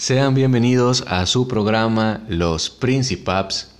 Sean 0.00 0.32
bienvenidos 0.34 1.02
a 1.08 1.26
su 1.26 1.48
programa 1.48 2.20
Los 2.28 2.70
Principaps. 2.70 3.72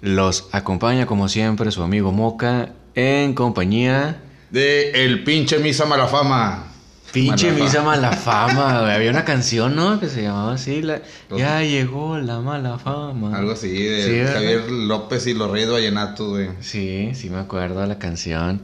Los 0.00 0.48
acompaña 0.52 1.04
como 1.04 1.28
siempre 1.28 1.70
su 1.70 1.82
amigo 1.82 2.12
Moca 2.12 2.70
en 2.94 3.34
compañía 3.34 4.22
De 4.50 5.04
El 5.04 5.22
pinche 5.22 5.58
Misa 5.58 5.84
Malafama. 5.84 6.70
Pinche 7.12 7.52
Malafa- 7.52 7.62
misa 7.62 7.82
mala 7.82 8.12
fama, 8.12 8.80
güey. 8.84 8.92
Había 8.94 9.10
una 9.10 9.24
canción, 9.26 9.76
¿no? 9.76 10.00
Que 10.00 10.08
se 10.08 10.22
llamaba 10.22 10.54
así, 10.54 10.80
la... 10.80 11.02
Ya 11.36 11.62
llegó 11.62 12.16
la 12.18 12.40
mala 12.40 12.78
fama. 12.78 13.36
Algo 13.36 13.52
así, 13.52 13.68
de. 13.70 14.26
Javier 14.32 14.70
López 14.70 15.26
y 15.26 15.34
los 15.34 15.50
Reyes 15.50 15.70
Vallenatos, 15.70 16.26
güey. 16.30 16.48
Sí, 16.60 17.10
sí 17.14 17.28
me 17.28 17.38
acuerdo 17.38 17.82
de 17.82 17.86
la 17.88 17.98
canción. 17.98 18.62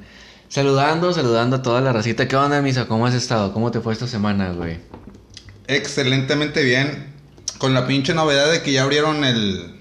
Saludando, 0.48 1.12
saludando 1.12 1.56
a 1.56 1.62
toda 1.62 1.82
la 1.82 1.92
racita. 1.92 2.26
¿Qué 2.26 2.34
onda, 2.34 2.60
misa? 2.62 2.86
¿Cómo 2.88 3.06
has 3.06 3.14
estado? 3.14 3.52
¿Cómo 3.52 3.70
te 3.70 3.80
fue 3.80 3.92
esta 3.92 4.08
semana, 4.08 4.50
güey? 4.50 4.78
Excelentemente 5.70 6.62
bien. 6.62 7.06
Con 7.58 7.74
la 7.74 7.86
pinche 7.86 8.14
novedad 8.14 8.50
de 8.50 8.62
que 8.62 8.72
ya 8.72 8.82
abrieron 8.82 9.24
el 9.24 9.74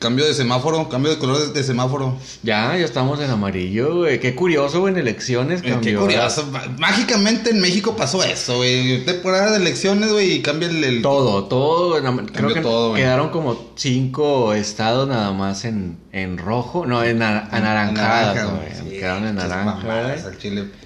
cambio 0.00 0.26
de 0.26 0.34
semáforo, 0.34 0.86
cambio 0.90 1.10
de 1.12 1.18
color 1.18 1.38
de, 1.40 1.52
de 1.52 1.64
semáforo. 1.64 2.18
Ya, 2.42 2.76
ya 2.76 2.84
estamos 2.84 3.20
en 3.20 3.30
amarillo, 3.30 3.98
güey. 4.00 4.20
Qué 4.20 4.34
curioso, 4.34 4.80
güey, 4.80 4.92
en 4.92 4.98
elecciones 5.00 5.62
Eh, 5.62 5.70
cambió. 5.70 6.00
Qué 6.00 6.04
curioso. 6.04 6.50
Mágicamente 6.78 7.50
en 7.50 7.60
México 7.60 7.96
pasó 7.96 8.22
eso, 8.22 8.56
güey. 8.58 9.02
Temporada 9.06 9.52
de 9.52 9.56
elecciones, 9.58 10.12
güey, 10.12 10.32
y 10.32 10.42
cambia 10.42 10.68
el... 10.68 10.82
el- 10.84 11.00
Todo, 11.00 11.44
todo. 11.44 11.92
Creo 12.00 12.14
Cambió 12.32 12.54
que 12.54 12.60
todo, 12.60 12.90
güey. 12.90 13.02
quedaron 13.02 13.30
como 13.30 13.70
cinco 13.76 14.52
estados 14.52 15.08
nada 15.08 15.32
más 15.32 15.64
en, 15.64 15.96
en 16.12 16.36
rojo. 16.36 16.84
No, 16.84 17.02
en 17.02 17.18
naranja, 17.20 18.34
güey. 18.82 18.90
Quedaron 18.98 19.26
en 19.26 19.36
naranja, 19.36 19.72
güey. 20.22 20.34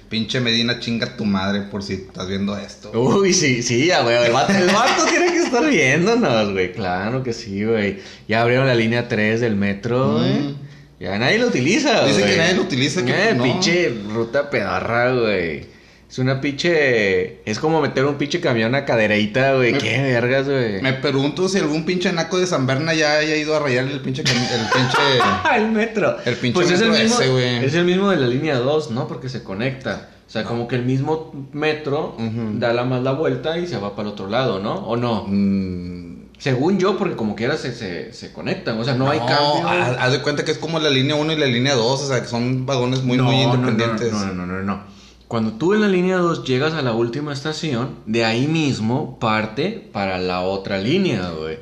Pinche 0.09 0.39
Medina, 0.39 0.79
chinga 0.79 1.15
tu 1.15 1.23
madre 1.25 1.61
por 1.61 1.83
si 1.83 1.93
estás 1.93 2.27
viendo 2.27 2.57
esto. 2.57 2.91
Uy, 2.99 3.31
sí, 3.33 3.61
sí, 3.61 3.85
ya, 3.85 4.01
güey. 4.01 4.15
El 4.25 4.31
vato, 4.31 4.53
el 4.53 4.65
vato 4.67 5.05
tiene 5.07 5.31
que 5.31 5.37
estar 5.39 5.69
viéndonos, 5.69 6.51
güey. 6.51 6.71
Claro 6.73 7.21
que 7.23 7.31
sí, 7.33 7.63
güey. 7.63 7.99
Ya 8.27 8.41
abrieron 8.41 8.65
la 8.67 8.73
línea 8.75 9.07
3 9.07 9.39
del 9.39 9.55
metro, 9.55 10.17
güey. 10.17 10.31
Mm. 10.39 10.55
Ya 10.99 11.17
nadie 11.19 11.37
lo 11.37 11.47
utiliza, 11.47 12.01
güey. 12.01 12.13
Dice 12.13 12.25
que 12.27 12.37
nadie 12.37 12.53
lo 12.55 12.61
utiliza, 12.63 13.05
que 13.05 13.29
Eh, 13.29 13.33
no. 13.35 13.43
pinche 13.43 13.93
ruta 14.11 14.49
pedorra, 14.49 15.11
güey. 15.13 15.65
Es 16.09 16.17
una 16.17 16.41
pinche... 16.41 17.41
Es 17.49 17.59
como 17.59 17.81
meter 17.81 18.03
un 18.05 18.15
pinche 18.15 18.41
camión 18.41 18.73
a 18.73 18.83
cadereita, 18.83 19.53
güey. 19.55 19.77
Qué 19.77 20.01
vergas, 20.01 20.47
güey. 20.49 20.81
Me 20.81 20.93
pregunto 20.93 21.47
si 21.47 21.59
algún 21.59 21.85
pinche 21.85 22.11
naco 22.11 22.39
de 22.39 22.47
San 22.47 22.65
Berna 22.65 22.95
ya 22.95 23.17
haya 23.17 23.35
ido 23.35 23.55
a 23.55 23.59
rayar 23.59 23.85
el 23.85 23.99
pinche 23.99 24.23
cami- 24.23 24.51
el 24.51 24.67
pinche 24.73 24.97
el 25.55 25.71
metro. 25.71 26.17
El 26.25 26.35
pinche 26.35 26.53
pues 26.55 26.71
es 26.71 26.81
el 26.81 26.89
mismo, 26.89 27.19
ese, 27.19 27.29
güey. 27.29 27.63
Es 27.63 27.75
el 27.75 27.85
mismo 27.85 28.09
de 28.09 28.17
la 28.17 28.25
línea 28.27 28.57
2, 28.57 28.89
¿no? 28.91 29.07
Porque 29.07 29.29
se 29.29 29.43
conecta. 29.43 30.09
O 30.27 30.31
sea, 30.31 30.43
como 30.45 30.67
que 30.67 30.75
el 30.77 30.83
mismo 30.85 31.31
metro 31.53 32.15
da 32.53 32.73
la 32.73 32.83
más 32.85 33.01
la 33.03 33.11
vuelta 33.13 33.57
y 33.59 33.67
se 33.67 33.77
va 33.77 33.95
para 33.95 34.07
el 34.09 34.13
otro 34.13 34.27
lado, 34.27 34.59
¿no? 34.59 34.75
¿O 34.87 34.95
no? 34.97 35.25
Mm, 35.27 36.25
Según 36.39 36.79
yo, 36.79 36.97
porque 36.97 37.15
como 37.15 37.35
quiera 37.35 37.55
se, 37.57 37.71
se, 37.73 38.13
se 38.13 38.31
conectan. 38.33 38.79
O 38.79 38.83
sea, 38.83 38.95
no, 38.95 39.09
hay 39.09 39.19
cambio. 39.19 39.67
haz, 39.67 40.11
de 40.11 40.21
cuenta 40.21 40.43
que 40.45 40.51
es 40.51 40.57
como 40.57 40.79
la 40.79 40.89
línea 40.89 41.15
1 41.15 41.33
y 41.33 41.35
la 41.35 41.45
línea 41.45 41.75
2, 41.75 42.01
o 42.01 42.07
sea, 42.07 42.21
que 42.21 42.27
son 42.27 42.65
vagones 42.65 43.03
muy 43.03 43.17
no, 43.17 43.25
muy 43.25 43.35
no, 43.37 43.53
independientes. 43.55 44.11
No, 44.11 44.25
no, 44.33 44.45
no, 44.45 44.45
no, 44.45 44.61
no. 44.63 44.98
Cuando 45.29 45.53
tú 45.53 45.73
en 45.75 45.81
la 45.81 45.87
línea 45.87 46.17
2 46.17 46.43
llegas 46.43 46.73
a 46.73 46.81
la 46.81 46.91
última 46.93 47.31
estación, 47.31 47.99
de 48.07 48.25
ahí 48.25 48.47
mismo 48.47 49.19
parte 49.19 49.87
para 49.93 50.17
la 50.17 50.41
otra 50.41 50.79
línea, 50.79 51.29
güey. 51.29 51.59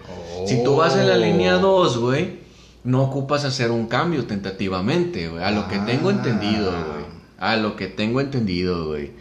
Si 0.47 0.63
tú 0.63 0.77
vas 0.77 0.95
en 0.95 1.07
la 1.07 1.17
línea 1.17 1.55
2, 1.57 1.97
güey, 1.99 2.39
no 2.85 3.03
ocupas 3.03 3.43
hacer 3.43 3.69
un 3.71 3.87
cambio 3.87 4.25
tentativamente, 4.25 5.27
güey. 5.27 5.43
A 5.43 5.51
lo 5.51 5.67
que 5.67 5.79
tengo 5.79 6.07
Ah. 6.09 6.13
entendido, 6.13 6.71
güey. 6.71 7.05
A 7.37 7.57
lo 7.57 7.75
que 7.75 7.87
tengo 7.87 8.21
entendido, 8.21 8.87
güey. 8.87 9.11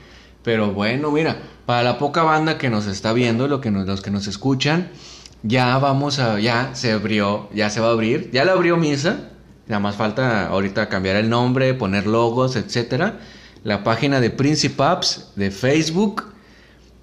Pero 0.44 0.70
bueno, 0.72 1.10
mira, 1.10 1.38
para 1.66 1.82
la 1.82 1.98
poca 1.98 2.22
banda 2.22 2.56
que 2.56 2.70
nos 2.70 2.86
está 2.86 3.12
viendo, 3.12 3.48
lo 3.48 3.60
que 3.60 3.72
nos- 3.72 3.84
los 3.88 4.00
que 4.00 4.12
nos 4.12 4.28
escuchan, 4.28 4.90
ya 5.42 5.76
vamos 5.78 6.20
a, 6.20 6.38
ya 6.38 6.70
se 6.74 6.92
abrió, 6.92 7.48
ya 7.52 7.68
se 7.68 7.80
va 7.80 7.88
a 7.88 7.90
abrir, 7.90 8.30
ya 8.32 8.44
la 8.44 8.52
abrió 8.52 8.76
Misa, 8.76 9.30
nada 9.66 9.80
más 9.80 9.96
falta 9.96 10.46
ahorita 10.46 10.88
cambiar 10.88 11.16
el 11.16 11.28
nombre, 11.28 11.74
poner 11.74 12.06
logos, 12.06 12.54
etcétera. 12.54 13.18
La 13.66 13.82
página 13.82 14.20
de 14.20 14.30
Principaps 14.30 15.32
de 15.34 15.50
Facebook, 15.50 16.22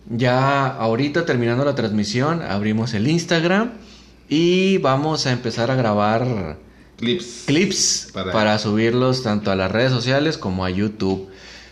ya 0.10 0.66
ahorita 0.68 1.26
terminando 1.26 1.66
la 1.66 1.76
transmisión, 1.76 2.42
abrimos 2.42 2.94
el 2.94 3.06
Instagram 3.10 3.72
y 4.30 4.78
vamos 4.78 5.26
a 5.28 5.34
empezar 5.34 5.72
a 5.72 5.76
grabar 5.76 6.58
Clips. 6.98 7.44
clips 7.48 8.10
Para- 8.14 8.32
para, 8.32 8.58
subirlos 8.60 9.24
tanto 9.24 9.52
a 9.52 9.58
las 9.58 9.70
redes 9.72 9.92
sociales 9.92 10.38
como 10.38 10.64
a 10.64 10.70
YouTube. 10.70 11.28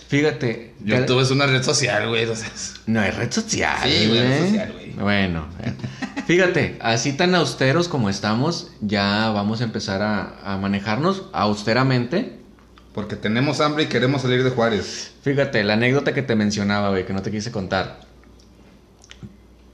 Fíjate, 0.09 0.73
YouTube 0.83 1.21
es 1.21 1.31
una 1.31 1.45
red 1.45 1.63
social, 1.63 2.09
güey, 2.09 2.25
o 2.25 2.35
sea, 2.35 2.47
es- 2.53 2.73
no 2.85 2.99
hay 2.99 3.11
red 3.11 3.31
social. 3.31 3.77
Sí, 3.89 4.07
güey, 4.09 4.19
red 4.19 4.37
güey. 4.39 4.49
social, 4.49 4.71
güey. 4.73 4.91
Bueno, 4.91 5.45
eh, 5.63 5.71
fíjate, 6.27 6.77
así 6.81 7.13
tan 7.13 7.33
austeros 7.33 7.87
como 7.87 8.09
estamos, 8.09 8.71
ya 8.81 9.29
vamos 9.29 9.61
a 9.61 9.63
empezar 9.63 10.01
a, 10.01 10.33
a 10.43 10.57
manejarnos 10.57 11.23
austeramente. 11.31 12.40
Porque 12.93 13.15
tenemos 13.15 13.61
hambre 13.61 13.83
y 13.83 13.87
queremos 13.87 14.21
salir 14.21 14.43
de 14.43 14.49
Juárez. 14.49 15.13
Fíjate, 15.21 15.63
la 15.63 15.73
anécdota 15.73 16.13
que 16.13 16.21
te 16.21 16.35
mencionaba, 16.35 16.89
güey, 16.89 17.05
que 17.05 17.13
no 17.13 17.21
te 17.21 17.31
quise 17.31 17.51
contar. 17.51 18.01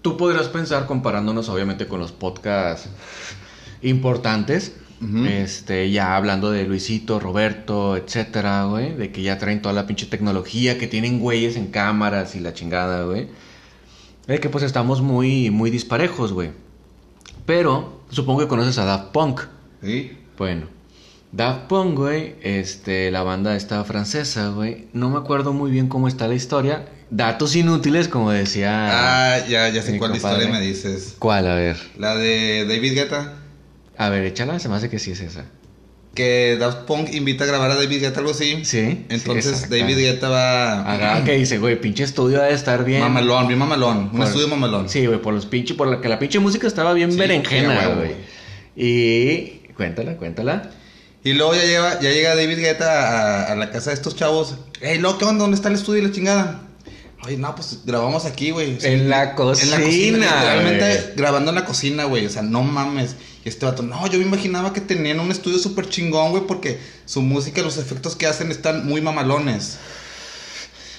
Tú 0.02 0.18
podrás 0.18 0.48
pensar 0.48 0.86
comparándonos, 0.86 1.50
obviamente, 1.50 1.88
con 1.88 2.00
los 2.00 2.12
podcasts 2.12 2.90
importantes. 3.82 4.76
Este, 5.28 5.92
ya 5.92 6.16
hablando 6.16 6.50
de 6.50 6.64
Luisito, 6.64 7.20
Roberto, 7.20 7.98
etcétera, 7.98 8.66
güey. 8.66 8.96
De 8.96 9.12
que 9.12 9.22
ya 9.22 9.38
traen 9.38 9.62
toda 9.62 9.74
la 9.74 9.86
pinche 9.86 10.06
tecnología, 10.08 10.78
que 10.78 10.88
tienen 10.88 11.20
güeyes 11.20 11.56
en 11.56 11.68
cámaras 11.68 12.36
y 12.36 12.40
la 12.40 12.54
chingada, 12.54 13.04
güey. 13.04 13.28
De 14.28 14.40
que 14.40 14.50
pues 14.50 14.64
estamos 14.64 15.02
muy, 15.02 15.52
muy 15.52 15.70
disparejos, 15.70 16.34
güey. 16.34 16.52
Pero, 17.46 18.02
supongo 18.10 18.42
que 18.42 18.48
conoces 18.48 18.78
a 18.78 18.86
Daft 18.86 19.12
Punk. 19.12 19.42
¿Sí? 19.84 20.18
Bueno, 20.38 20.68
Daft 21.32 21.68
Punk, 21.68 21.96
güey, 21.98 22.36
este, 22.42 23.12
la 23.12 23.22
banda 23.24 23.56
esta 23.56 23.84
francesa, 23.84 24.50
güey. 24.50 24.88
No 24.94 25.10
me 25.10 25.18
acuerdo 25.18 25.54
muy 25.54 25.70
bien 25.72 25.88
cómo 25.88 26.08
está 26.08 26.28
la 26.28 26.36
historia. 26.36 26.86
Datos 27.10 27.56
inútiles, 27.56 28.08
como 28.08 28.32
decía. 28.32 28.90
Ah, 29.36 29.40
ya, 29.48 29.70
ya 29.70 29.82
sé 29.82 29.98
cuál 29.98 30.12
compadre. 30.12 30.38
historia 30.46 30.60
me 30.60 30.66
dices. 30.66 31.16
¿Cuál? 31.20 31.48
A 31.48 31.56
ver. 31.56 31.78
La 31.98 32.16
de 32.16 32.66
David 32.68 32.94
Guetta. 32.96 33.34
A 33.98 34.10
ver, 34.10 34.26
échala, 34.26 34.60
se 34.60 34.70
me 34.70 34.76
hace 34.76 34.90
que 34.90 35.00
sí 35.00 35.12
es 35.12 35.20
esa. 35.22 35.46
Que 36.14 36.58
Daft 36.60 36.86
Punk 36.86 37.14
invita 37.14 37.44
a 37.44 37.48
grabar 37.48 37.70
a 37.72 37.76
David 37.76 38.02
Guetta, 38.02 38.20
algo 38.20 38.32
así. 38.32 38.66
Sí. 38.66 39.06
Entonces 39.10 39.58
sí, 39.60 39.66
David 39.70 39.98
Guetta 39.98 40.30
va. 40.30 40.82
Haga 40.92 41.24
que 41.24 41.34
dice, 41.34 41.60
güey, 41.60 41.80
pinche 41.80 42.04
estudio 42.04 42.40
debe 42.42 42.54
estar 42.54 42.84
bien. 42.84 43.02
Mamalón, 43.02 43.48
bien 43.48 43.60
mamalón. 43.60 43.98
Un 43.98 44.12
Por- 44.12 44.26
estudio 44.28 44.48
mamalón. 44.48 44.90
Sí, 44.90 45.06
güey, 45.06 45.22
por 45.22 45.34
los 45.34 45.46
pinches, 45.46 45.78
por 45.78 45.88
la 45.88 46.02
que 46.02 46.10
la 46.10 46.18
pinche 46.20 46.40
música 46.40 46.66
estaba 46.68 46.94
bien 46.94 47.12
Sí, 47.12 47.18
berenjena, 47.20 47.88
güey. 47.96 48.12
Y 48.76 49.60
cuéntala, 49.76 50.18
cuéntala. 50.18 50.72
Y 51.28 51.34
luego 51.34 51.54
ya 51.56 51.66
llega, 51.66 52.00
ya 52.00 52.10
llega 52.10 52.36
David 52.38 52.60
Guetta 52.60 52.88
a, 52.88 53.52
a 53.52 53.56
la 53.58 53.70
casa 53.70 53.90
de 53.90 53.96
estos 53.96 54.16
chavos. 54.16 54.56
Ey, 54.80 55.00
no, 55.00 55.18
¿qué 55.18 55.26
onda? 55.26 55.44
¿Dónde 55.44 55.56
está 55.56 55.68
el 55.68 55.76
estudio 55.76 56.02
y 56.02 56.06
la 56.06 56.14
chingada? 56.14 56.62
Oye, 57.26 57.36
no, 57.36 57.54
pues 57.54 57.82
grabamos 57.84 58.24
aquí, 58.24 58.52
güey. 58.52 58.78
En 58.82 59.10
la 59.10 59.24
En 59.24 59.32
la 59.32 59.36
cocina, 59.36 59.76
cocina, 59.76 60.18
literalmente 60.20 61.14
grabando 61.18 61.50
en 61.50 61.56
la 61.56 61.66
cocina, 61.66 62.06
güey. 62.06 62.26
O 62.26 62.30
sea, 62.30 62.44
no 62.44 62.64
mames. 62.64 63.18
Y 63.44 63.50
este 63.50 63.66
vato, 63.66 63.84
no, 63.84 64.08
yo 64.08 64.20
me 64.20 64.24
imaginaba 64.24 64.72
que 64.72 64.80
tenían 64.80 65.20
un 65.20 65.30
estudio 65.30 65.60
súper 65.60 65.90
chingón, 65.90 66.32
güey, 66.32 66.48
porque 66.48 66.80
su 67.04 67.22
música, 67.22 67.62
los 67.62 67.78
efectos 67.78 68.16
que 68.16 68.26
hacen 68.26 68.50
están 68.50 68.88
muy 68.88 69.02
mamalones. 69.02 69.80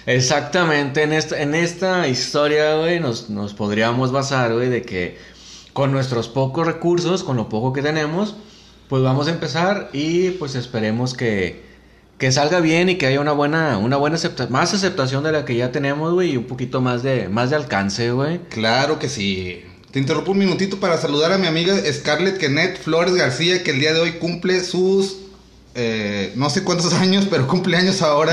Exactamente, 0.04 1.04
en 1.04 1.14
esta, 1.14 1.40
en 1.40 1.54
esta 1.54 2.06
historia, 2.06 2.74
güey, 2.74 3.00
nos, 3.00 3.30
nos 3.30 3.54
podríamos 3.54 4.12
basar, 4.12 4.52
güey, 4.52 4.68
de 4.68 4.82
que 4.82 5.16
con 5.72 5.90
nuestros 5.90 6.28
pocos 6.28 6.66
recursos, 6.66 7.24
con 7.24 7.38
lo 7.38 7.48
poco 7.48 7.72
que 7.72 7.80
tenemos, 7.80 8.34
pues 8.88 9.02
vamos 9.02 9.28
a 9.28 9.30
empezar 9.30 9.90
y 9.92 10.30
pues 10.32 10.54
esperemos 10.54 11.14
que, 11.14 11.62
que 12.18 12.32
salga 12.32 12.60
bien 12.60 12.88
y 12.88 12.96
que 12.96 13.06
haya 13.06 13.20
una 13.20 13.32
buena, 13.32 13.78
una 13.78 13.96
buena 13.96 14.16
aceptación, 14.16 14.52
más 14.52 14.74
aceptación 14.74 15.22
de 15.24 15.32
la 15.32 15.44
que 15.44 15.56
ya 15.56 15.70
tenemos, 15.70 16.14
güey, 16.14 16.32
y 16.32 16.36
un 16.36 16.44
poquito 16.44 16.80
más 16.80 17.02
de, 17.02 17.28
más 17.28 17.50
de 17.50 17.56
alcance, 17.56 18.10
güey. 18.10 18.40
Claro 18.48 18.98
que 18.98 19.08
sí. 19.08 19.62
Te 19.90 19.98
interrumpo 19.98 20.32
un 20.32 20.38
minutito 20.38 20.80
para 20.80 20.98
saludar 20.98 21.32
a 21.32 21.38
mi 21.38 21.46
amiga 21.46 21.74
Scarlett 21.92 22.38
Kenneth 22.38 22.78
Flores 22.78 23.14
García, 23.14 23.62
que 23.62 23.70
el 23.70 23.80
día 23.80 23.92
de 23.92 24.00
hoy 24.00 24.12
cumple 24.12 24.62
sus. 24.62 25.16
Eh, 25.80 26.32
no 26.34 26.50
sé 26.50 26.64
cuántos 26.64 26.92
años, 27.00 27.26
pero 27.30 27.46
cumple 27.46 27.76
años 27.76 28.02
ahora. 28.02 28.32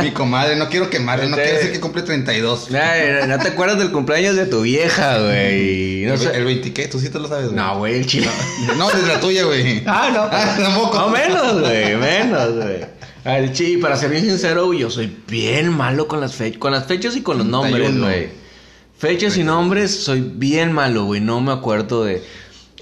mi 0.00 0.10
comadre, 0.10 0.56
no 0.56 0.68
quiero 0.68 0.90
quemarla, 0.90 1.26
no 1.26 1.36
quiero 1.36 1.52
decir 1.52 1.70
que 1.72 1.78
cumple 1.80 2.02
32. 2.02 2.68
Ay, 2.74 3.28
no 3.28 3.38
te 3.38 3.48
acuerdas 3.48 3.78
del 3.78 3.92
cumpleaños 3.92 4.34
de 4.34 4.46
tu 4.46 4.62
vieja, 4.62 5.18
güey. 5.18 6.02
No 6.06 6.14
el, 6.14 6.18
sé- 6.18 6.36
el 6.36 6.44
20, 6.44 6.72
¿qué? 6.72 6.88
Tú 6.88 6.98
sí 6.98 7.08
te 7.08 7.20
lo 7.20 7.28
sabes, 7.28 7.46
güey. 7.46 7.56
No, 7.56 7.78
güey, 7.78 7.94
el 7.98 8.06
chino. 8.06 8.30
No, 8.76 8.88
desde 8.90 9.06
la 9.06 9.20
tuya, 9.20 9.44
güey. 9.44 9.82
Ah, 9.86 10.10
no. 10.12 10.22
Ah, 10.32 10.56
tampoco. 10.58 10.98
No, 10.98 11.08
menos, 11.10 11.60
güey, 11.60 11.96
menos, 11.96 12.54
güey. 12.56 12.80
Al 13.24 13.52
chi, 13.52 13.76
para 13.76 13.96
ser 13.96 14.10
bien 14.10 14.24
sincero, 14.24 14.66
güey, 14.66 14.80
yo 14.80 14.90
soy 14.90 15.16
bien 15.28 15.68
malo 15.68 16.08
con 16.08 16.20
las 16.20 16.34
fechas, 16.34 16.58
con 16.58 16.72
las 16.72 16.86
fechas 16.86 17.14
y 17.14 17.22
con 17.22 17.38
los 17.38 17.46
nombres, 17.46 17.74
31. 17.76 18.04
güey. 18.04 18.28
Fechas 18.98 19.36
y 19.36 19.44
nombres, 19.44 19.94
soy 20.04 20.20
bien 20.34 20.72
malo, 20.72 21.04
güey, 21.04 21.20
no 21.20 21.40
me 21.40 21.52
acuerdo 21.52 22.04
de... 22.04 22.22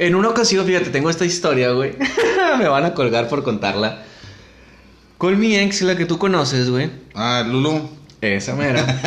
En 0.01 0.15
una 0.15 0.31
ocasión, 0.31 0.65
fíjate, 0.65 0.89
tengo 0.89 1.11
esta 1.11 1.27
historia, 1.27 1.73
güey. 1.73 1.93
me 2.59 2.67
van 2.67 2.87
a 2.87 2.95
colgar 2.95 3.29
por 3.29 3.43
contarla. 3.43 4.03
Con 5.19 5.39
mi 5.39 5.57
ex, 5.57 5.83
la 5.83 5.95
que 5.95 6.07
tú 6.07 6.17
conoces, 6.17 6.71
güey. 6.71 6.91
Ah, 7.15 7.45
Lulu. 7.47 7.87
Esa 8.23 8.55
mera. 8.55 8.83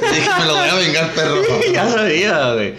Dije, 0.00 0.30
me 0.38 0.46
lo 0.46 0.54
voy 0.54 0.68
a 0.68 0.74
vengar, 0.76 1.10
perro. 1.12 1.42
ya 1.72 1.88
sabía, 1.90 2.52
güey. 2.54 2.74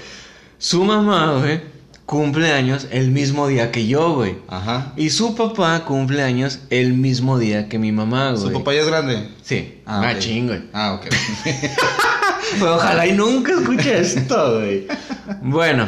su 0.58 0.86
mamá, 0.86 1.34
güey, 1.40 1.60
cumple 2.06 2.54
años 2.54 2.88
el 2.92 3.12
mismo 3.12 3.48
día 3.50 3.72
que 3.74 3.88
yo, 3.88 4.14
güey. 4.14 4.38
Ajá. 4.48 4.94
Y 4.96 5.10
su 5.10 5.36
papá 5.36 5.84
cumple 5.84 6.24
años 6.24 6.60
el 6.70 6.94
mismo 6.94 7.38
día 7.40 7.68
que 7.68 7.78
mi 7.78 7.92
mamá, 7.92 8.32
güey. 8.32 8.42
¿Su 8.42 8.54
papá 8.54 8.74
ya 8.74 8.80
es 8.82 8.88
grande? 8.88 9.30
Sí. 9.44 9.82
Ah, 9.86 10.02
Ah, 10.06 10.18
ching, 10.18 10.48
güey. 10.48 10.62
Ah, 10.72 10.94
ok. 10.94 11.08
Pues 12.60 12.72
ojalá 12.72 13.06
y 13.06 13.12
nunca 13.12 13.52
escuche 13.52 14.00
esto, 14.00 14.60
güey. 14.60 14.88
Bueno, 15.42 15.88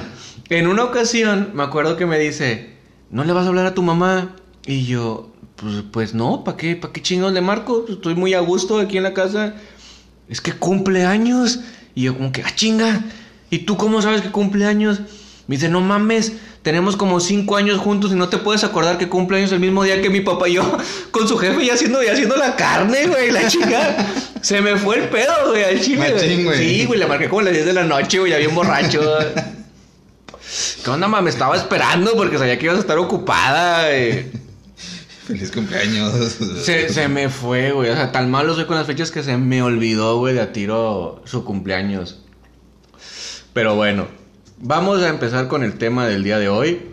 en 0.49 0.67
una 0.67 0.83
ocasión 0.83 1.51
me 1.53 1.63
acuerdo 1.63 1.95
que 1.97 2.05
me 2.05 2.17
dice, 2.17 2.71
¿no 3.11 3.23
le 3.23 3.33
vas 3.33 3.45
a 3.45 3.49
hablar 3.49 3.65
a 3.65 3.73
tu 3.73 3.81
mamá? 3.81 4.35
Y 4.65 4.85
yo, 4.85 5.31
pues, 5.55 5.83
pues 5.91 6.13
no, 6.13 6.43
¿para 6.43 6.57
qué? 6.57 6.75
¿Para 6.75 6.93
qué 6.93 7.01
chingados 7.01 7.33
le 7.33 7.41
marco? 7.41 7.85
Pues, 7.85 7.97
Estoy 7.97 8.15
muy 8.15 8.33
a 8.33 8.39
gusto 8.39 8.79
aquí 8.79 8.97
en 8.97 9.03
la 9.03 9.13
casa. 9.13 9.55
Es 10.27 10.41
que 10.41 10.53
cumple 10.53 11.05
años. 11.05 11.59
Y 11.95 12.03
yo 12.03 12.15
como 12.15 12.31
que, 12.31 12.43
ah, 12.43 12.51
chinga. 12.55 13.03
¿Y 13.49 13.59
tú 13.59 13.77
cómo 13.77 14.01
sabes 14.01 14.21
que 14.21 14.31
cumple 14.31 14.65
años? 14.65 15.01
Me 15.47 15.55
dice, 15.55 15.69
no 15.69 15.81
mames, 15.81 16.33
tenemos 16.61 16.95
como 16.95 17.19
cinco 17.19 17.55
años 17.55 17.79
juntos 17.79 18.11
y 18.11 18.15
no 18.15 18.29
te 18.29 18.37
puedes 18.37 18.63
acordar 18.63 18.99
que 18.99 19.09
cumple 19.09 19.39
años 19.39 19.51
el 19.51 19.59
mismo 19.59 19.83
día 19.83 19.99
que 19.99 20.11
mi 20.11 20.21
papá 20.21 20.47
y 20.47 20.53
yo 20.53 20.77
con 21.11 21.27
su 21.27 21.37
jefe 21.37 21.63
y 21.63 21.69
haciendo, 21.71 22.03
y 22.03 22.07
haciendo 22.07 22.35
la 22.35 22.55
carne, 22.55 23.07
güey, 23.07 23.31
la 23.31 23.47
chica. 23.47 24.07
Se 24.41 24.61
me 24.61 24.77
fue 24.77 24.97
el 24.99 25.09
pedo, 25.09 25.33
güey, 25.47 25.63
al 25.63 25.81
chile. 25.81 26.13
Machín, 26.13 26.45
güey. 26.45 26.57
Sí, 26.57 26.85
güey, 26.85 26.99
le 26.99 27.07
marqué 27.07 27.27
como 27.27 27.41
a 27.41 27.43
las 27.45 27.53
10 27.53 27.65
de 27.65 27.73
la 27.73 27.83
noche, 27.83 28.19
güey, 28.19 28.31
ya 28.31 28.37
bien 28.37 28.53
borracho. 28.53 29.01
¿Qué 30.83 30.89
onda, 30.89 31.07
ma? 31.07 31.21
Me 31.21 31.29
estaba 31.29 31.55
esperando 31.55 32.13
porque 32.15 32.37
sabía 32.37 32.57
que 32.57 32.65
ibas 32.65 32.77
a 32.77 32.81
estar 32.81 32.97
ocupada, 32.97 33.87
güey. 33.87 34.25
Feliz 35.27 35.51
cumpleaños. 35.51 36.13
Se, 36.63 36.89
se 36.89 37.07
me 37.07 37.29
fue, 37.29 37.71
güey. 37.71 37.89
O 37.89 37.95
sea, 37.95 38.11
tan 38.11 38.31
malo 38.31 38.55
soy 38.55 38.65
con 38.65 38.75
las 38.75 38.87
fechas 38.87 39.11
que 39.11 39.21
se 39.21 39.37
me 39.37 39.61
olvidó, 39.61 40.17
güey, 40.17 40.33
de 40.33 40.41
a 40.41 40.51
tiro 40.51 41.21
su 41.25 41.43
cumpleaños. 41.43 42.21
Pero 43.53 43.75
bueno, 43.75 44.07
vamos 44.57 45.03
a 45.03 45.09
empezar 45.09 45.47
con 45.47 45.63
el 45.63 45.77
tema 45.77 46.07
del 46.07 46.23
día 46.23 46.39
de 46.39 46.49
hoy. 46.49 46.91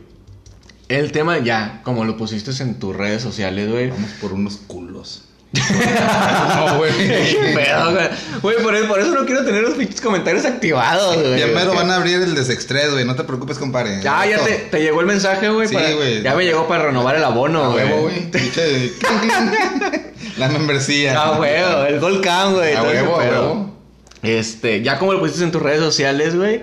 El 0.88 1.12
tema 1.12 1.38
ya, 1.38 1.80
como 1.82 2.04
lo 2.04 2.16
pusiste 2.16 2.50
en 2.62 2.78
tus 2.78 2.94
redes 2.94 3.22
sociales, 3.22 3.70
güey. 3.70 3.90
Vamos 3.90 4.10
por 4.20 4.32
unos 4.32 4.58
culos. 4.58 5.25
no, 6.56 6.78
güey. 6.78 6.92
Qué 6.96 7.52
pedo, 7.54 7.92
güey. 7.92 8.08
Güey, 8.42 8.62
por, 8.62 8.74
eso- 8.74 8.88
por 8.88 9.00
eso 9.00 9.10
no 9.12 9.24
quiero 9.24 9.44
tener 9.44 9.62
los 9.62 9.74
pinches 9.74 10.00
comentarios 10.00 10.44
activados, 10.44 11.16
güey. 11.16 11.40
Ya 11.40 11.46
mero 11.46 11.74
van 11.74 11.90
a 11.90 11.96
abrir 11.96 12.20
el 12.22 12.34
desextrés, 12.34 12.92
güey. 12.92 13.04
No 13.04 13.14
te 13.14 13.24
preocupes, 13.24 13.58
compadre. 13.58 14.00
Ya, 14.02 14.26
ya 14.26 14.38
te, 14.44 14.52
te 14.70 14.80
llegó 14.82 15.00
el 15.00 15.06
mensaje, 15.06 15.48
güey. 15.48 15.68
Sí, 15.68 15.74
para- 15.74 15.92
güey. 15.92 16.22
Ya 16.22 16.34
me 16.34 16.44
llegó 16.44 16.66
para 16.68 16.84
renovar 16.84 17.16
el 17.16 17.24
abono, 17.24 17.72
güey. 17.72 17.84
huevo, 17.84 18.02
güey. 18.02 18.30
La 20.36 20.48
membresía. 20.48 21.18
A 21.20 21.38
huevo, 21.38 21.84
el 21.86 22.00
Gold 22.00 22.22
Cam, 22.22 22.54
güey. 22.54 22.74
A 22.74 22.82
huevo, 22.82 23.16
huevo. 23.16 23.76
Este, 24.22 24.82
ya 24.82 24.98
como 24.98 25.12
lo 25.12 25.20
pusiste 25.20 25.44
en 25.44 25.52
tus 25.52 25.62
redes 25.62 25.80
sociales, 25.80 26.36
güey. 26.36 26.62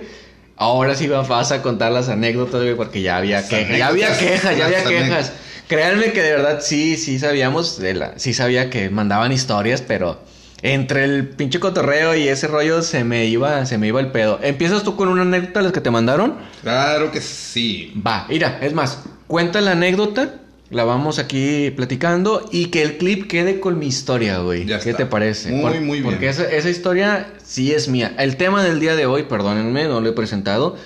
Ahora 0.56 0.94
sí 0.94 1.08
vas 1.08 1.50
a 1.50 1.62
contar 1.62 1.90
las 1.90 2.08
anécdotas, 2.08 2.60
güey, 2.62 2.76
porque 2.76 3.02
ya 3.02 3.16
había 3.16 3.46
quejas. 3.48 3.76
Ya 3.76 3.88
había 3.88 4.16
quejas, 4.16 4.56
ya 4.56 4.66
había 4.66 4.84
quejas. 4.84 5.32
Créanme 5.68 6.12
que 6.12 6.22
de 6.22 6.32
verdad 6.32 6.60
sí, 6.60 6.96
sí 6.96 7.18
sabíamos, 7.18 7.78
de 7.78 7.94
la, 7.94 8.18
sí 8.18 8.34
sabía 8.34 8.68
que 8.68 8.90
mandaban 8.90 9.32
historias, 9.32 9.82
pero 9.82 10.20
entre 10.62 11.04
el 11.04 11.28
pinche 11.28 11.60
cotorreo 11.60 12.14
y 12.14 12.28
ese 12.28 12.48
rollo 12.48 12.82
se 12.82 13.04
me 13.04 13.26
iba, 13.26 13.64
se 13.66 13.78
me 13.78 13.86
iba 13.88 14.00
el 14.00 14.08
pedo. 14.08 14.38
¿Empiezas 14.42 14.82
tú 14.82 14.96
con 14.96 15.08
una 15.08 15.22
anécdota 15.22 15.62
las 15.62 15.72
que 15.72 15.80
te 15.80 15.90
mandaron? 15.90 16.36
Claro 16.62 17.10
que 17.10 17.20
sí. 17.20 17.92
Va, 18.06 18.26
mira, 18.28 18.58
es 18.60 18.74
más, 18.74 19.00
cuenta 19.26 19.60
la 19.60 19.72
anécdota, 19.72 20.36
la 20.70 20.84
vamos 20.84 21.18
aquí 21.18 21.70
platicando 21.70 22.48
y 22.50 22.66
que 22.66 22.82
el 22.82 22.98
clip 22.98 23.28
quede 23.28 23.60
con 23.60 23.78
mi 23.78 23.86
historia, 23.86 24.38
güey. 24.38 24.66
Ya 24.66 24.80
¿Qué 24.80 24.90
está. 24.90 25.04
te 25.04 25.06
parece? 25.06 25.50
Muy, 25.50 25.80
muy 25.80 26.00
bien. 26.00 26.04
Porque 26.04 26.28
esa, 26.28 26.44
esa 26.44 26.68
historia 26.68 27.26
sí 27.42 27.72
es 27.72 27.88
mía. 27.88 28.14
El 28.18 28.36
tema 28.36 28.62
del 28.62 28.80
día 28.80 28.96
de 28.96 29.06
hoy, 29.06 29.24
perdónenme, 29.24 29.84
no 29.84 30.00
lo 30.00 30.08
he 30.10 30.12
presentado. 30.12 30.76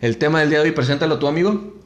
El 0.00 0.18
tema 0.18 0.40
del 0.40 0.50
día 0.50 0.58
de 0.58 0.64
hoy, 0.64 0.70
preséntalo 0.72 1.18
tú, 1.18 1.26
amigo. 1.26 1.79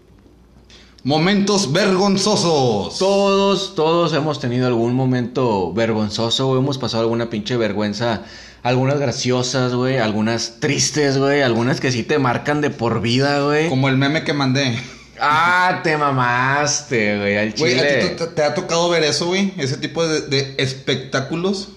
Momentos 1.05 1.71
vergonzosos. 1.71 2.99
Todos, 2.99 3.75
todos 3.75 4.15
hemos 4.15 4.41
tenido 4.41 4.67
algún 4.67 4.95
momento 4.95 5.71
vergonzoso, 5.75 6.47
güey. 6.47 6.61
Hemos 6.61 6.79
pasado 6.79 7.03
alguna 7.03 7.29
pinche 7.29 7.59
vergüenza. 7.59 8.23
Algunas 8.63 8.99
graciosas, 8.99 9.75
güey. 9.75 9.99
Algunas 9.99 10.61
tristes, 10.61 11.19
güey. 11.19 11.43
Algunas 11.43 11.83
que 11.83 11.93
sí 11.93 12.05
te 12.05 12.19
marcan 12.19 12.63
de 12.63 12.71
por 12.71 13.03
vida, 13.03 13.43
güey. 13.43 13.69
Como 13.69 13.91
el 13.91 13.99
meme 13.99 14.25
que 14.25 14.33
mandé. 14.33 14.79
Ah, 15.21 15.81
te 15.85 15.95
mamaste, 15.99 17.19
güey. 17.19 17.37
Al 17.37 17.53
Güey, 17.53 17.75
¿a 17.75 17.83
chile. 17.83 18.09
ti 18.09 18.17
te, 18.17 18.27
te 18.29 18.43
ha 18.43 18.55
tocado 18.55 18.89
ver 18.89 19.03
eso, 19.05 19.27
güey? 19.27 19.53
Ese 19.59 19.77
tipo 19.77 20.07
de, 20.07 20.23
de 20.23 20.55
espectáculos. 20.57 21.73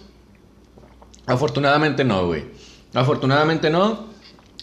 Afortunadamente 1.26 2.06
no, 2.06 2.28
güey. 2.28 2.46
Afortunadamente 2.94 3.70
no. 3.70 4.08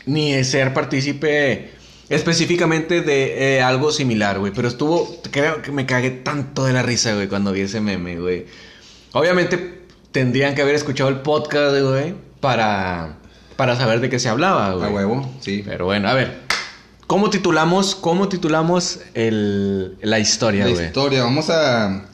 Ni 0.07 0.43
ser 0.43 0.73
partícipe 0.73 1.71
específicamente 2.09 3.01
de 3.03 3.57
eh, 3.57 3.63
algo 3.63 3.93
similar, 3.93 4.39
güey. 4.39 4.53
Pero 4.55 4.69
estuvo, 4.69 5.21
creo 5.31 5.63
que 5.63 5.73
me 5.73 5.87
cagué 5.87 6.11
tanto 6.11 6.65
de 6.65 6.73
la 6.73 6.83
risa, 6.83 7.15
güey, 7.15 7.29
cuando 7.29 7.53
vi 7.53 7.63
ese 7.63 7.81
meme, 7.81 8.17
güey. 8.19 8.47
Obviamente 9.13 9.83
tendrían 10.13 10.55
que 10.55 10.63
haber 10.63 10.75
escuchado 10.75 11.09
el 11.11 11.21
podcast, 11.21 11.77
güey, 11.81 12.15
para, 12.41 13.17
para 13.57 13.77
saber 13.77 14.01
de 14.01 14.09
qué 14.11 14.19
se 14.19 14.29
hablaba, 14.29 14.73
güey. 14.75 14.89
A 14.89 14.93
huevo, 14.93 15.33
sí. 15.41 15.63
Pero 15.65 15.87
bueno, 15.87 16.09
a 16.09 16.15
ver. 16.15 16.45
¿Cómo 17.07 17.29
titulamos, 17.29 17.95
cómo 17.95 18.29
titulamos 18.29 19.01
el, 19.13 19.99
la 20.01 20.19
historia, 20.19 20.65
La 20.65 20.71
güey? 20.71 20.87
historia, 20.87 21.23
vamos 21.23 21.51
a, 21.51 22.07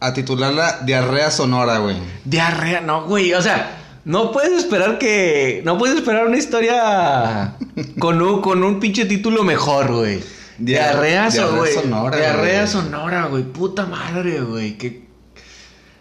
a 0.00 0.14
titularla 0.14 0.80
Diarrea 0.84 1.30
Sonora, 1.30 1.78
güey. 1.78 1.96
Diarrea, 2.24 2.80
no, 2.80 3.04
güey, 3.04 3.34
o 3.34 3.42
sea, 3.42 3.83
no 4.04 4.32
puedes 4.32 4.52
esperar 4.52 4.98
que. 4.98 5.62
No 5.64 5.78
puedes 5.78 5.96
esperar 5.96 6.26
una 6.26 6.36
historia 6.36 7.56
con 7.98 8.20
un, 8.20 8.40
con 8.40 8.62
un 8.62 8.80
pinche 8.80 9.04
título 9.06 9.42
mejor, 9.44 9.92
güey. 9.92 10.20
Dia- 10.58 10.90
Diarrea, 10.92 11.30
sonora, 11.30 12.16
Diarrea 12.16 12.66
sonora, 12.66 13.26
güey. 13.26 13.42
Puta 13.44 13.86
madre, 13.86 14.40
güey. 14.40 14.78
Que... 14.78 15.04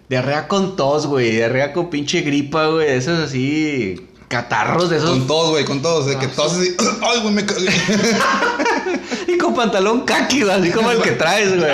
Diarrea 0.09 0.47
con 0.47 0.75
tos, 0.75 1.07
güey. 1.07 1.31
Diarrea 1.31 1.73
con 1.73 1.89
pinche 1.89 2.21
gripa, 2.21 2.67
güey. 2.67 2.89
Esas 2.91 3.19
así. 3.19 4.07
Catarros 4.27 4.89
de 4.89 4.97
esos. 4.97 5.09
Con 5.09 5.27
todos, 5.27 5.49
güey, 5.51 5.65
con 5.65 5.81
todos. 5.81 6.05
De 6.07 6.17
que 6.17 6.27
todos 6.27 6.53
así. 6.53 6.75
Ay, 7.01 7.21
güey, 7.21 7.33
me 7.33 7.45
cagué. 7.45 7.69
Y 9.27 9.37
con 9.37 9.55
pantalón 9.55 10.01
kaki, 10.01 10.41
güey, 10.43 10.53
así 10.53 10.69
como 10.71 10.91
el 10.91 11.01
que 11.01 11.11
traes, 11.11 11.57
güey. 11.57 11.71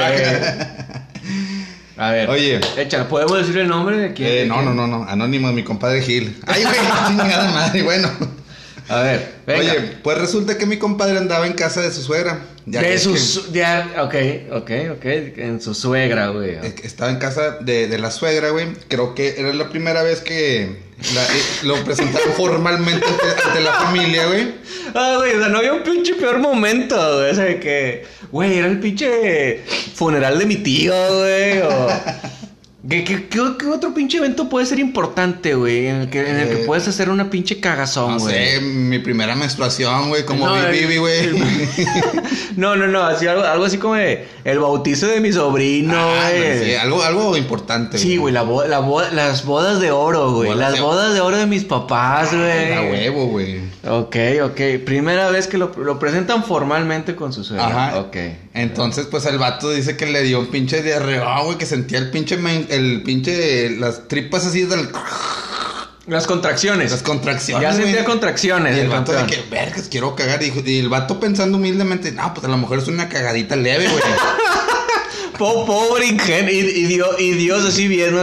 A 1.99 2.11
ver. 2.11 2.29
Oye. 2.29 2.61
Échale, 2.77 3.03
¿podemos 3.05 3.37
decir 3.39 3.57
el 3.57 3.67
nombre 3.67 3.97
de 3.97 4.13
quién? 4.13 4.29
Eh, 4.29 4.35
de 4.35 4.45
no, 4.45 4.61
no, 4.61 4.73
no, 4.73 4.87
no. 4.87 5.03
Anónimo, 5.03 5.51
mi 5.51 5.63
compadre 5.65 6.01
Gil. 6.01 6.39
Ay, 6.47 6.63
güey, 6.63 6.75
chingada 7.07 7.51
madre. 7.51 7.83
Bueno. 7.83 8.09
A 8.89 9.01
ver, 9.03 9.33
venga. 9.45 9.71
Oye, 9.73 9.81
pues 10.03 10.17
resulta 10.17 10.57
que 10.57 10.65
mi 10.65 10.77
compadre 10.77 11.17
andaba 11.17 11.45
en 11.47 11.53
casa 11.53 11.81
de 11.81 11.91
su 11.91 12.01
suegra. 12.01 12.39
Ya 12.65 12.81
de 12.81 12.89
que- 12.89 12.97
su... 12.99 13.13
que- 13.13 13.51
ya, 13.59 13.87
ok, 14.01 14.15
ok, 14.61 14.71
ok. 14.97 15.05
En 15.37 15.61
su 15.61 15.73
suegra, 15.75 16.29
güey. 16.29 16.57
Estaba 16.83 17.11
en 17.11 17.17
casa 17.17 17.57
de, 17.61 17.87
de 17.87 17.97
la 17.99 18.09
suegra, 18.11 18.49
güey. 18.49 18.67
Creo 18.87 19.15
que 19.15 19.35
era 19.39 19.53
la 19.53 19.69
primera 19.69 20.01
vez 20.03 20.21
que 20.21 20.75
la- 21.13 21.23
eh, 21.23 21.41
lo 21.63 21.75
presentaron 21.83 22.33
formalmente 22.37 23.05
ante, 23.05 23.41
ante 23.47 23.59
la 23.61 23.73
familia, 23.73 24.25
güey. 24.27 24.53
Ah, 24.95 25.15
güey, 25.17 25.35
o 25.35 25.39
sea, 25.39 25.49
no 25.49 25.59
había 25.59 25.73
un 25.73 25.83
pinche 25.83 26.15
peor 26.15 26.39
momento, 26.39 26.95
güey. 27.19 27.31
O 27.31 27.35
sea, 27.35 27.59
que, 27.59 28.05
güey, 28.31 28.57
era 28.57 28.67
el 28.67 28.79
pinche 28.79 29.61
funeral 29.95 30.39
de 30.39 30.45
mi 30.45 30.55
tío, 30.57 30.93
güey. 30.93 31.59
O... 31.61 31.87
¿Qué, 32.87 33.03
qué, 33.03 33.27
qué- 33.27 33.55
qué 33.59 33.65
otro 33.65 33.93
pinche 33.93 34.19
evento 34.19 34.47
puede 34.47 34.65
ser 34.65 34.79
importante, 34.79 35.53
güey? 35.53 35.87
En 35.87 35.95
el 35.97 36.09
que, 36.09 36.21
en 36.29 36.37
el 36.37 36.47
que 36.47 36.61
Eh, 36.61 36.65
puedes 36.65 36.87
hacer 36.87 37.09
una 37.09 37.29
pinche 37.29 37.59
cagazón, 37.59 38.13
No 38.13 38.19
güey. 38.19 38.33
sé, 38.33 38.61
mi 38.61 38.99
primera 38.99 39.35
menstruación, 39.35 40.07
güey, 40.07 40.23
como 40.23 40.47
No, 40.47 40.69
Bibi, 40.71 40.95
güey. 40.97 41.29
No, 42.55 42.75
no, 42.75 42.87
no, 42.87 43.03
así, 43.03 43.27
algo, 43.27 43.43
algo 43.43 43.65
así 43.65 43.77
como 43.77 43.95
de 43.95 44.25
el 44.43 44.59
bautizo 44.59 45.07
de 45.07 45.19
mi 45.21 45.31
sobrino, 45.31 45.93
Ah, 45.95 46.29
güey. 46.35 46.57
no, 46.59 46.63
sí, 46.65 46.75
algo, 46.75 47.03
algo 47.03 47.37
importante. 47.37 47.97
Sí, 47.97 48.17
güey, 48.17 48.33
la 48.33 48.41
bo- 48.43 48.65
la 48.65 48.79
bo- 48.79 49.01
las 49.11 49.45
bodas 49.45 49.79
de 49.79 49.91
oro, 49.91 50.31
güey. 50.33 50.49
Bodas 50.49 50.59
Las 50.59 50.73
de- 50.73 50.81
bodas 50.81 51.13
de 51.13 51.21
oro 51.21 51.37
de 51.37 51.45
mis 51.45 51.63
papás, 51.65 52.33
güey. 52.33 52.73
A 52.73 52.81
huevo, 52.81 53.27
güey. 53.27 53.59
Ok, 53.87 54.15
ok. 54.43 54.61
Primera 54.85 55.29
vez 55.29 55.47
que 55.47 55.57
lo, 55.57 55.71
lo 55.77 55.99
presentan 55.99 56.43
formalmente 56.43 57.15
con 57.15 57.31
su 57.33 57.43
suegra. 57.43 57.67
Ajá. 57.67 57.99
Ok. 57.99 58.17
Entonces, 58.53 59.05
pues 59.05 59.25
el 59.25 59.37
vato 59.37 59.69
dice 59.69 59.95
que 59.95 60.05
le 60.07 60.23
dio 60.23 60.39
un 60.39 60.47
pinche 60.47 60.81
diarrea, 60.81 61.39
güey, 61.43 61.57
que 61.57 61.65
sentía 61.65 61.99
el 61.99 62.09
pinche, 62.09 62.35
men- 62.37 62.67
el 62.69 63.03
pinche, 63.03 63.69
las 63.71 64.07
tripas 64.07 64.45
así 64.45 64.63
del, 64.63 64.89
Las 66.07 66.25
contracciones. 66.27 66.91
las 66.91 67.03
contracciones. 67.03 67.61
Ya 67.63 67.73
sentía 67.73 67.93
güey. 67.93 68.05
contracciones. 68.05 68.75
Y 68.75 68.79
el 68.79 68.85
el 68.85 68.91
vato 68.91 69.11
de 69.11 69.25
que, 69.25 69.43
vergas, 69.49 69.87
quiero 69.89 70.15
cagar. 70.15 70.41
Y, 70.43 70.51
y 70.65 70.79
el 70.79 70.89
vato 70.89 71.19
pensando 71.19 71.57
humildemente, 71.57 72.11
no, 72.11 72.33
pues 72.33 72.45
a 72.45 72.49
lo 72.49 72.57
mejor 72.57 72.79
es 72.79 72.87
una 72.87 73.09
cagadita 73.09 73.55
leve, 73.55 73.87
güey. 73.87 74.03
Po- 75.39 75.65
pobre 75.65 76.05
ingenuo. 76.05 76.51
Y, 76.51 76.61
Dios, 76.85 77.15
y 77.17 77.31
Dios 77.31 77.65
así 77.65 77.87
viendo. 77.87 78.21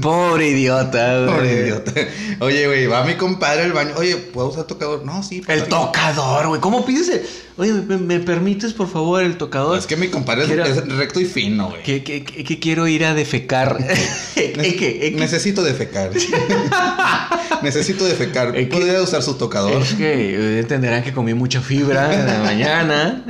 Pobre 0.00 0.48
idiota, 0.48 1.18
güey. 1.24 1.34
Pobre 1.34 1.52
idiota. 1.64 1.92
Oye, 2.40 2.66
güey, 2.66 2.86
va 2.86 3.04
mi 3.04 3.14
compadre 3.16 3.64
al 3.64 3.72
baño. 3.72 3.90
Oye, 3.96 4.16
¿puedo 4.16 4.48
usar 4.48 4.64
tocador? 4.64 5.04
No, 5.04 5.22
sí. 5.22 5.42
El 5.48 5.64
tocador, 5.64 6.46
güey. 6.48 6.60
¿Cómo 6.60 6.86
pides 6.86 7.08
el- 7.08 7.22
Oye, 7.56 7.72
¿me, 7.72 7.96
me 7.96 8.20
permites, 8.20 8.72
por 8.72 8.88
favor, 8.88 9.20
el 9.24 9.36
tocador? 9.36 9.76
Es 9.76 9.86
que 9.88 9.96
mi 9.96 10.06
compadre 10.06 10.42
es, 10.42 10.46
Quiero- 10.48 10.64
es 10.64 10.76
recto 10.96 11.18
y 11.20 11.24
fino, 11.24 11.70
güey. 11.70 11.82
Que, 11.82 12.04
que, 12.04 12.22
que- 12.22 12.44
que 12.44 12.58
quiero 12.60 12.86
ir 12.86 13.04
a 13.04 13.14
defecar. 13.14 13.76
Necesito 15.16 15.64
defecar. 15.64 16.10
Necesito 17.62 18.04
defecar. 18.04 18.52
¿Podría 18.70 19.02
usar 19.02 19.22
su 19.24 19.34
tocador? 19.34 19.82
Es 19.82 19.94
que 19.94 20.34
eh, 20.36 20.58
entenderán 20.60 21.02
que 21.02 21.12
comí 21.12 21.34
mucha 21.34 21.60
fibra 21.60 22.14
en 22.14 22.26
la 22.26 22.38
mañana. 22.44 23.24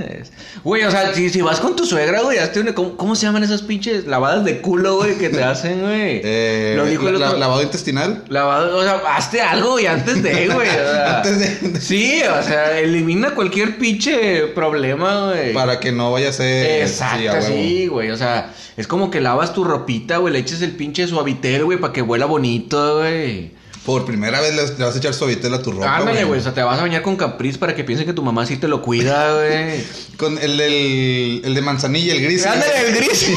Güey, 0.63 0.85
o 0.85 0.91
sea, 0.91 1.15
si, 1.15 1.31
si 1.31 1.41
vas 1.41 1.61
con 1.61 1.75
tu 1.77 1.87
suegra, 1.87 2.21
güey, 2.21 2.37
hazte 2.39 2.61
una- 2.61 2.75
¿cómo, 2.99 3.17
se 3.17 3.25
llaman 3.25 3.43
esas 3.43 3.63
pinches 3.63 4.05
lavadas 4.07 4.45
de 4.45 4.61
culo, 4.61 4.97
güey, 4.97 5.17
que 5.17 5.31
te 5.31 5.43
hacen, 5.43 5.81
güey? 5.81 6.21
Eh, 6.25 6.75
Lo 6.77 6.85
dijo 6.85 7.09
el 7.09 7.19
la- 7.19 7.29
otro- 7.29 7.39
lavado 7.39 7.63
intestinal. 7.63 8.25
Lavado, 8.29 8.77
o 8.77 8.83
sea, 8.83 9.01
hazte 9.17 9.41
algo, 9.41 9.71
güey, 9.73 9.87
antes 9.87 10.23
de, 10.23 10.49
güey. 10.49 10.69
o 10.69 10.73
sea. 10.73 11.17
Antes 11.23 11.63
de- 11.63 11.81
Sí, 11.81 12.21
o 12.23 12.43
sea, 12.43 12.79
elimina 12.79 13.35
cualquier 13.35 13.79
pinche 13.79 14.49
problema, 14.49 15.29
güey. 15.29 15.55
Para 15.55 15.81
que 15.81 15.93
no 15.93 16.13
vaya 16.13 16.29
a 16.29 16.33
ser. 16.33 16.83
Exacto, 16.83 17.41
sí, 17.47 17.87
güey. 17.87 18.11
O 18.11 18.17
sea, 18.17 18.53
es 18.77 18.87
como 18.87 19.11
que 19.11 19.21
lavas 19.23 19.55
tu 19.55 19.65
ropita, 19.65 20.19
güey, 20.19 20.33
le 20.33 20.41
eches 20.41 20.61
el 20.63 20.73
pinche 20.73 21.07
suavitel, 21.07 21.65
güey, 21.65 21.79
para 21.79 21.93
que 21.93 22.03
huela 22.03 22.27
bonito, 22.27 22.99
güey. 22.99 23.53
Por 23.89 24.05
primera 24.05 24.39
vez 24.43 24.55
le, 24.55 24.85
vas 24.85 24.95
a 24.95 24.99
echar 24.99 25.15
suavitel 25.15 25.55
a 25.55 25.63
tu 25.63 25.73
ropa. 25.73 25.97
Ándale, 25.97 26.25
güey. 26.25 26.39
O 26.39 26.43
sea, 26.43 26.53
te 26.53 26.63
vas 26.63 26.79
a 26.79 26.83
bañar 26.83 27.01
con 27.01 27.17
capriz 27.17 27.57
para 27.57 27.75
que 27.75 27.85
piensen 27.85 28.07
que 28.07 28.13
tu 28.13 28.23
mamá 28.23 28.45
sí 28.45 28.59
te 28.59 28.69
lo 28.69 28.83
cuida, 28.83 29.35
güey. 29.39 29.83
Con 30.19 30.37
el, 30.37 30.59
del- 30.59 31.41
el 31.43 31.55
de 31.55 31.61
manzanilla, 31.63 32.13
el 32.13 32.23
gris. 32.23 32.45
Ándale, 32.45 32.87
el 32.87 32.95
gris. 32.97 33.31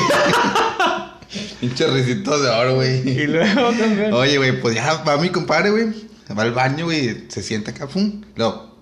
Pinche 1.62 1.88
risito 1.88 2.38
de 2.38 2.50
oro, 2.50 2.76
güey. 2.76 3.00
y 3.10 3.28
luego 3.28 3.70
también. 3.72 4.12
Oye, 4.14 4.36
güey, 4.40 4.60
pues 4.60 4.76
ya 4.76 4.96
va 5.08 5.16
mi 5.16 5.30
compadre, 5.30 5.70
güey. 5.70 5.86
Va 6.38 6.42
al 6.44 6.52
baño, 6.52 6.84
güey. 6.84 7.30
Se 7.30 7.42
sienta 7.42 7.72
acá, 7.72 7.88
pum. 7.88 8.22
Luego, 8.36 8.76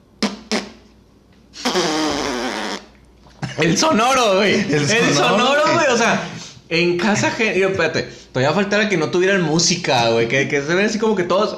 El 3.59 3.77
sonoro, 3.77 4.37
güey. 4.37 4.55
El, 4.55 4.89
El 4.89 5.13
sonoro, 5.13 5.61
güey. 5.73 5.85
O 5.91 5.97
sea, 5.97 6.19
en 6.69 6.97
casa, 6.97 7.31
yo, 7.39 7.69
espérate. 7.69 8.07
Todavía 8.31 8.53
faltara 8.55 8.89
que 8.89 8.97
no 8.97 9.09
tuvieran 9.09 9.41
música, 9.41 10.09
güey. 10.09 10.27
Que, 10.27 10.47
que 10.47 10.61
se 10.61 10.75
ven 10.75 10.85
así 10.85 10.99
como 10.99 11.15
que 11.15 11.23
todos. 11.23 11.57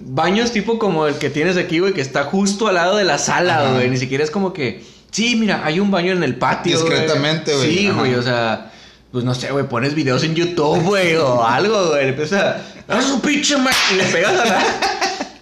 Baños 0.00 0.52
tipo 0.52 0.78
como 0.78 1.06
el 1.06 1.16
que 1.16 1.28
tienes 1.30 1.56
aquí, 1.56 1.80
güey, 1.80 1.92
que 1.92 2.00
está 2.00 2.24
justo 2.24 2.68
al 2.68 2.76
lado 2.76 2.96
de 2.96 3.04
la 3.04 3.18
sala, 3.18 3.60
Ajá. 3.64 3.74
güey. 3.74 3.90
Ni 3.90 3.96
siquiera 3.96 4.22
es 4.24 4.30
como 4.30 4.52
que. 4.52 4.84
Sí, 5.10 5.36
mira, 5.36 5.62
hay 5.64 5.80
un 5.80 5.90
baño 5.90 6.12
en 6.12 6.22
el 6.22 6.36
patio. 6.36 6.78
güey". 6.80 6.90
Discretamente, 6.92 7.54
güey. 7.56 7.76
Sí, 7.78 7.86
Ajá. 7.88 7.98
güey, 7.98 8.14
o 8.14 8.22
sea. 8.22 8.72
Pues 9.10 9.24
no 9.24 9.34
sé, 9.34 9.50
güey, 9.50 9.66
pones 9.66 9.94
videos 9.94 10.22
en 10.22 10.34
YouTube, 10.34 10.82
güey, 10.82 11.16
o 11.16 11.42
algo, 11.46 11.88
güey. 11.88 12.02
Le 12.04 12.08
empiezas 12.10 12.42
a. 12.42 12.94
¡Haz 12.94 13.04
su 13.06 13.20
pinche 13.20 13.56
ma-", 13.56 13.70
Y 13.92 13.96
le 13.96 14.04
pegas 14.04 14.38
a 14.38 14.44
la. 14.44 14.62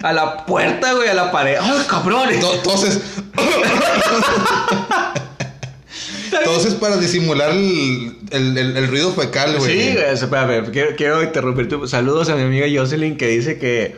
A 0.02 0.12
la 0.12 0.46
puerta, 0.46 0.92
güey, 0.92 1.08
a 1.08 1.14
la 1.14 1.32
pared. 1.32 1.56
¡Ay, 1.60 1.82
cabrón! 1.88 2.28
to- 2.40 2.62
Toses 6.44 6.74
para 6.74 6.96
disimular 6.96 7.50
el, 7.50 8.16
el, 8.30 8.56
el- 8.58 8.76
el 8.76 8.88
ruido 8.88 9.12
fecal, 9.12 9.56
güey. 9.58 9.72
Sí, 9.80 9.92
güey, 9.94 10.04
espérame, 10.12 10.70
quiero, 10.72 10.96
quiero 10.96 11.22
interrumpirte. 11.22 11.76
Saludos 11.88 12.28
a 12.28 12.36
mi 12.36 12.42
amiga 12.42 12.66
Jocelyn 12.72 13.16
que 13.16 13.26
dice 13.28 13.58
que, 13.58 13.94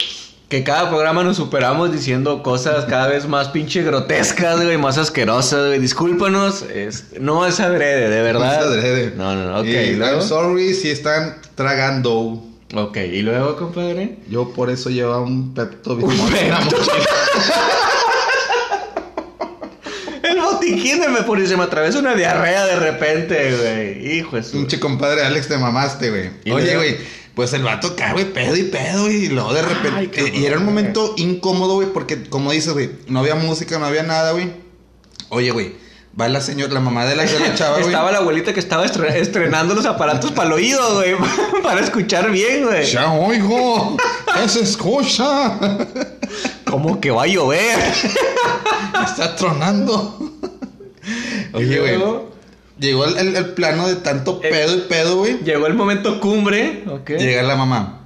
que 0.48 0.64
cada 0.64 0.88
programa 0.88 1.24
nos 1.24 1.36
superamos 1.36 1.92
diciendo 1.92 2.42
cosas 2.42 2.84
cada 2.86 3.08
vez 3.08 3.26
más 3.28 3.48
pinche 3.48 3.82
grotescas, 3.82 4.62
güey, 4.62 4.78
más 4.78 4.96
asquerosas, 4.98 5.66
güey. 5.68 5.78
Discúlpanos, 5.78 6.62
es- 6.62 7.04
no 7.20 7.46
es 7.46 7.60
adrede, 7.60 8.08
de 8.08 8.22
verdad. 8.22 8.60
No 8.60 8.62
se 8.62 8.68
adrede. 8.78 9.12
No, 9.16 9.34
no, 9.34 9.44
no, 9.52 9.58
ok. 9.60 9.66
Y 9.66 9.70
¿y 9.76 9.92
luego? 9.96 10.18
I'm 10.20 10.28
sorry 10.28 10.74
si 10.74 10.90
están 10.90 11.36
tragando. 11.54 12.44
Ok, 12.74 12.98
¿y 12.98 13.22
luego, 13.22 13.56
compadre? 13.56 14.18
Yo 14.28 14.50
por 14.52 14.68
eso 14.68 14.90
llevaba 14.90 15.22
un 15.22 15.54
Pepto 15.54 15.96
Bismol 15.96 16.30
en 20.78 20.86
la 20.86 20.98
Pepto. 20.98 20.98
mochila. 20.98 20.98
El 20.98 20.98
botiquín 20.98 21.00
de 21.00 21.08
me 21.08 21.22
pone, 21.26 21.46
se 21.46 21.56
me 21.56 21.62
atraviesa 21.64 21.98
una 21.98 22.14
diarrea 22.14 22.66
de 22.66 22.76
repente, 22.76 23.56
güey. 23.56 24.18
Hijo 24.18 24.36
de 24.36 24.42
su... 24.42 24.52
Pinche 24.52 24.78
compadre 24.80 25.22
Alex, 25.24 25.48
te 25.48 25.58
mamaste, 25.58 26.10
güey. 26.10 26.30
¿Y 26.44 26.50
Oye, 26.52 26.76
güey, 26.76 26.96
pues 27.34 27.52
el 27.52 27.62
vato 27.62 27.88
acá, 27.88 28.12
güey, 28.12 28.32
pedo 28.32 28.56
y 28.56 28.64
pedo, 28.64 29.02
güey. 29.04 29.24
Y 29.24 29.28
luego 29.28 29.52
de 29.54 29.62
repente. 29.62 29.90
Ay, 29.96 30.06
cabrón. 30.08 30.34
eh, 30.34 30.38
y 30.38 30.44
era 30.46 30.58
un 30.58 30.64
momento 30.64 31.14
incómodo, 31.16 31.74
güey, 31.74 31.88
porque, 31.92 32.24
como 32.24 32.50
dices, 32.52 32.72
güey, 32.72 32.90
no 33.06 33.20
había 33.20 33.34
música, 33.36 33.78
no 33.78 33.86
había 33.86 34.02
nada, 34.02 34.32
güey. 34.32 34.50
Oye, 35.30 35.50
güey, 35.52 35.74
va 36.20 36.28
la 36.28 36.40
señora, 36.40 36.72
la 36.72 36.80
mamá 36.80 37.04
de 37.06 37.14
la, 37.14 37.24
de 37.24 37.38
la 37.38 37.54
chava, 37.54 37.74
güey. 37.76 37.86
Estaba 37.86 38.10
la 38.10 38.18
abuelita 38.18 38.52
que 38.54 38.60
estaba 38.60 38.84
estre- 38.86 39.14
estrenando 39.16 39.74
los 39.76 39.86
aparatos 39.86 40.32
para 40.32 40.48
el 40.48 40.54
oído, 40.54 40.94
güey. 40.96 41.14
Para 41.62 41.80
escuchar 41.80 42.30
bien, 42.30 42.64
güey. 42.64 42.86
Ya 42.90 43.12
oigo, 43.12 43.96
¿qué 44.34 44.48
se 44.48 44.62
escucha? 44.62 45.58
¿Cómo 46.64 46.98
que 47.00 47.10
va 47.10 47.24
a 47.24 47.26
llover? 47.26 47.78
Está 49.04 49.36
tronando. 49.36 50.27
Oye, 51.52 51.78
güey. 51.80 51.98
Llegó 52.78 53.04
el, 53.06 53.18
el- 53.18 53.36
el 53.36 53.46
plano 53.54 53.88
de 53.88 53.96
tanto 53.96 54.40
Eh. 54.42 54.50
pedo 54.50 54.76
y 54.76 54.80
pedo, 54.82 55.16
güey. 55.16 55.38
Llegó 55.44 55.66
el 55.66 55.74
momento 55.74 56.20
cumbre, 56.20 56.84
¿ok? 56.86 57.10
Llega 57.10 57.42
la 57.42 57.56
mamá. 57.56 58.02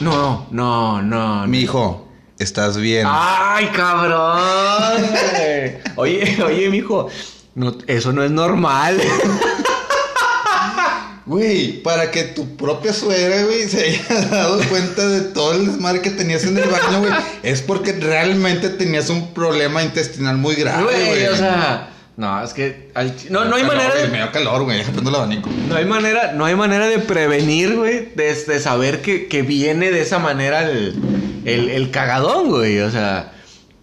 No, 0.00 0.46
no, 0.50 1.00
no. 1.02 1.02
no. 1.02 1.46
Mi 1.46 1.60
hijo, 1.60 2.08
¿estás 2.38 2.76
bien? 2.78 3.06
¡Ay, 3.08 3.66
cabrón! 3.68 5.04
Oye, 5.96 6.36
oye, 6.44 6.68
mijo. 6.68 7.08
No, 7.54 7.74
eso 7.86 8.12
no 8.12 8.22
es 8.24 8.30
normal. 8.30 9.00
Güey, 11.26 11.82
para 11.82 12.12
que 12.12 12.22
tu 12.22 12.56
propia 12.56 12.92
suegra, 12.92 13.42
güey, 13.42 13.68
se 13.68 13.84
haya 13.84 14.26
dado 14.30 14.60
cuenta 14.68 15.08
de 15.08 15.22
todo 15.22 15.54
el 15.54 15.66
desmadre 15.66 16.00
que 16.00 16.10
tenías 16.10 16.44
en 16.44 16.56
el 16.56 16.68
baño, 16.68 17.00
güey, 17.00 17.12
es 17.42 17.62
porque 17.62 17.92
realmente 17.94 18.68
tenías 18.68 19.10
un 19.10 19.34
problema 19.34 19.82
intestinal 19.82 20.36
muy 20.36 20.54
grave, 20.54 20.84
güey. 20.84 21.06
Güey, 21.08 21.26
o 21.26 21.36
sea. 21.36 21.90
No, 22.16 22.42
es 22.42 22.54
que. 22.54 22.90
al- 22.94 23.14
no, 23.30 23.44
no 23.44 23.56
hay 23.56 23.64
manera 23.64 23.94
de. 23.94 24.08
Me 24.08 24.18
dio 24.18 24.32
calor, 24.32 24.62
güey, 24.64 24.80
el 25.06 25.14
abanico. 25.14 25.50
No 25.68 25.76
hay 25.76 25.84
manera, 25.84 26.32
no 26.32 26.44
hay 26.46 26.54
manera 26.54 26.86
de 26.88 26.98
prevenir, 26.98 27.76
güey, 27.76 28.08
de, 28.14 28.34
de 28.34 28.58
saber 28.60 29.02
que, 29.02 29.26
que 29.28 29.42
viene 29.42 29.90
de 29.90 30.00
esa 30.00 30.18
manera 30.18 30.62
el, 30.62 30.94
el, 31.44 31.68
el 31.68 31.90
cagadón, 31.90 32.48
güey. 32.48 32.80
O 32.80 32.90
sea, 32.90 33.32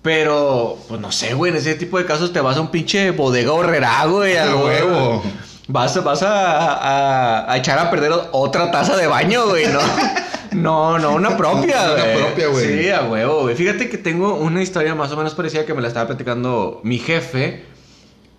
pero, 0.02 0.78
pues 0.90 1.00
no 1.00 1.12
sé, 1.12 1.34
güey, 1.34 1.52
en 1.52 1.58
ese 1.58 1.76
tipo 1.76 1.98
de 1.98 2.06
casos 2.06 2.34
te 2.34 2.42
vas 2.42 2.58
a 2.58 2.62
un 2.62 2.72
pinche 2.72 3.12
bodega 3.12 3.54
horrera, 3.54 4.04
güey, 4.06 4.36
a 4.36 4.52
A 4.52 4.56
huevo. 4.56 5.24
Vas, 5.68 5.96
a- 5.96 6.02
vas 6.02 6.24
a, 6.24 6.74
a, 6.74 7.52
a 7.54 7.58
echar 7.58 7.78
a 7.80 7.90
perder 7.90 8.12
otra 8.32 8.70
taza 8.72 8.98
de 8.98 9.08
baño, 9.08 9.48
güey, 9.48 9.68
¿no? 9.68 9.80
No, 10.54 11.00
no, 11.00 11.14
una 11.16 11.36
propia, 11.36 11.94
Una 11.94 12.04
güey. 12.04 12.16
propia, 12.18 12.48
güey. 12.48 12.84
Sí, 12.84 12.90
a 12.92 13.02
huevo, 13.06 13.42
güey. 13.42 13.56
Fíjate 13.56 13.90
que 13.90 13.98
tengo 13.98 14.36
una 14.36 14.62
historia 14.62 14.94
más 14.94 15.12
o 15.12 15.18
menos 15.18 15.34
parecida 15.34 15.66
que 15.66 15.74
me 15.74 15.82
la 15.82 15.88
estaba 15.88 16.06
platicando 16.06 16.80
mi 16.84 17.00
jefe. 17.00 17.66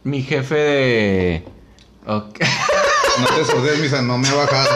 Mi 0.04 0.22
jefe 0.22 0.54
de... 0.54 1.44
Ok. 2.06 2.38
No 3.16 3.26
te 3.28 3.44
sordes, 3.44 3.78
misa, 3.78 4.02
no 4.02 4.18
me 4.18 4.26
ha 4.26 4.34
bajado. 4.34 4.68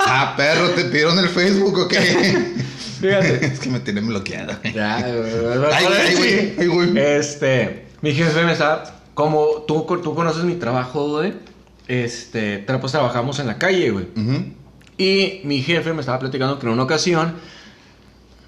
Ah, 0.00 0.34
perro, 0.36 0.70
¿te 0.70 0.86
pidieron 0.86 1.16
el 1.20 1.28
Facebook 1.28 1.78
o 1.78 1.86
qué? 1.86 2.00
Fíjate. 3.00 3.46
es 3.52 3.60
que 3.60 3.70
me 3.70 3.78
tienen 3.78 4.08
bloqueada. 4.08 4.58
güey. 4.60 4.74
Ya, 4.74 4.96
Ay, 4.96 5.12
güey, 5.12 6.00
ay, 6.00 6.14
güey, 6.16 6.54
ay, 6.58 6.66
güey. 6.66 6.98
Este, 6.98 7.86
mi 8.02 8.12
jefe 8.12 8.42
me 8.42 8.50
está, 8.52 9.02
como 9.14 9.62
tú, 9.68 9.86
tú 10.02 10.14
conoces 10.16 10.42
mi 10.42 10.56
trabajo, 10.56 11.10
güey. 11.10 11.34
Este, 11.86 12.58
pues 12.58 12.90
trabajamos 12.90 13.38
en 13.38 13.46
la 13.46 13.56
calle, 13.56 13.90
güey. 13.90 14.06
Y 14.98 15.40
mi 15.44 15.62
jefe 15.62 15.92
me 15.92 16.00
estaba 16.00 16.18
platicando 16.18 16.58
que 16.58 16.66
en 16.66 16.72
una 16.72 16.82
ocasión 16.82 17.36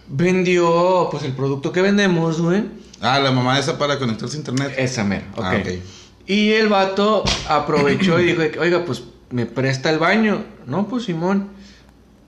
vendió, 0.09 1.09
pues 1.11 1.23
el 1.23 1.33
producto 1.33 1.71
que 1.71 1.81
vendemos, 1.81 2.40
güey. 2.40 2.64
Ah, 3.00 3.19
la 3.21 3.31
mamá 3.31 3.59
esa 3.59 3.78
para 3.78 3.99
conectarse 4.00 4.37
a 4.37 4.38
internet. 4.38 4.75
Esa 4.76 5.04
mera, 5.04 5.25
ok. 5.37 5.45
Ah, 5.45 5.57
ok. 5.61 5.69
Y 6.26 6.52
el 6.52 6.69
vato 6.69 7.25
aprovechó 7.49 8.21
y 8.21 8.26
dijo, 8.26 8.43
oiga, 8.61 8.85
pues 8.85 9.02
me 9.31 9.47
presta 9.47 9.91
el 9.91 9.99
baño. 9.99 10.45
No, 10.67 10.88
pues 10.88 11.05
Simón. 11.05 11.50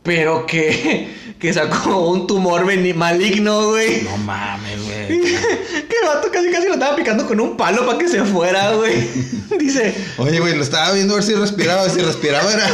Pero 0.02 0.44
que, 0.46 1.14
que 1.38 1.52
sacó 1.52 2.10
un 2.10 2.26
tumor 2.26 2.66
maligno, 2.94 3.70
güey. 3.70 4.02
No 4.02 4.16
mames, 4.18 4.82
güey. 4.84 5.20
que 5.88 5.96
el 6.02 6.06
vato 6.06 6.30
casi 6.30 6.50
casi 6.50 6.66
lo 6.66 6.74
estaba 6.74 6.96
picando 6.96 7.26
con 7.26 7.40
un 7.40 7.56
palo 7.56 7.86
para 7.86 7.98
que 7.98 8.08
se 8.08 8.22
fuera, 8.24 8.72
güey. 8.72 8.94
Dice, 9.58 9.94
Oye, 10.18 10.40
güey, 10.40 10.56
lo 10.56 10.62
estaba 10.62 10.92
viendo 10.92 11.14
a 11.14 11.16
ver 11.16 11.24
si 11.24 11.34
respiraba. 11.34 11.88
Si 11.88 12.00
respiraba 12.00 12.52
era 12.52 12.66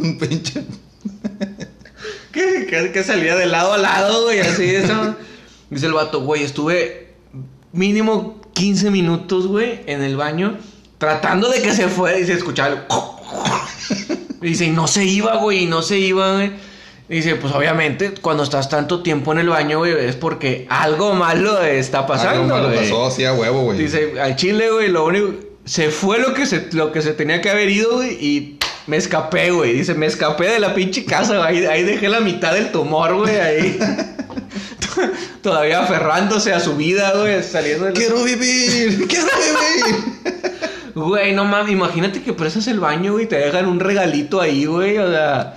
un 0.00 0.18
pinche. 0.18 0.62
que, 2.32 2.66
que, 2.66 2.92
que 2.92 3.02
salía 3.02 3.34
de 3.34 3.46
lado 3.46 3.72
a 3.72 3.78
lado, 3.78 4.24
güey, 4.24 4.40
así 4.40 4.64
eso. 4.64 5.16
Dice 5.70 5.86
el 5.86 5.94
vato, 5.94 6.20
güey, 6.20 6.44
estuve 6.44 7.14
mínimo 7.72 8.40
15 8.56 8.90
minutos, 8.90 9.46
güey, 9.46 9.80
en 9.86 10.02
el 10.02 10.16
baño 10.16 10.56
tratando 10.96 11.50
de 11.50 11.60
que 11.60 11.74
se 11.74 11.88
fuera 11.88 12.18
y 12.18 12.24
se 12.24 12.32
escuchaba 12.32 12.70
el... 12.70 12.78
Dice, 14.40 14.64
y 14.64 14.70
no 14.70 14.88
se 14.88 15.04
iba, 15.04 15.36
güey, 15.36 15.64
y 15.64 15.66
no 15.66 15.82
se 15.82 15.98
iba, 15.98 16.32
güey. 16.36 16.52
Dice, 17.06 17.34
pues 17.36 17.52
obviamente, 17.52 18.14
cuando 18.22 18.44
estás 18.44 18.70
tanto 18.70 19.02
tiempo 19.02 19.32
en 19.32 19.40
el 19.40 19.50
baño, 19.50 19.78
güey, 19.78 19.92
es 19.92 20.16
porque 20.16 20.66
algo 20.70 21.12
malo 21.12 21.62
está 21.62 22.06
pasando, 22.06 22.42
Algo 22.42 22.46
malo 22.46 22.68
güey. 22.68 22.78
pasó, 22.78 23.10
sí, 23.10 23.26
a 23.26 23.34
huevo, 23.34 23.64
güey. 23.64 23.78
Dice, 23.78 24.18
al 24.18 24.36
chile, 24.36 24.70
güey, 24.70 24.88
lo 24.88 25.04
único... 25.04 25.34
Se 25.66 25.90
fue 25.90 26.18
lo 26.18 26.32
que 26.32 26.46
se, 26.46 26.68
lo 26.72 26.92
que 26.92 27.02
se 27.02 27.12
tenía 27.12 27.42
que 27.42 27.50
haber 27.50 27.68
ido, 27.68 27.96
güey, 27.96 28.12
y 28.12 28.58
Me 28.86 28.96
escapé, 28.96 29.50
güey. 29.50 29.74
Dice, 29.74 29.92
me 29.94 30.06
escapé 30.06 30.46
de 30.48 30.60
la 30.60 30.74
pinche 30.74 31.04
casa, 31.04 31.36
güey. 31.36 31.58
Ahí, 31.58 31.66
ahí 31.66 31.82
dejé 31.82 32.08
la 32.08 32.20
mitad 32.20 32.54
del 32.54 32.72
tumor, 32.72 33.16
güey, 33.16 33.36
ahí. 33.38 33.78
Todavía 35.42 35.80
aferrándose 35.82 36.52
a 36.52 36.60
su 36.60 36.76
vida, 36.76 37.12
güey, 37.16 37.42
saliendo 37.42 37.86
del... 37.86 37.94
Quiero 37.94 38.22
vivir, 38.24 39.06
quiero 39.08 39.26
vivir. 39.26 40.04
Güey, 40.94 41.34
no 41.34 41.44
mames, 41.44 41.72
imagínate 41.72 42.22
que 42.22 42.32
presas 42.32 42.66
el 42.68 42.80
baño, 42.80 43.12
güey, 43.12 43.24
y 43.24 43.28
te 43.28 43.36
dejan 43.36 43.66
un 43.66 43.80
regalito 43.80 44.40
ahí, 44.40 44.64
güey, 44.64 44.98
o 44.98 45.10
sea... 45.10 45.54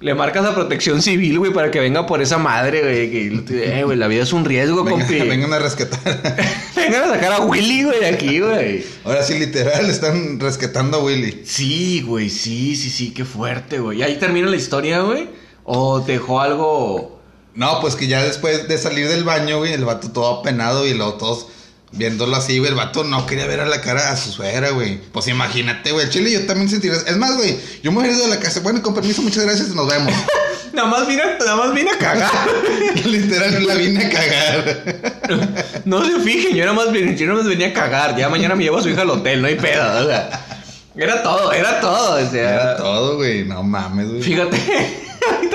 Le 0.00 0.14
marcas 0.14 0.46
a 0.46 0.54
protección 0.54 1.02
civil, 1.02 1.38
güey, 1.40 1.52
para 1.52 1.70
que 1.70 1.78
venga 1.78 2.06
por 2.06 2.22
esa 2.22 2.38
madre, 2.38 2.80
güey. 2.80 3.44
Que, 3.44 3.78
eh, 3.80 3.84
güey, 3.84 3.98
la 3.98 4.08
vida 4.08 4.22
es 4.22 4.32
un 4.32 4.46
riesgo, 4.46 4.82
Venga, 4.82 4.98
compi. 5.04 5.20
vengan 5.20 5.52
a 5.52 5.58
rescatar. 5.58 6.00
Vengan 6.74 7.02
a 7.04 7.12
sacar 7.12 7.32
a 7.34 7.40
Willy, 7.40 7.84
güey, 7.84 8.00
de 8.00 8.06
aquí, 8.06 8.40
güey. 8.40 8.82
Ahora 9.04 9.22
sí, 9.22 9.38
literal, 9.38 9.90
están 9.90 10.40
rescatando 10.40 10.96
a 10.96 11.04
Willy. 11.04 11.42
Sí, 11.44 12.00
güey, 12.00 12.30
sí, 12.30 12.76
sí, 12.76 12.88
sí, 12.88 13.10
qué 13.10 13.26
fuerte, 13.26 13.78
güey. 13.78 13.98
¿Y 13.98 14.02
ahí 14.02 14.16
termina 14.16 14.48
la 14.48 14.56
historia, 14.56 15.00
güey? 15.00 15.28
¿O 15.64 16.00
dejó 16.00 16.40
algo...? 16.40 17.19
No, 17.54 17.80
pues 17.80 17.96
que 17.96 18.06
ya 18.06 18.22
después 18.22 18.68
de 18.68 18.78
salir 18.78 19.08
del 19.08 19.24
baño, 19.24 19.58
güey, 19.58 19.72
el 19.72 19.84
vato 19.84 20.10
todo 20.12 20.40
apenado 20.40 20.86
y 20.86 20.94
luego 20.94 21.14
todos 21.14 21.46
viéndolo 21.92 22.36
así, 22.36 22.58
güey. 22.58 22.70
El 22.70 22.76
vato 22.76 23.02
no 23.04 23.26
quería 23.26 23.46
ver 23.46 23.60
a 23.60 23.66
la 23.66 23.80
cara 23.80 24.10
a 24.12 24.16
su 24.16 24.30
suegra, 24.30 24.70
güey. 24.70 24.98
Pues 25.12 25.26
imagínate, 25.28 25.90
güey. 25.92 26.06
El 26.06 26.10
chile 26.12 26.30
yo 26.30 26.46
también 26.46 26.68
sentiría. 26.68 26.96
Es 27.06 27.16
más, 27.16 27.36
güey, 27.36 27.58
yo 27.82 27.90
me 27.92 27.98
hubiera 27.98 28.16
ido 28.16 28.24
de 28.28 28.30
la 28.36 28.40
casa. 28.40 28.60
Bueno, 28.60 28.80
con 28.82 28.94
permiso, 28.94 29.22
muchas 29.22 29.44
gracias, 29.44 29.68
nos 29.70 29.88
vemos. 29.88 30.12
Nada 30.72 30.86
más 30.88 31.08
vine, 31.08 31.22
nada 31.40 31.56
más 31.56 31.74
vine 31.74 31.90
a 31.90 31.98
cagar. 31.98 32.30
Literal, 33.04 33.66
la 33.66 33.74
vine 33.74 34.04
a 34.04 34.08
cagar. 34.08 35.82
no 35.84 36.04
se 36.06 36.20
fijen, 36.20 36.54
yo 36.54 36.64
nada 36.64 36.76
más, 36.76 36.92
vine- 36.92 37.16
yo 37.16 37.26
nada 37.26 37.38
más 37.40 37.48
venía 37.48 37.70
a 37.70 37.72
cagar. 37.72 38.16
Ya 38.16 38.28
mañana 38.28 38.54
me 38.54 38.62
llevo 38.62 38.78
a 38.78 38.82
su 38.82 38.88
hija 38.88 39.02
al 39.02 39.10
hotel, 39.10 39.42
no 39.42 39.48
hay 39.48 39.56
pedo, 39.56 40.04
o 40.04 40.06
sea... 40.06 40.46
Era 40.96 41.24
todo, 41.24 41.52
era 41.52 41.80
todo, 41.80 42.24
o 42.24 42.30
sea... 42.30 42.54
Era 42.54 42.76
todo, 42.76 43.16
güey. 43.16 43.44
No 43.44 43.64
mames, 43.64 44.08
güey. 44.10 44.22
Fíjate, 44.22 44.58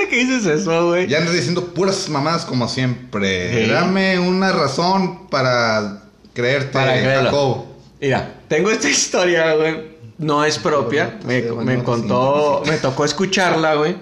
que 0.09 0.15
dices 0.17 0.45
eso, 0.45 0.87
güey. 0.89 1.07
Ya 1.07 1.17
andas 1.19 1.33
diciendo 1.33 1.73
puras 1.73 2.07
mamadas 2.09 2.45
como 2.45 2.67
siempre. 2.67 3.65
Sí. 3.65 3.71
Dame 3.71 4.19
una 4.19 4.51
razón 4.51 5.27
para 5.29 6.03
creerte, 6.33 6.73
Para 6.73 6.93
creerlo. 6.93 7.23
Jacob. 7.31 7.65
Mira, 8.01 8.33
tengo 8.47 8.69
esta 8.71 8.89
historia, 8.89 9.53
güey. 9.55 9.95
No 10.17 10.45
es 10.45 10.57
propia. 10.59 11.19
Me, 11.25 11.41
me 11.41 11.83
contó, 11.83 12.63
me 12.65 12.77
tocó 12.77 13.03
escucharla, 13.05 13.75
güey. 13.75 13.97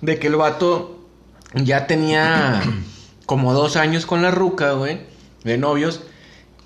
De 0.00 0.18
que 0.18 0.26
el 0.26 0.36
vato 0.36 1.06
ya 1.54 1.86
tenía 1.86 2.62
como 3.26 3.52
dos 3.54 3.76
años 3.76 4.06
con 4.06 4.22
la 4.22 4.30
ruca, 4.30 4.72
güey. 4.72 5.00
De 5.44 5.56
novios. 5.58 6.00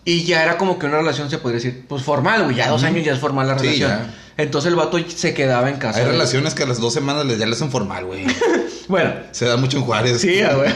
Y 0.04 0.24
ya 0.24 0.42
era 0.42 0.56
como 0.56 0.78
que 0.78 0.86
una 0.86 0.96
relación, 0.98 1.28
se 1.28 1.38
podría 1.38 1.60
decir, 1.60 1.84
pues 1.86 2.02
formal, 2.02 2.44
güey. 2.44 2.56
Ya 2.56 2.68
dos 2.70 2.82
años 2.82 3.04
ya 3.04 3.12
es 3.12 3.18
formal 3.18 3.46
la 3.46 3.58
Sí, 3.58 3.66
relación. 3.66 3.90
ya. 3.90 4.14
Entonces 4.38 4.68
el 4.70 4.76
vato 4.76 4.98
se 5.08 5.34
quedaba 5.34 5.68
en 5.68 5.76
casa. 5.76 5.98
Hay 5.98 6.04
relaciones 6.06 6.54
que 6.54 6.62
a 6.62 6.66
las 6.66 6.78
dos 6.80 6.94
semanas 6.94 7.26
ya 7.38 7.44
les 7.44 7.56
hacen 7.56 7.70
formal, 7.70 8.04
güey. 8.06 8.24
Bueno, 8.88 9.12
Se 9.32 9.44
da 9.46 9.56
mucho 9.56 9.78
en 9.78 9.84
Juárez. 9.84 10.20
sí, 10.20 10.40
güey. 10.54 10.72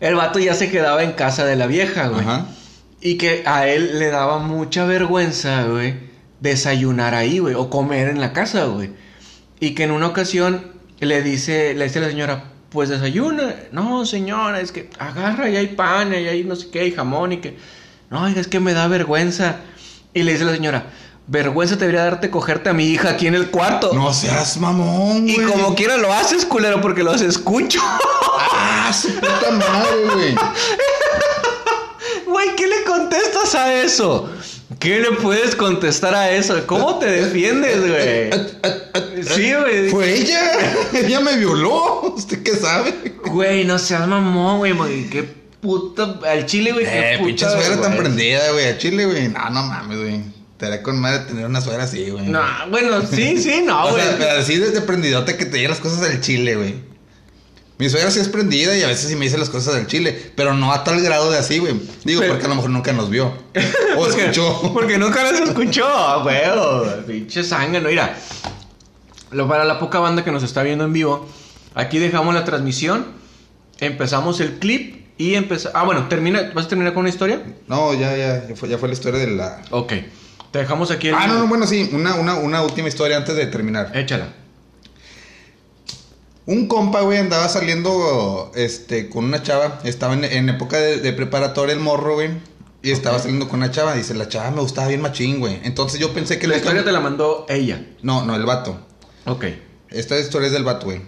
El 0.00 0.16
vato 0.16 0.38
ya 0.38 0.54
se 0.54 0.70
quedaba 0.70 1.02
en 1.02 1.12
casa 1.12 1.44
de 1.44 1.56
la 1.56 1.66
vieja, 1.66 2.08
güey. 2.08 2.22
Ajá. 2.22 2.46
Y 3.00 3.16
que 3.16 3.42
a 3.46 3.68
él 3.68 3.98
le 3.98 4.08
daba 4.08 4.38
mucha 4.38 4.84
vergüenza, 4.84 5.64
güey, 5.64 5.94
desayunar 6.40 7.14
ahí, 7.14 7.38
güey, 7.38 7.54
o 7.54 7.70
comer 7.70 8.08
en 8.08 8.20
la 8.20 8.32
casa, 8.32 8.64
güey. 8.64 8.90
Y 9.60 9.74
que 9.74 9.84
en 9.84 9.90
una 9.92 10.06
ocasión 10.08 10.72
le 11.00 11.22
dice, 11.22 11.74
le 11.74 11.84
dice 11.84 11.98
a 11.98 12.02
la 12.02 12.08
señora, 12.08 12.44
pues 12.70 12.88
desayuna. 12.88 13.54
No, 13.72 14.04
señora, 14.04 14.60
es 14.60 14.72
que 14.72 14.90
agarra 14.98 15.48
y 15.48 15.56
hay 15.56 15.68
pan 15.68 16.12
y 16.12 16.16
hay 16.28 16.44
no 16.44 16.56
sé 16.56 16.70
qué, 16.70 16.86
y 16.86 16.92
jamón 16.92 17.32
y 17.32 17.36
que... 17.38 17.56
No, 18.10 18.22
oiga, 18.22 18.40
es 18.40 18.48
que 18.48 18.60
me 18.60 18.72
da 18.74 18.88
vergüenza. 18.88 19.56
Y 20.12 20.22
le 20.22 20.32
dice 20.32 20.44
la 20.44 20.52
señora, 20.52 20.86
vergüenza 21.26 21.74
te 21.76 21.80
debería 21.80 22.04
darte 22.04 22.30
cogerte 22.30 22.68
a 22.70 22.72
mi 22.72 22.86
hija 22.86 23.10
aquí 23.10 23.26
en 23.26 23.34
el 23.34 23.50
cuarto. 23.50 23.92
No 23.94 24.12
seas 24.12 24.56
mamón, 24.58 25.28
y 25.28 25.36
güey. 25.36 25.46
como 25.46 25.74
quiera 25.74 25.96
lo 25.96 26.12
haces, 26.12 26.44
culero, 26.44 26.80
porque 26.80 27.02
los 27.02 27.20
escucho. 27.20 27.80
Ah, 27.82 28.92
su 28.92 29.08
puta 29.14 29.50
madre, 29.50 30.04
güey. 30.14 30.34
Güey, 32.26 32.56
¿qué 32.56 32.66
le 32.66 32.82
contestas 32.84 33.54
a 33.54 33.74
eso? 33.82 34.28
¿Qué 34.80 34.98
le 34.98 35.12
puedes 35.12 35.54
contestar 35.54 36.14
a 36.14 36.30
eso? 36.32 36.66
¿Cómo 36.66 36.98
te 36.98 37.06
defiendes, 37.06 37.80
güey? 37.80 38.30
Sí, 39.22 39.52
güey. 39.54 39.90
Fue 39.90 40.14
ella. 40.14 40.50
ella 40.92 41.20
me 41.20 41.36
violó. 41.36 42.12
¿Usted 42.16 42.42
qué 42.42 42.56
sabe? 42.56 43.14
Güey, 43.26 43.64
no 43.64 43.78
seas 43.78 44.06
mamón, 44.08 44.58
güey. 44.58 45.08
Qué 45.10 45.22
puta. 45.60 46.18
Al 46.28 46.44
chile, 46.46 46.72
güey. 46.72 46.84
qué 46.84 47.14
Eh, 47.14 47.18
puta 47.18 47.26
pinche 47.26 47.46
suegra 47.48 47.80
tan 47.80 47.96
prendida, 47.96 48.50
güey. 48.52 48.66
A 48.66 48.78
Chile, 48.78 49.06
güey. 49.06 49.28
No, 49.28 49.50
no 49.50 49.62
mames, 49.62 49.98
güey. 49.98 50.20
Te 50.58 50.68
da 50.68 50.82
con 50.82 51.00
madre 51.00 51.20
tener 51.26 51.46
una 51.46 51.60
suegra 51.60 51.84
así, 51.84 52.08
güey. 52.10 52.26
No, 52.28 52.40
bueno, 52.70 53.02
sí, 53.02 53.40
sí, 53.42 53.62
no, 53.66 53.84
o 53.86 53.90
güey. 53.90 54.02
sea, 54.02 54.16
pero 54.18 54.40
así 54.40 54.56
desde 54.56 54.80
prendidota 54.82 55.36
que 55.36 55.46
te 55.46 55.56
diga 55.56 55.70
las 55.70 55.80
cosas 55.80 56.00
del 56.00 56.20
chile, 56.20 56.56
güey. 56.56 56.74
Mi 57.76 57.90
suegra 57.90 58.08
sí 58.12 58.20
es 58.20 58.28
prendida 58.28 58.76
y 58.78 58.82
a 58.84 58.86
veces 58.86 59.08
sí 59.08 59.16
me 59.16 59.24
dice 59.24 59.36
las 59.36 59.50
cosas 59.50 59.74
del 59.74 59.88
chile, 59.88 60.32
pero 60.36 60.54
no 60.54 60.72
a 60.72 60.84
tal 60.84 61.00
grado 61.00 61.28
de 61.32 61.38
así, 61.38 61.58
güey. 61.58 61.74
Digo, 62.04 62.20
Pero- 62.20 62.32
porque 62.34 62.46
a 62.46 62.48
lo 62.48 62.54
mejor 62.54 62.70
nunca 62.70 62.92
nos 62.92 63.10
vio. 63.10 63.32
O 63.96 64.06
escuchó. 64.06 64.70
Porque 64.72 64.96
nunca 64.96 65.28
los 65.28 65.40
escuchó, 65.40 66.22
güey. 66.22 66.40
Pinche 67.06 67.42
sangre, 67.42 67.80
no, 67.80 67.88
mira. 67.88 68.16
Lo, 69.32 69.48
para 69.48 69.64
la 69.64 69.80
poca 69.80 69.98
banda 69.98 70.22
que 70.24 70.30
nos 70.30 70.44
está 70.44 70.62
viendo 70.62 70.84
en 70.84 70.92
vivo, 70.92 71.28
aquí 71.74 71.98
dejamos 71.98 72.32
la 72.34 72.44
transmisión. 72.44 73.06
Empezamos 73.80 74.38
el 74.40 74.60
clip 74.60 75.06
y 75.18 75.34
empezamos. 75.34 75.76
Ah, 75.76 75.82
bueno, 75.84 76.06
termina. 76.08 76.52
¿Vas 76.54 76.66
a 76.66 76.68
terminar 76.68 76.92
con 76.94 77.00
una 77.00 77.08
historia? 77.08 77.42
No, 77.66 77.92
ya, 77.94 78.16
ya, 78.16 78.46
ya 78.48 78.54
fue, 78.56 78.68
ya 78.68 78.78
fue 78.78 78.88
la 78.88 78.94
historia 78.94 79.18
de 79.18 79.26
la. 79.28 79.60
Ok. 79.70 79.92
Te 80.54 80.60
dejamos 80.60 80.92
aquí 80.92 81.08
el. 81.08 81.16
Ah, 81.16 81.26
no, 81.26 81.34
no, 81.40 81.48
bueno, 81.48 81.66
sí, 81.66 81.90
una, 81.92 82.14
una, 82.14 82.36
una 82.36 82.62
última 82.62 82.86
historia 82.86 83.16
antes 83.16 83.34
de 83.34 83.44
terminar. 83.48 83.90
Échala. 83.92 84.28
Un 86.46 86.68
compa, 86.68 87.00
güey, 87.00 87.18
andaba 87.18 87.48
saliendo 87.48 88.52
este, 88.54 89.08
con 89.10 89.24
una 89.24 89.42
chava. 89.42 89.80
Estaba 89.82 90.14
en, 90.14 90.22
en 90.22 90.48
época 90.50 90.76
de, 90.76 90.98
de 90.98 91.12
preparatoria 91.12 91.72
el 91.74 91.80
morro, 91.80 92.14
güey. 92.14 92.30
Y 92.82 92.92
estaba 92.92 93.18
saliendo 93.18 93.48
con 93.48 93.58
una 93.58 93.72
chava. 93.72 93.94
Dice, 93.96 94.14
la 94.14 94.28
chava 94.28 94.52
me 94.52 94.60
gustaba 94.60 94.86
bien 94.86 95.00
machín, 95.00 95.40
güey. 95.40 95.58
Entonces 95.64 95.98
yo 95.98 96.14
pensé 96.14 96.38
que 96.38 96.46
La 96.46 96.56
historia 96.56 96.84
te 96.84 96.92
la 96.92 97.00
mandó 97.00 97.46
ella. 97.48 97.84
No, 98.02 98.24
no, 98.24 98.36
el 98.36 98.44
vato. 98.44 98.78
Ok. 99.26 99.46
Esta 99.90 100.16
historia 100.20 100.46
es 100.46 100.52
del 100.52 100.62
vato, 100.62 100.86
güey. 100.86 101.02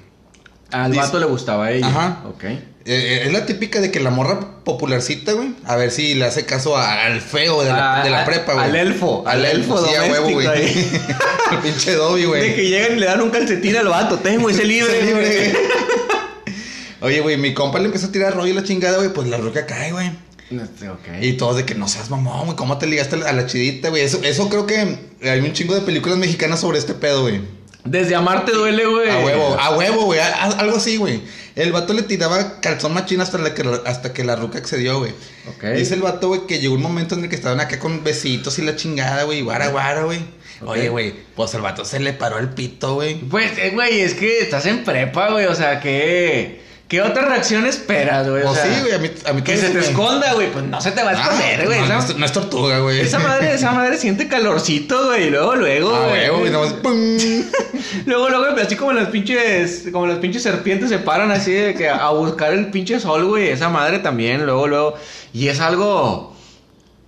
Al 0.72 0.90
Dice- 0.90 1.04
vato 1.04 1.20
le 1.20 1.26
gustaba 1.26 1.66
a 1.66 1.70
ella. 1.70 1.86
Ajá. 1.86 2.24
Ok. 2.28 2.42
Eh, 2.88 3.18
eh, 3.22 3.26
es 3.26 3.32
la 3.32 3.44
típica 3.46 3.80
de 3.80 3.90
que 3.90 3.98
la 3.98 4.10
morra 4.10 4.38
popularcita, 4.62 5.32
güey. 5.32 5.48
A 5.64 5.74
ver 5.74 5.90
si 5.90 6.14
le 6.14 6.24
hace 6.24 6.44
caso 6.46 6.76
a- 6.76 7.04
al 7.06 7.20
feo 7.20 7.62
de 7.64 7.70
la, 7.70 8.00
A- 8.00 8.04
de 8.04 8.10
la 8.10 8.22
a- 8.22 8.24
prepa, 8.24 8.52
güey. 8.54 8.64
al 8.64 8.76
elfo, 8.76 9.24
al 9.26 9.44
elfo 9.44 9.84
sí, 9.84 9.94
a 9.94 10.04
huevo, 10.04 10.30
güey. 10.30 10.46
Al 11.50 11.60
pinche 11.62 11.92
Dobby, 11.94 12.24
güey. 12.24 12.42
De 12.50 12.54
que 12.56 12.68
llegan 12.68 12.96
y 12.96 13.00
le 13.00 13.06
dan 13.06 13.20
un 13.20 13.30
calcetín 13.30 13.76
al 13.76 13.88
vato. 13.88 14.18
Tengo 14.18 14.48
ese 14.50 14.64
libre, 14.72 14.98
Ese 14.98 15.06
libre. 15.06 15.52
Oye, 17.00 17.20
güey, 17.20 17.36
mi 17.36 17.54
compa 17.54 17.78
le 17.78 17.86
empezó 17.86 18.06
a 18.06 18.12
tirar 18.12 18.34
rollo 18.34 18.52
y 18.52 18.54
la 18.54 18.62
chingada, 18.64 18.96
güey. 18.98 19.10
Pues 19.12 19.28
la 19.28 19.36
ruca 19.36 19.66
cae, 19.66 19.92
güey. 19.92 20.10
No 20.50 20.62
sé, 20.78 20.88
Ok. 20.88 21.00
Y 21.22 21.32
todos 21.34 21.56
de 21.56 21.64
que 21.64 21.74
no 21.74 21.88
seas 21.88 22.08
mamón, 22.10 22.44
güey. 22.46 22.56
¿Cómo 22.56 22.78
te 22.78 22.86
ligaste 22.86 23.16
a 23.16 23.32
la 23.32 23.46
chidita, 23.46 23.88
güey? 23.90 24.02
Eso, 24.02 24.20
eso 24.22 24.48
creo 24.48 24.66
que 24.66 24.96
hay 25.22 25.40
un 25.40 25.52
chingo 25.52 25.74
de 25.74 25.80
películas 25.82 26.18
mexicanas 26.18 26.60
sobre 26.60 26.78
este 26.78 26.94
pedo, 26.94 27.22
güey. 27.22 27.40
Desde 27.86 28.14
amarte 28.14 28.52
duele, 28.52 28.86
güey. 28.86 29.10
A 29.10 29.18
huevo, 29.18 29.56
a 29.58 29.76
huevo, 29.76 30.04
güey. 30.06 30.20
Algo 30.20 30.76
así, 30.76 30.96
güey. 30.96 31.20
El 31.54 31.72
vato 31.72 31.94
le 31.94 32.02
tiraba 32.02 32.60
calzón 32.60 32.92
machín 32.92 33.20
hasta, 33.20 33.38
la 33.38 33.54
que, 33.54 33.62
hasta 33.86 34.12
que 34.12 34.24
la 34.24 34.36
ruca 34.36 34.58
accedió, 34.58 34.98
güey. 34.98 35.12
Ok. 35.48 35.64
Dice 35.76 35.94
el 35.94 36.02
vato, 36.02 36.28
güey, 36.28 36.46
que 36.46 36.58
llegó 36.58 36.74
un 36.74 36.82
momento 36.82 37.14
en 37.14 37.24
el 37.24 37.30
que 37.30 37.36
estaban 37.36 37.60
acá 37.60 37.78
con 37.78 38.04
besitos 38.04 38.58
y 38.58 38.62
la 38.62 38.76
chingada, 38.76 39.22
güey. 39.24 39.40
Guara, 39.42 39.68
guara, 39.68 40.04
güey. 40.04 40.20
Oye, 40.64 40.88
güey, 40.88 41.14
pues 41.34 41.54
el 41.54 41.60
vato 41.60 41.84
se 41.84 42.00
le 42.00 42.12
paró 42.12 42.38
el 42.38 42.48
pito, 42.48 42.94
güey. 42.94 43.16
Pues, 43.20 43.58
eh, 43.58 43.70
güey, 43.74 44.00
es 44.00 44.14
que 44.14 44.40
estás 44.40 44.66
en 44.66 44.84
prepa, 44.84 45.30
güey. 45.30 45.46
O 45.46 45.54
sea, 45.54 45.80
¿qué, 45.80 46.62
¿qué 46.88 47.02
otra 47.02 47.24
reacción 47.26 47.66
esperas, 47.66 48.28
güey? 48.28 48.42
O 48.42 48.46
Pues 48.46 48.58
sea, 48.60 48.74
sí, 48.74 48.80
güey, 48.82 48.92
a 48.94 48.98
mí, 48.98 49.10
a 49.26 49.32
mí 49.32 49.42
Que 49.42 49.56
se 49.56 49.68
te 49.70 49.74
me- 49.78 49.80
esconda, 49.80 50.32
güey. 50.34 50.50
Pues 50.52 50.64
no 50.64 50.80
se 50.80 50.92
te 50.92 51.02
va 51.02 51.10
a 51.10 51.14
Ah, 51.14 51.22
esconder, 51.22 51.66
güey. 51.66 51.78
no, 51.80 51.84
esa, 51.86 51.98
es- 51.98 52.16
no 52.16 52.24
es 52.26 52.32
tortuga, 52.32 52.78
güey. 52.80 53.00
esa 53.00 53.18
madre, 53.18 53.54
esa 53.54 53.72
madre 53.72 53.96
siente 53.98 54.28
calorcito, 54.28 55.06
güey. 55.06 55.26
Y 55.26 55.30
luego, 55.30 55.56
luego, 55.56 55.94
Ah, 55.94 56.08
güey. 56.30 56.50
nomás, 56.50 56.72
¡pum! 56.74 56.94
Luego, 58.06 58.28
luego, 58.28 58.46
así 58.60 58.76
como 58.76 58.92
las 58.92 59.08
pinches, 59.08 59.88
como 59.92 60.06
las 60.06 60.18
pinches 60.18 60.42
serpientes 60.42 60.88
se 60.90 60.98
paran 60.98 61.30
así 61.32 61.50
de 61.52 61.74
que 61.74 61.88
a 61.88 62.10
buscar 62.10 62.52
el 62.52 62.70
pinche 62.70 63.00
sol, 63.00 63.24
güey. 63.26 63.48
Esa 63.48 63.68
madre 63.68 63.98
también, 64.00 64.44
luego, 64.46 64.66
luego. 64.68 64.94
Y 65.32 65.48
es 65.48 65.60
algo 65.60 66.34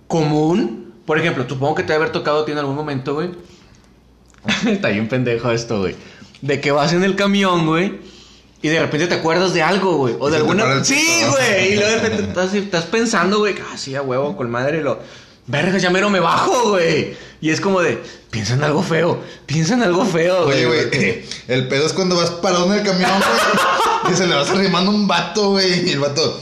común. 0.07 0.93
Por 1.05 1.17
ejemplo, 1.19 1.45
supongo 1.47 1.75
que 1.75 1.83
te 1.83 1.93
debe 1.93 2.03
haber 2.03 2.11
tocado 2.13 2.41
a 2.41 2.45
ti 2.45 2.51
en 2.51 2.57
algún 2.59 2.75
momento, 2.75 3.13
güey. 3.15 3.29
Está 4.67 4.89
bien 4.89 5.07
pendejo 5.07 5.51
esto, 5.51 5.79
güey. 5.79 5.95
De 6.41 6.59
que 6.61 6.71
vas 6.71 6.93
en 6.93 7.03
el 7.03 7.15
camión, 7.15 7.65
güey. 7.65 7.99
Y 8.61 8.67
de 8.67 8.79
repente 8.79 9.07
te 9.07 9.15
acuerdas 9.15 9.53
de 9.53 9.61
algo, 9.61 9.97
güey. 9.97 10.15
O 10.19 10.29
de 10.29 10.37
alguna. 10.37 10.83
Sí, 10.83 11.23
güey. 11.29 11.73
Y 11.73 11.75
luego 11.75 11.89
de 11.91 11.99
repente 11.99 12.23
estás, 12.23 12.53
estás 12.53 12.85
pensando, 12.85 13.39
güey, 13.39 13.55
ah, 13.71 13.77
sí, 13.77 13.95
a 13.95 14.01
huevo, 14.01 14.35
con 14.35 14.49
madre. 14.51 14.79
Y 14.79 14.81
lo. 14.81 14.99
Verga, 15.47 15.77
ya 15.77 15.89
mero 15.89 16.09
me 16.09 16.19
bajo, 16.19 16.71
güey. 16.71 17.15
Y 17.41 17.49
es 17.51 17.61
como 17.61 17.81
de. 17.81 18.01
Piensa 18.29 18.53
en 18.53 18.63
algo 18.63 18.83
feo. 18.83 19.19
Piensa 19.45 19.73
en 19.73 19.83
algo 19.83 20.05
feo, 20.05 20.45
Oye, 20.45 20.65
güey, 20.65 20.83
porque- 20.83 21.25
el 21.47 21.67
pedo 21.67 21.85
es 21.87 21.93
cuando 21.93 22.15
vas 22.17 22.29
parado 22.31 22.65
en 22.71 22.79
el 22.79 22.85
camión, 22.85 23.09
güey, 23.09 24.13
y 24.13 24.17
se 24.17 24.27
le 24.27 24.35
vas 24.35 24.49
arrimando 24.51 24.91
un 24.91 25.07
vato, 25.07 25.51
güey, 25.51 25.87
y 25.89 25.91
el 25.93 25.99
vato 25.99 26.39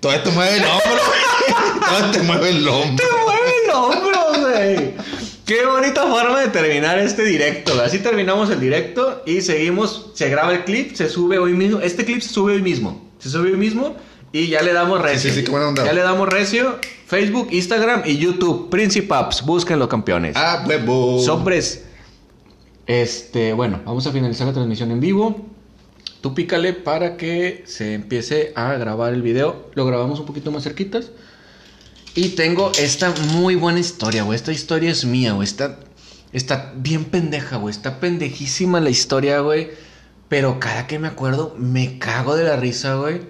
todavía 0.00 0.24
te 0.24 0.30
mueve 0.30 0.56
el 0.56 0.64
hombro, 0.64 1.02
güey, 1.06 1.80
todavía 1.80 2.10
te 2.10 2.22
mueve 2.22 2.48
el 2.50 2.68
hombro. 2.68 3.06
Te 3.06 3.12
mueve 3.22 3.52
el 3.64 3.70
hombro, 3.70 4.20
güey. 4.40 4.94
Qué 5.50 5.66
bonita 5.66 6.06
forma 6.06 6.42
de 6.42 6.46
terminar 6.50 6.96
este 7.00 7.24
directo. 7.24 7.72
Así 7.82 7.98
terminamos 7.98 8.48
el 8.50 8.60
directo 8.60 9.24
y 9.26 9.40
seguimos. 9.40 10.12
Se 10.14 10.28
graba 10.28 10.52
el 10.52 10.62
clip, 10.62 10.94
se 10.94 11.08
sube 11.08 11.40
hoy 11.40 11.54
mismo. 11.54 11.80
Este 11.80 12.04
clip 12.04 12.20
se 12.20 12.28
sube 12.28 12.52
hoy 12.52 12.62
mismo. 12.62 13.10
Se 13.18 13.30
sube 13.30 13.50
hoy 13.50 13.56
mismo 13.56 13.96
y 14.30 14.46
ya 14.46 14.62
le 14.62 14.72
damos 14.72 15.02
recio. 15.02 15.32
sí, 15.32 15.44
sí, 15.44 15.50
buena 15.50 15.66
onda. 15.66 15.84
Ya 15.84 15.92
le 15.92 16.02
damos 16.02 16.28
recio. 16.28 16.78
Facebook, 17.04 17.48
Instagram 17.50 18.02
y 18.06 18.16
YouTube. 18.18 18.70
Principaps. 18.70 19.44
Búsquenlo, 19.44 19.88
campeones. 19.88 20.36
Ah, 20.36 20.64
huevo. 20.68 21.20
Sobres. 21.20 21.84
Este, 22.86 23.52
bueno, 23.52 23.80
vamos 23.84 24.06
a 24.06 24.12
finalizar 24.12 24.46
la 24.46 24.52
transmisión 24.52 24.92
en 24.92 25.00
vivo. 25.00 25.48
Tú 26.20 26.32
pícale 26.32 26.74
para 26.74 27.16
que 27.16 27.64
se 27.66 27.94
empiece 27.94 28.52
a 28.54 28.74
grabar 28.74 29.12
el 29.14 29.22
video. 29.22 29.68
Lo 29.74 29.84
grabamos 29.84 30.20
un 30.20 30.26
poquito 30.26 30.52
más 30.52 30.62
cerquitas. 30.62 31.10
Y 32.14 32.30
tengo 32.30 32.72
esta 32.78 33.14
muy 33.32 33.54
buena 33.54 33.78
historia, 33.78 34.24
güey. 34.24 34.36
Esta 34.36 34.52
historia 34.52 34.90
es 34.90 35.04
mía, 35.04 35.32
güey. 35.32 35.46
Está, 35.46 35.78
está 36.32 36.72
bien 36.76 37.04
pendeja, 37.04 37.56
güey. 37.56 37.72
Está 37.72 38.00
pendejísima 38.00 38.80
la 38.80 38.90
historia, 38.90 39.40
güey. 39.40 39.70
Pero 40.28 40.58
cada 40.58 40.86
que 40.86 40.98
me 40.98 41.08
acuerdo, 41.08 41.54
me 41.56 41.98
cago 41.98 42.34
de 42.34 42.44
la 42.44 42.56
risa, 42.56 42.96
güey. 42.96 43.22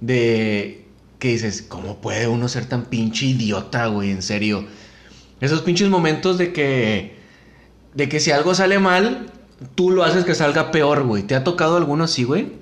De 0.00 0.86
que 1.18 1.28
dices, 1.28 1.62
¿cómo 1.62 2.00
puede 2.00 2.26
uno 2.26 2.48
ser 2.48 2.66
tan 2.66 2.86
pinche 2.86 3.26
idiota, 3.26 3.86
güey? 3.86 4.10
En 4.10 4.22
serio. 4.22 4.66
Esos 5.40 5.60
pinches 5.62 5.88
momentos 5.88 6.38
de 6.38 6.52
que. 6.52 7.20
De 7.94 8.08
que 8.08 8.18
si 8.18 8.30
algo 8.30 8.54
sale 8.54 8.78
mal, 8.78 9.30
tú 9.74 9.90
lo 9.90 10.04
haces 10.04 10.24
que 10.24 10.34
salga 10.34 10.70
peor, 10.70 11.04
güey. 11.04 11.22
¿Te 11.22 11.34
ha 11.34 11.44
tocado 11.44 11.76
alguno 11.76 12.04
así, 12.04 12.24
güey? 12.24 12.52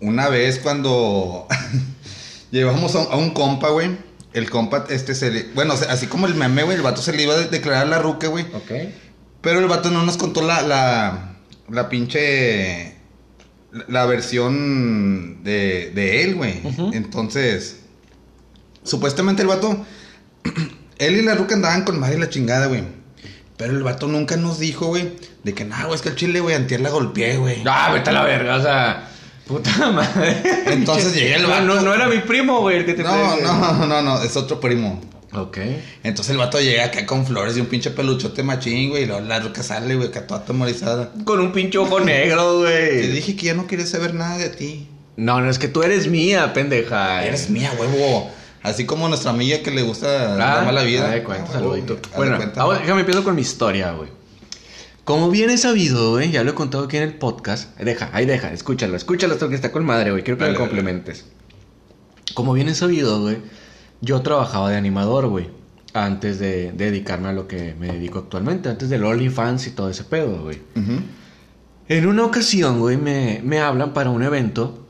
Una 0.00 0.28
vez 0.28 0.58
cuando 0.58 1.46
llevamos 2.52 2.94
a, 2.94 3.02
a 3.02 3.16
un 3.16 3.30
compa, 3.30 3.70
güey. 3.70 3.96
El 4.32 4.48
compa, 4.48 4.86
este 4.88 5.14
se 5.14 5.30
le. 5.30 5.42
Bueno, 5.54 5.74
así 5.74 6.06
como 6.06 6.26
el 6.26 6.34
meme, 6.34 6.62
güey. 6.62 6.76
El 6.76 6.82
vato 6.82 7.02
se 7.02 7.12
le 7.12 7.24
iba 7.24 7.34
a 7.34 7.38
declarar 7.38 7.86
la 7.88 7.98
ruque, 7.98 8.28
güey. 8.28 8.44
Ok. 8.54 8.70
Pero 9.40 9.58
el 9.58 9.66
vato 9.66 9.90
no 9.90 10.04
nos 10.04 10.16
contó 10.16 10.42
la. 10.42 10.62
La, 10.62 11.36
la 11.68 11.88
pinche. 11.88 12.96
La 13.88 14.04
versión 14.06 15.42
de, 15.44 15.90
de 15.94 16.22
él, 16.24 16.36
güey. 16.36 16.60
Entonces. 16.92 17.80
Supuestamente 18.84 19.42
el 19.42 19.48
vato. 19.48 19.84
él 20.98 21.16
y 21.16 21.22
la 21.22 21.34
ruca 21.34 21.54
andaban 21.54 21.84
con 21.84 21.98
madre 21.98 22.18
la 22.18 22.30
chingada, 22.30 22.66
güey. 22.66 22.84
Pero 23.56 23.74
el 23.76 23.82
vato 23.82 24.08
nunca 24.08 24.36
nos 24.36 24.58
dijo, 24.58 24.86
güey. 24.86 25.12
De 25.44 25.54
que, 25.54 25.64
no, 25.64 25.76
güey, 25.84 25.94
es 25.94 26.02
que 26.02 26.08
el 26.08 26.16
chile, 26.16 26.40
güey, 26.40 26.54
antier 26.54 26.80
la 26.80 26.90
golpeé, 26.90 27.36
güey. 27.36 27.62
Ah, 27.66 27.92
vete 27.92 28.10
a 28.10 28.12
la 28.12 28.24
verga, 28.24 28.56
o 28.56 28.62
sea. 28.62 29.08
Puta 29.46 29.90
madre. 29.90 30.42
Entonces 30.66 31.14
llegué 31.16 31.36
el 31.36 31.42
No, 31.42 31.48
vato. 31.48 31.62
no, 31.64 31.80
no 31.80 31.94
era 31.94 32.08
mi 32.08 32.18
primo, 32.18 32.60
güey, 32.60 32.78
el 32.78 32.86
que 32.86 32.94
te 32.94 33.02
No, 33.02 33.36
no, 33.40 33.86
no, 33.86 34.02
no, 34.02 34.22
es 34.22 34.36
otro 34.36 34.60
primo. 34.60 35.00
Ok. 35.34 35.58
Entonces 36.04 36.30
el 36.32 36.36
vato 36.38 36.60
llega 36.60 36.84
acá 36.84 37.06
con 37.06 37.26
flores 37.26 37.56
y 37.56 37.60
un 37.60 37.66
pinche 37.66 37.90
peluchote 37.90 38.42
machín, 38.42 38.90
güey. 38.90 39.04
Y 39.04 39.06
luego 39.06 39.22
la 39.26 39.40
ruca 39.40 39.62
sale, 39.62 39.94
güey, 39.96 40.08
acá 40.08 40.26
toda 40.26 40.40
atemorizada. 40.40 41.10
Con 41.24 41.40
un 41.40 41.52
pinche 41.52 41.78
ojo 41.78 42.00
negro, 42.00 42.62
Te 42.64 42.98
güey. 43.00 43.06
dije 43.12 43.34
que 43.34 43.46
ya 43.46 43.54
no 43.54 43.66
quería 43.66 43.86
saber 43.86 44.14
nada 44.14 44.36
de 44.38 44.50
ti. 44.50 44.88
No, 45.16 45.40
no, 45.40 45.48
es 45.50 45.58
que 45.58 45.68
tú 45.68 45.82
eres 45.82 46.06
mía, 46.08 46.52
pendeja. 46.52 47.24
Eres 47.24 47.48
mía, 47.50 47.72
huevo. 47.78 48.30
Así 48.62 48.84
como 48.86 49.08
nuestra 49.08 49.30
amiga 49.30 49.58
que 49.62 49.70
le 49.70 49.82
gusta 49.82 50.36
la 50.36 50.60
Ah, 50.60 50.62
mala 50.64 50.82
vida. 50.82 51.06
haz 51.06 51.12
de 51.14 51.22
cuenta, 51.24 51.46
Ah, 51.50 51.52
saludito. 51.54 51.98
Bueno, 52.16 52.38
ahora 52.56 52.78
déjame 52.78 53.00
empiezo 53.00 53.24
con 53.24 53.34
mi 53.34 53.40
historia, 53.42 53.92
güey. 53.92 54.08
Como 55.04 55.30
bien 55.30 55.50
es 55.50 55.62
sabido, 55.62 56.12
güey, 56.12 56.30
ya 56.30 56.44
lo 56.44 56.52
he 56.52 56.54
contado 56.54 56.84
aquí 56.84 56.96
en 56.96 57.02
el 57.02 57.14
podcast. 57.14 57.76
Deja, 57.78 58.10
ahí 58.12 58.24
deja, 58.24 58.52
escúchalo, 58.52 58.96
escúchalo 58.96 59.34
hasta 59.34 59.48
que 59.48 59.54
está 59.56 59.72
con 59.72 59.84
madre, 59.84 60.10
güey. 60.12 60.22
Quiero 60.22 60.38
que 60.38 60.44
Dale, 60.44 60.52
me 60.52 60.58
dale. 60.58 60.68
complementes. 60.70 61.24
Como 62.34 62.52
bien 62.52 62.68
es 62.68 62.78
sabido, 62.78 63.20
güey, 63.20 63.38
yo 64.00 64.22
trabajaba 64.22 64.70
de 64.70 64.76
animador, 64.76 65.26
güey. 65.28 65.50
Antes 65.94 66.38
de, 66.38 66.72
de 66.72 66.86
dedicarme 66.86 67.28
a 67.28 67.32
lo 67.32 67.48
que 67.48 67.74
me 67.78 67.88
dedico 67.88 68.20
actualmente. 68.20 68.68
Antes 68.68 68.88
del 68.88 69.04
OnlyFans 69.04 69.66
y 69.66 69.70
todo 69.72 69.90
ese 69.90 70.04
pedo, 70.04 70.42
güey. 70.44 70.60
En 71.88 72.06
una 72.06 72.24
ocasión, 72.24 72.78
güey, 72.78 72.96
me, 72.96 73.40
me 73.44 73.58
hablan 73.60 73.92
para 73.92 74.08
un 74.10 74.22
evento, 74.22 74.86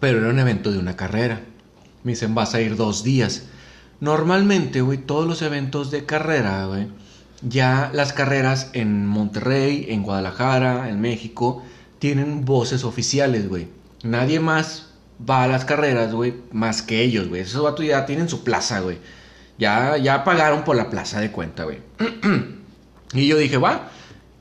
pero 0.00 0.18
era 0.20 0.28
un 0.30 0.38
evento 0.38 0.70
de 0.72 0.78
una 0.78 0.96
carrera. 0.96 1.42
Me 2.04 2.12
dicen, 2.12 2.34
vas 2.34 2.54
a 2.54 2.60
ir 2.62 2.76
dos 2.76 3.02
días. 3.02 3.48
Normalmente, 4.00 4.80
güey, 4.80 4.98
todos 4.98 5.26
los 5.28 5.42
eventos 5.42 5.90
de 5.90 6.06
carrera, 6.06 6.66
güey, 6.66 6.86
ya 7.42 7.90
las 7.92 8.12
carreras 8.12 8.70
en 8.72 9.06
Monterrey, 9.06 9.86
en 9.88 10.02
Guadalajara, 10.02 10.88
en 10.88 11.00
México, 11.00 11.62
tienen 11.98 12.44
voces 12.44 12.84
oficiales, 12.84 13.48
güey. 13.48 13.68
Nadie 14.02 14.40
más 14.40 14.90
va 15.28 15.44
a 15.44 15.48
las 15.48 15.64
carreras, 15.64 16.12
güey, 16.12 16.34
más 16.52 16.82
que 16.82 17.02
ellos, 17.02 17.28
güey. 17.28 17.42
Esos 17.42 17.62
vatos 17.62 17.84
ya 17.84 18.06
tienen 18.06 18.28
su 18.28 18.44
plaza, 18.44 18.80
güey. 18.80 18.98
Ya, 19.58 19.96
ya 19.96 20.24
pagaron 20.24 20.64
por 20.64 20.76
la 20.76 20.90
plaza 20.90 21.20
de 21.20 21.30
cuenta, 21.30 21.64
güey. 21.64 21.78
Y 23.14 23.26
yo 23.26 23.36
dije, 23.36 23.58
va, 23.58 23.90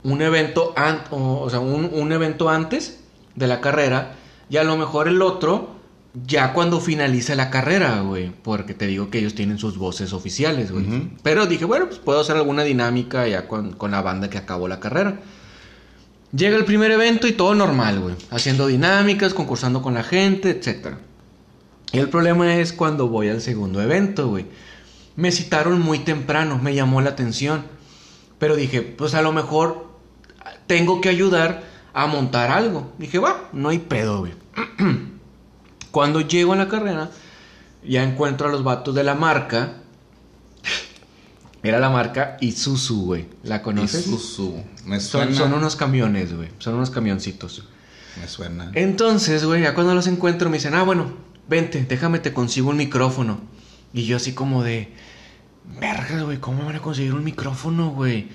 un 0.04 0.22
evento, 0.22 0.74
o 1.10 1.50
sea, 1.50 1.60
un, 1.60 1.90
un 1.92 2.12
evento 2.14 2.50
antes 2.50 3.02
de 3.36 3.48
la 3.48 3.60
carrera 3.60 4.14
y 4.50 4.56
a 4.56 4.64
lo 4.64 4.78
mejor 4.78 5.10
el 5.10 5.22
otro 5.22 5.71
ya 6.14 6.54
cuando 6.54 6.80
finalice 6.80 7.36
la 7.36 7.50
carrera, 7.50 8.02
güey. 8.02 8.32
Porque 8.44 8.74
te 8.74 8.88
digo 8.88 9.10
que 9.10 9.20
ellos 9.20 9.36
tienen 9.36 9.58
sus 9.58 9.78
voces 9.78 10.14
oficiales, 10.14 10.72
güey. 10.72 10.86
Pero 11.24 11.48
dije, 11.48 11.66
bueno, 11.66 11.88
pues 11.88 12.00
puedo 12.00 12.20
hacer 12.20 12.36
alguna 12.36 12.64
dinámica 12.64 13.28
ya 13.28 13.48
con, 13.48 13.74
con 13.74 13.92
la 13.92 14.02
banda 14.02 14.30
que 14.30 14.38
acabó 14.38 14.68
la 14.68 14.80
carrera. 14.80 15.20
Llega 16.36 16.56
el 16.58 16.66
primer 16.66 16.92
evento 16.92 17.28
y 17.28 17.34
todo 17.34 17.56
normal, 17.56 18.00
güey. 18.00 18.16
Haciendo 18.30 18.68
dinámicas, 18.68 19.34
concursando 19.34 19.82
con 19.82 19.94
la 19.94 20.04
gente, 20.04 20.50
etc. 20.50 20.96
Y 21.92 22.00
el 22.00 22.10
problema 22.10 22.56
es 22.56 22.72
cuando 22.72 23.08
voy 23.08 23.30
al 23.30 23.42
segundo 23.42 23.82
evento, 23.82 24.30
güey. 24.30 24.46
Me 25.16 25.32
citaron 25.32 25.82
muy 25.82 26.00
temprano, 26.00 26.58
me 26.58 26.74
llamó 26.74 27.02
la 27.02 27.12
atención. 27.12 27.66
Pero 28.40 28.56
dije, 28.56 28.82
pues 28.82 29.14
a 29.14 29.22
lo 29.22 29.34
mejor 29.34 29.88
tengo 30.68 31.02
que 31.02 31.10
ayudar 31.10 31.64
a 31.94 32.08
montar 32.08 32.50
algo. 32.50 32.94
Dije, 32.98 33.20
va, 33.20 33.50
no 33.52 33.70
hay 33.70 33.80
pedo, 33.80 34.20
güey. 34.20 34.34
Cuando 35.92 36.22
llego 36.22 36.54
a 36.54 36.56
la 36.56 36.68
carrera, 36.68 37.10
ya 37.84 38.04
encuentro 38.04 38.48
a 38.48 38.52
los 38.52 38.64
vatos 38.64 38.96
de 38.96 39.04
la 39.04 39.16
marca. 39.16 39.78
Era 41.64 41.80
la 41.80 41.90
marca 41.90 42.38
Isuzu, 42.42 43.06
güey. 43.06 43.28
¿La 43.44 43.62
conoces? 43.62 44.08
Isuzu. 44.08 44.64
Me 44.86 45.00
suena. 45.00 45.36
son 45.36 45.54
unos 45.54 45.76
camiones, 45.76 46.36
güey. 46.36 46.50
Son 46.58 46.76
unos 46.76 46.90
camioncitos. 46.90 47.64
Me 48.20 48.28
suena. 48.28 48.72
Entonces, 48.74 49.46
güey, 49.46 49.62
ya 49.62 49.76
cuando 49.76 49.94
los 49.94 50.08
encuentro 50.08 50.50
me 50.50 50.58
dicen, 50.58 50.74
ah, 50.74 50.84
bueno, 50.84 51.14
vente, 51.48 51.86
déjame, 51.88 52.20
te 52.20 52.34
consigo 52.34 52.70
un 52.70 52.78
micrófono. 52.78 53.40
Y 53.94 54.06
yo 54.06 54.18
así 54.18 54.34
como 54.34 54.64
de, 54.64 54.94
vergas, 55.80 56.24
güey, 56.24 56.40
¿cómo 56.40 56.60
me 56.60 56.66
van 56.66 56.76
a 56.78 56.82
conseguir 56.82 57.14
un 57.14 57.24
micrófono, 57.24 57.92
güey? 57.92 58.30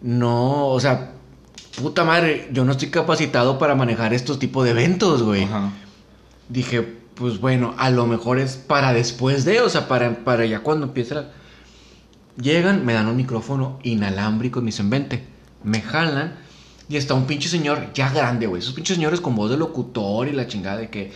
No, 0.00 0.68
o 0.68 0.80
sea, 0.80 1.12
puta 1.80 2.04
madre, 2.04 2.48
yo 2.52 2.64
no 2.64 2.72
estoy 2.72 2.88
capacitado 2.88 3.58
para 3.58 3.74
manejar 3.74 4.14
estos 4.14 4.38
tipos 4.38 4.64
de 4.64 4.70
eventos, 4.70 5.22
güey. 5.22 5.44
Ajá. 5.44 5.70
Dije, 6.48 6.82
pues 7.14 7.40
bueno, 7.40 7.74
a 7.78 7.90
lo 7.90 8.06
mejor 8.06 8.38
es 8.38 8.56
para 8.56 8.92
después 8.92 9.44
de, 9.44 9.60
o 9.60 9.68
sea, 9.68 9.88
para, 9.88 10.24
para 10.24 10.44
ya 10.46 10.60
cuando 10.60 10.86
empiece 10.86 11.14
la... 11.14 11.30
Llegan, 12.40 12.84
me 12.84 12.94
dan 12.94 13.06
un 13.06 13.16
micrófono 13.16 13.78
inalámbrico 13.84 14.58
y 14.58 14.62
me 14.62 14.66
dicen, 14.66 14.90
vente. 14.90 15.24
Me 15.62 15.80
jalan 15.80 16.36
y 16.88 16.96
está 16.96 17.14
un 17.14 17.26
pinche 17.26 17.48
señor 17.48 17.92
ya 17.94 18.10
grande, 18.10 18.46
güey. 18.46 18.60
Esos 18.60 18.74
pinches 18.74 18.96
señores 18.96 19.20
con 19.20 19.36
voz 19.36 19.50
de 19.50 19.56
locutor 19.56 20.28
y 20.28 20.32
la 20.32 20.46
chingada 20.46 20.78
de 20.78 20.90
que... 20.90 21.12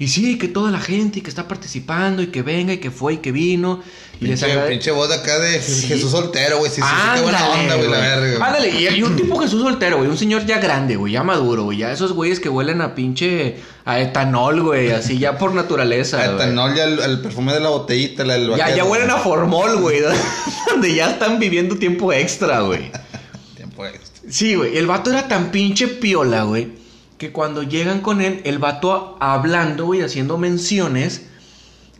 Y 0.00 0.08
sí, 0.08 0.38
que 0.38 0.48
toda 0.48 0.70
la 0.70 0.80
gente 0.80 1.18
y 1.18 1.22
que 1.22 1.28
está 1.28 1.46
participando 1.46 2.22
y 2.22 2.28
que 2.28 2.40
venga 2.42 2.72
y 2.72 2.78
que 2.78 2.90
fue 2.90 3.12
y 3.14 3.16
que 3.18 3.32
vino. 3.32 3.82
Y 4.18 4.26
les 4.28 4.40
Pinche, 4.40 4.56
agrade- 4.58 4.68
pinche 4.70 4.90
voz 4.92 5.10
de 5.10 5.14
acá 5.16 5.38
de 5.38 5.60
Sí. 5.60 5.88
Jesús 5.88 6.10
soltero, 6.10 6.56
güey. 6.58 6.70
Sí, 6.70 6.80
sí, 6.80 6.88
sí, 6.88 7.10
qué 7.16 7.20
buena 7.20 7.38
Ándale, 7.38 7.60
onda, 7.60 7.74
güey, 7.76 7.90
la 7.90 7.98
verga. 7.98 8.46
Ándale, 8.46 8.68
y, 8.70 8.88
y 8.88 9.02
un 9.02 9.14
tipo 9.14 9.38
Jesús 9.38 9.60
soltero, 9.62 9.98
güey. 9.98 10.08
Un 10.08 10.16
señor 10.16 10.46
ya 10.46 10.58
grande, 10.58 10.96
güey. 10.96 11.12
Ya 11.12 11.22
maduro, 11.22 11.64
güey. 11.64 11.76
Ya 11.78 11.92
esos 11.92 12.12
güeyes 12.14 12.40
que 12.40 12.48
huelen 12.48 12.80
a 12.80 12.94
pinche... 12.94 13.56
A 13.84 13.98
etanol, 14.00 14.62
güey. 14.62 14.90
Así 14.90 15.18
ya 15.18 15.36
por 15.36 15.52
naturaleza, 15.54 16.16
güey. 16.24 16.34
Etanol 16.36 16.74
ya 16.74 16.84
el, 16.84 16.98
el 16.98 17.20
perfume 17.20 17.52
de 17.52 17.60
la 17.60 17.68
botellita, 17.68 18.24
la 18.24 18.34
del 18.34 18.44
Ya, 18.44 18.56
vaquero. 18.56 18.76
ya 18.76 18.84
huelen 18.84 19.10
a 19.10 19.16
formol, 19.18 19.76
güey. 19.80 20.00
Donde 20.70 20.94
ya 20.94 21.10
están 21.10 21.38
viviendo 21.38 21.76
tiempo 21.76 22.10
extra, 22.12 22.60
güey. 22.60 22.90
Tiempo 23.56 23.84
extra. 23.84 24.30
Sí, 24.30 24.54
güey. 24.54 24.78
El 24.78 24.86
vato 24.86 25.10
era 25.10 25.28
tan 25.28 25.50
pinche 25.50 25.88
piola, 25.88 26.44
güey. 26.44 26.79
Que 27.20 27.32
cuando 27.32 27.62
llegan 27.62 28.00
con 28.00 28.22
él, 28.22 28.40
el 28.44 28.58
vato 28.58 29.18
hablando, 29.20 29.84
güey, 29.84 30.00
haciendo 30.00 30.38
menciones, 30.38 31.26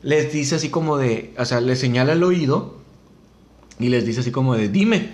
les 0.01 0.33
dice 0.33 0.55
así 0.55 0.71
como 0.71 0.97
de. 0.97 1.35
O 1.37 1.45
sea, 1.45 1.61
les 1.61 1.79
señala 1.79 2.15
el 2.15 2.23
oído. 2.25 2.79
Y 3.79 3.91
les 3.91 4.07
dice 4.07 4.21
así 4.21 4.31
como 4.31 4.55
de, 4.55 4.71
dime. 4.71 5.11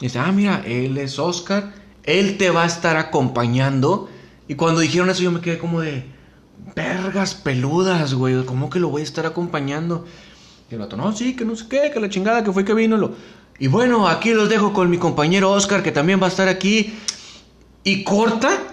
Y 0.00 0.04
dice, 0.04 0.18
ah, 0.18 0.30
mira, 0.32 0.62
él 0.66 0.98
es 0.98 1.18
Oscar. 1.18 1.72
Él 2.04 2.36
te 2.36 2.50
va 2.50 2.64
a 2.64 2.66
estar 2.66 2.98
acompañando. 2.98 4.10
Y 4.48 4.54
cuando 4.54 4.82
dijeron 4.82 5.08
eso, 5.08 5.22
yo 5.22 5.32
me 5.32 5.40
quedé 5.40 5.56
como 5.56 5.80
de. 5.80 6.04
Vergas 6.76 7.34
peludas, 7.34 8.12
güey. 8.12 8.44
¿Cómo 8.44 8.68
que 8.68 8.80
lo 8.80 8.90
voy 8.90 9.00
a 9.00 9.04
estar 9.04 9.24
acompañando? 9.24 10.04
Y 10.70 10.74
el 10.74 10.80
vato, 10.80 10.98
no, 10.98 11.16
sí, 11.16 11.34
que 11.34 11.46
no 11.46 11.56
sé 11.56 11.68
qué, 11.70 11.90
que 11.90 12.00
la 12.00 12.10
chingada, 12.10 12.44
que 12.44 12.52
fue 12.52 12.66
que 12.66 12.74
vino. 12.74 12.98
Lo... 12.98 13.14
Y 13.58 13.68
bueno, 13.68 14.08
aquí 14.08 14.34
los 14.34 14.50
dejo 14.50 14.74
con 14.74 14.90
mi 14.90 14.98
compañero 14.98 15.50
Oscar, 15.52 15.82
que 15.82 15.90
también 15.90 16.20
va 16.20 16.26
a 16.26 16.28
estar 16.28 16.48
aquí. 16.48 16.98
Y 17.82 18.04
corta. 18.04 18.67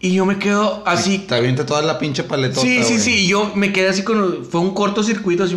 Y 0.00 0.14
yo 0.14 0.24
me 0.24 0.38
quedo 0.38 0.82
así. 0.86 1.18
Te 1.18 1.34
avienta 1.34 1.66
toda 1.66 1.82
la 1.82 1.98
pinche 1.98 2.24
paletota, 2.24 2.62
Sí, 2.62 2.82
sí, 2.82 2.92
güey. 2.94 2.98
sí. 3.00 3.14
Y 3.24 3.28
yo 3.28 3.52
me 3.54 3.72
quedé 3.72 3.90
así 3.90 4.02
con. 4.02 4.46
Fue 4.46 4.60
un 4.60 4.72
cortocircuito, 4.74 5.44
así. 5.44 5.56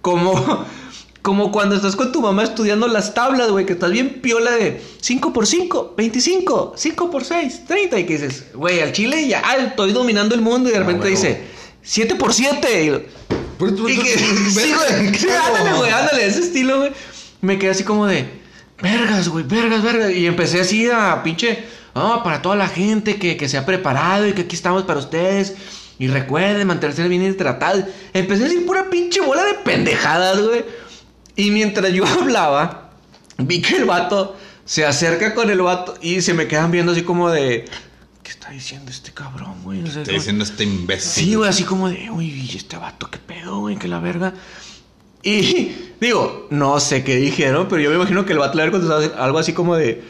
Como. 0.00 0.64
Como 1.20 1.50
cuando 1.52 1.74
estás 1.74 1.94
con 1.96 2.10
tu 2.10 2.22
mamá 2.22 2.44
estudiando 2.44 2.86
las 2.88 3.12
tablas, 3.12 3.50
güey, 3.50 3.66
que 3.66 3.74
estás 3.74 3.90
bien 3.90 4.20
piola 4.22 4.52
de 4.52 4.80
5 5.00 5.32
por 5.32 5.46
5, 5.46 5.94
25, 5.94 6.74
5 6.76 7.10
por 7.10 7.24
6, 7.24 7.64
30. 7.66 7.98
Y 7.98 8.06
que 8.06 8.12
dices, 8.14 8.44
güey, 8.54 8.80
al 8.80 8.92
chile 8.92 9.26
ya 9.28 9.42
ah, 9.44 9.56
estoy 9.56 9.92
dominando 9.92 10.34
el 10.34 10.40
mundo. 10.40 10.70
Y 10.70 10.72
de 10.72 10.78
Ah, 10.78 10.82
repente 10.82 11.08
dice, 11.08 11.42
7 11.82 12.14
por 12.14 12.32
7. 12.32 13.02
Y, 13.88 13.96
que, 13.98 14.18
sí, 14.18 14.52
güey, 14.54 14.72
ándale, 15.48 15.76
güey, 15.76 15.90
ándale, 15.90 16.24
ese 16.26 16.40
estilo, 16.40 16.78
güey. 16.78 16.92
Me 17.42 17.58
quedé 17.58 17.70
así 17.72 17.82
como 17.84 18.06
de, 18.06 18.26
vergas, 18.80 19.28
güey, 19.28 19.44
vergas, 19.44 19.82
vergas. 19.82 20.12
Y 20.12 20.26
empecé 20.26 20.60
así 20.60 20.88
a 20.90 21.22
pinche, 21.22 21.64
ah, 21.94 22.20
para 22.24 22.42
toda 22.42 22.56
la 22.56 22.68
gente 22.68 23.16
que, 23.16 23.36
que 23.36 23.48
se 23.48 23.58
ha 23.58 23.66
preparado 23.66 24.26
y 24.26 24.32
que 24.32 24.42
aquí 24.42 24.56
estamos 24.56 24.84
para 24.84 24.98
ustedes. 25.00 25.54
Y 26.00 26.06
recuerden 26.08 26.66
mantenerse 26.66 27.08
bien 27.08 27.22
hidratados. 27.22 27.84
Empecé 28.12 28.44
a 28.44 28.48
decir 28.48 28.64
pura 28.66 28.88
pinche 28.88 29.20
bola 29.20 29.44
de 29.44 29.54
pendejadas, 29.54 30.40
güey. 30.40 30.64
Y 31.34 31.50
mientras 31.50 31.92
yo 31.92 32.04
hablaba, 32.20 32.90
vi 33.38 33.60
que 33.60 33.76
el 33.76 33.84
vato 33.84 34.36
se 34.64 34.84
acerca 34.86 35.34
con 35.34 35.50
el 35.50 35.60
vato 35.60 35.96
y 36.00 36.20
se 36.20 36.34
me 36.34 36.46
quedan 36.46 36.70
viendo 36.70 36.92
así 36.92 37.02
como 37.02 37.30
de, 37.30 37.64
¿qué 38.22 38.30
está 38.30 38.50
diciendo 38.50 38.90
este 38.92 39.12
cabrón, 39.12 39.62
güey? 39.64 39.80
No 39.80 39.86
sé, 39.90 40.02
como- 40.04 40.12
diciendo 40.18 40.44
este 40.44 40.62
imbécil. 40.64 41.24
Sí, 41.24 41.34
güey, 41.34 41.48
así 41.50 41.64
como 41.64 41.88
de, 41.88 42.10
uy, 42.10 42.26
¿y 42.26 42.56
este 42.56 42.76
vato, 42.76 43.10
qué 43.10 43.18
pedo, 43.18 43.60
güey, 43.60 43.76
que 43.76 43.88
la 43.88 43.98
verga. 43.98 44.34
Y 45.22 45.92
digo, 46.00 46.46
no 46.50 46.80
sé 46.80 47.04
qué 47.04 47.16
dijeron, 47.16 47.66
pero 47.68 47.82
yo 47.82 47.90
me 47.90 47.96
imagino 47.96 48.24
que 48.24 48.32
el 48.32 48.38
vato 48.38 48.56
le 48.58 48.70
contestado 48.70 49.12
algo 49.22 49.38
así 49.38 49.52
como 49.52 49.76
de, 49.76 50.02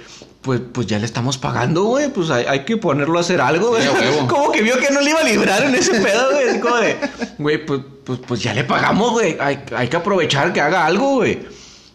pues, 0.42 0.60
pues 0.72 0.86
ya 0.86 0.98
le 0.98 1.06
estamos 1.06 1.38
pagando, 1.38 1.84
güey, 1.84 2.08
pues 2.10 2.30
hay, 2.30 2.44
hay 2.46 2.64
que 2.64 2.76
ponerlo 2.76 3.18
a 3.18 3.22
hacer 3.22 3.40
algo, 3.40 3.68
güey. 3.68 3.82
Sí. 3.82 3.88
Como 4.28 4.52
que 4.52 4.62
vio 4.62 4.78
que 4.78 4.90
no 4.90 5.00
le 5.00 5.10
iba 5.10 5.20
a 5.20 5.24
librar 5.24 5.64
en 5.64 5.74
ese 5.74 6.00
pedo, 6.00 6.30
güey, 6.32 6.48
así 6.48 6.60
como 6.60 6.76
de, 6.76 6.96
güey, 7.38 7.66
pues, 7.66 7.80
pues, 8.04 8.18
pues 8.26 8.42
ya 8.42 8.54
le 8.54 8.64
pagamos, 8.64 9.12
güey, 9.12 9.36
hay, 9.40 9.64
hay 9.74 9.88
que 9.88 9.96
aprovechar 9.96 10.52
que 10.52 10.60
haga 10.60 10.84
algo, 10.86 11.16
güey. 11.16 11.40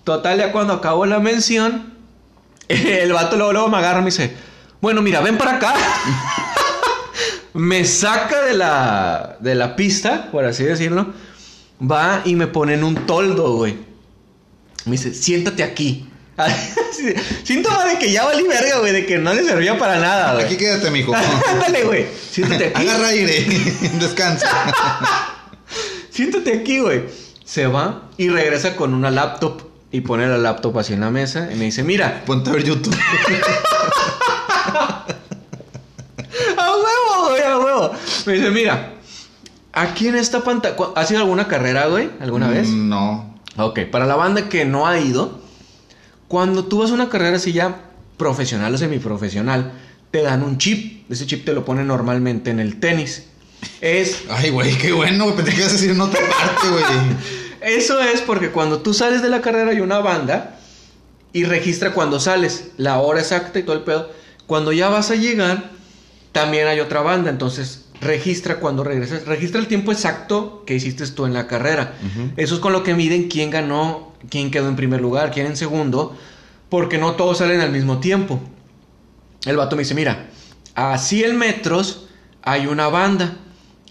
Total, 0.03 0.37
ya 0.37 0.51
cuando 0.51 0.73
acabó 0.73 1.05
la 1.05 1.19
mención, 1.19 1.93
el 2.67 3.13
vato 3.13 3.37
luego, 3.37 3.53
luego 3.53 3.67
me 3.69 3.77
agarra 3.77 3.99
y 3.99 4.03
me 4.03 4.09
dice, 4.11 4.35
bueno, 4.81 5.01
mira, 5.01 5.21
ven 5.21 5.37
para 5.37 5.55
acá. 5.55 5.73
me 7.53 7.85
saca 7.85 8.41
de 8.41 8.53
la, 8.53 9.37
de 9.39 9.55
la 9.55 9.75
pista, 9.75 10.29
por 10.31 10.45
así 10.45 10.63
decirlo. 10.63 11.13
Va 11.81 12.21
y 12.25 12.35
me 12.35 12.47
pone 12.47 12.75
en 12.75 12.83
un 12.83 12.95
toldo, 13.05 13.55
güey. 13.55 13.77
Me 14.85 14.93
dice, 14.93 15.13
siéntate 15.13 15.63
aquí. 15.63 16.09
Síntoma 17.43 17.85
de 17.85 17.99
que 17.99 18.11
ya 18.11 18.25
valí 18.25 18.43
verga, 18.43 18.79
güey, 18.79 18.91
de 18.91 19.05
que 19.05 19.17
no 19.17 19.33
le 19.33 19.43
servía 19.43 19.77
para 19.77 19.99
nada, 19.99 20.33
güey. 20.33 20.45
Aquí 20.45 20.57
quédate, 20.57 20.89
mijo. 20.89 21.13
Ándale, 21.51 21.83
güey. 21.83 22.07
Siéntate 22.31 22.67
aquí. 22.67 22.81
Agarra 22.81 23.07
aire. 23.09 23.45
Descansa. 23.99 24.47
Siéntate 26.09 26.59
aquí, 26.59 26.79
güey. 26.79 27.03
Se 27.45 27.67
va 27.67 28.09
y 28.17 28.29
regresa 28.29 28.75
con 28.75 28.93
una 28.93 29.11
laptop 29.11 29.61
y 29.91 30.01
pone 30.01 30.27
la 30.27 30.37
laptop 30.37 30.79
así 30.79 30.93
en 30.93 31.01
la 31.01 31.11
mesa 31.11 31.49
y 31.51 31.55
me 31.55 31.65
dice, 31.65 31.83
mira, 31.83 32.23
Ponte 32.25 32.49
a 32.49 32.53
ver 32.53 32.63
YouTube. 32.63 32.95
a 36.57 36.71
huevo, 36.71 37.29
güey, 37.29 37.43
a 37.43 37.57
huevo. 37.59 37.91
Me 38.25 38.33
dice, 38.33 38.49
mira, 38.49 38.92
aquí 39.73 40.07
en 40.07 40.15
esta 40.15 40.43
pantalla, 40.43 40.75
¿has 40.95 41.09
ido 41.11 41.19
a 41.19 41.23
alguna 41.23 41.47
carrera, 41.47 41.87
güey? 41.87 42.09
¿Alguna 42.19 42.47
vez? 42.47 42.67
Mm, 42.69 42.89
No. 42.89 43.33
Ok, 43.57 43.81
para 43.91 44.05
la 44.07 44.15
banda 44.15 44.49
que 44.49 44.65
no 44.65 44.87
ha 44.87 44.99
ido, 44.99 45.39
cuando 46.27 46.65
tú 46.65 46.79
vas 46.79 46.89
a 46.89 46.93
una 46.95 47.09
carrera 47.09 47.35
así 47.37 47.53
ya 47.53 47.81
profesional 48.17 48.73
o 48.73 48.77
semiprofesional, 48.77 49.73
te 50.09 50.21
dan 50.23 50.43
un 50.43 50.57
chip. 50.57 51.09
Ese 51.11 51.27
chip 51.27 51.45
te 51.45 51.53
lo 51.53 51.63
ponen 51.63 51.85
normalmente 51.87 52.49
en 52.49 52.59
el 52.59 52.79
tenis. 52.79 53.27
Es, 53.81 54.23
Ay, 54.29 54.49
güey, 54.49 54.75
qué 54.77 54.91
bueno. 54.93 55.35
Pensé 55.35 55.51
que 55.51 55.57
ibas 55.59 55.69
a 55.69 55.73
decir 55.73 55.91
en 55.91 56.01
otra 56.01 56.19
parte, 56.21 56.69
güey. 56.69 56.83
eso 57.61 57.99
es 57.99 58.21
porque 58.21 58.49
cuando 58.49 58.79
tú 58.79 58.93
sales 58.93 59.21
de 59.21 59.29
la 59.29 59.41
carrera 59.41 59.71
hay 59.71 59.81
una 59.81 59.99
banda 59.99 60.57
y 61.31 61.43
registra 61.45 61.93
cuando 61.93 62.19
sales, 62.19 62.71
la 62.77 62.99
hora 62.99 63.19
exacta 63.19 63.59
y 63.59 63.63
todo 63.63 63.75
el 63.75 63.83
pedo. 63.83 64.09
Cuando 64.47 64.71
ya 64.71 64.89
vas 64.89 65.11
a 65.11 65.15
llegar, 65.15 65.69
también 66.31 66.67
hay 66.67 66.79
otra 66.79 67.01
banda. 67.01 67.29
Entonces, 67.29 67.82
registra 68.03 68.59
cuando 68.59 68.83
regresas. 68.83 69.25
Registra 69.25 69.59
el 69.59 69.67
tiempo 69.67 69.91
exacto 69.91 70.63
que 70.65 70.75
hiciste 70.75 71.05
tú 71.07 71.25
en 71.25 71.33
la 71.33 71.47
carrera. 71.47 71.95
Eso 72.37 72.55
es 72.55 72.61
con 72.61 72.73
lo 72.73 72.83
que 72.83 72.93
miden 72.93 73.29
quién 73.29 73.49
ganó, 73.49 74.13
quién 74.29 74.51
quedó 74.51 74.67
en 74.67 74.75
primer 74.75 75.01
lugar, 75.01 75.31
quién 75.31 75.47
en 75.47 75.57
segundo. 75.57 76.15
Porque 76.69 76.97
no 76.97 77.13
todos 77.13 77.39
salen 77.39 77.61
al 77.61 77.71
mismo 77.71 77.99
tiempo. 77.99 78.39
El 79.45 79.57
vato 79.57 79.75
me 79.75 79.81
dice, 79.81 79.95
mira, 79.95 80.29
a 80.75 80.97
100 80.97 81.37
metros 81.37 82.07
hay 82.41 82.67
una 82.67 82.87
banda. 82.87 83.37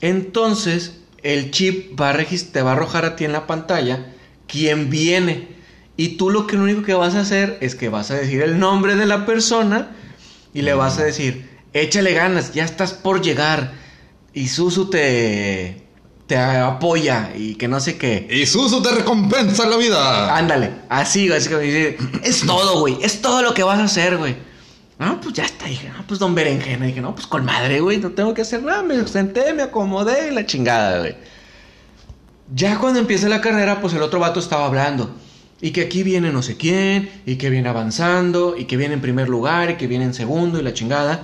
Entonces, 0.00 0.98
el 1.22 1.50
chip 1.50 2.00
va 2.00 2.10
a 2.10 2.16
te 2.16 2.62
va 2.62 2.70
a 2.70 2.72
arrojar 2.74 3.04
a 3.04 3.16
ti 3.16 3.24
en 3.24 3.32
la 3.32 3.46
pantalla 3.46 4.12
quién 4.46 4.90
viene. 4.90 5.48
Y 5.96 6.16
tú 6.16 6.30
lo 6.30 6.46
que 6.46 6.56
lo 6.56 6.64
único 6.64 6.82
que 6.82 6.94
vas 6.94 7.14
a 7.14 7.20
hacer 7.20 7.58
es 7.60 7.74
que 7.74 7.88
vas 7.88 8.10
a 8.10 8.16
decir 8.16 8.42
el 8.42 8.58
nombre 8.58 8.96
de 8.96 9.06
la 9.06 9.26
persona 9.26 9.94
y 10.54 10.62
le 10.62 10.74
vas 10.74 10.98
a 10.98 11.04
decir, 11.04 11.48
échale 11.72 12.12
ganas, 12.14 12.52
ya 12.52 12.64
estás 12.64 12.92
por 12.92 13.22
llegar. 13.22 13.72
Y 14.34 14.48
Susu 14.48 14.88
te, 14.88 15.86
te 16.26 16.36
apoya 16.36 17.32
y 17.36 17.56
que 17.56 17.68
no 17.68 17.80
sé 17.80 17.98
qué. 17.98 18.26
Y 18.30 18.46
Susu 18.46 18.82
te 18.82 18.90
recompensa 18.90 19.68
la 19.68 19.76
vida. 19.76 20.36
Ándale, 20.36 20.70
así, 20.88 21.30
así 21.30 21.48
que 21.48 21.56
me 21.56 21.62
dice, 21.62 21.98
es 22.22 22.46
todo, 22.46 22.80
güey, 22.80 22.96
es 23.02 23.20
todo 23.20 23.42
lo 23.42 23.52
que 23.54 23.62
vas 23.62 23.78
a 23.78 23.84
hacer, 23.84 24.16
güey. 24.16 24.36
Ah, 24.98 25.18
pues 25.20 25.34
ya 25.34 25.44
está, 25.44 25.66
dije, 25.66 25.88
no, 25.88 26.06
pues 26.06 26.20
don 26.20 26.34
Berenjena, 26.34 26.86
dije, 26.86 27.00
no, 27.00 27.14
pues 27.14 27.26
con 27.26 27.44
madre, 27.44 27.80
güey, 27.80 27.98
no 27.98 28.12
tengo 28.12 28.34
que 28.34 28.42
hacer 28.42 28.62
nada, 28.62 28.82
me 28.82 29.06
senté, 29.08 29.52
me 29.52 29.62
acomodé 29.62 30.28
y 30.30 30.34
la 30.34 30.46
chingada, 30.46 31.00
güey. 31.00 31.16
Ya 32.54 32.78
cuando 32.78 33.00
empieza 33.00 33.28
la 33.28 33.40
carrera, 33.40 33.80
pues 33.80 33.94
el 33.94 34.02
otro 34.02 34.20
vato 34.20 34.38
estaba 34.38 34.66
hablando. 34.66 35.14
Y 35.60 35.70
que 35.70 35.82
aquí 35.82 36.02
viene 36.02 36.32
no 36.32 36.42
sé 36.42 36.56
quién, 36.56 37.10
y 37.26 37.36
que 37.36 37.50
viene 37.50 37.68
avanzando, 37.68 38.56
y 38.56 38.64
que 38.66 38.76
viene 38.76 38.94
en 38.94 39.00
primer 39.00 39.28
lugar, 39.28 39.70
y 39.70 39.76
que 39.76 39.86
viene 39.86 40.04
en 40.04 40.14
segundo, 40.14 40.58
y 40.58 40.62
la 40.62 40.72
chingada. 40.72 41.22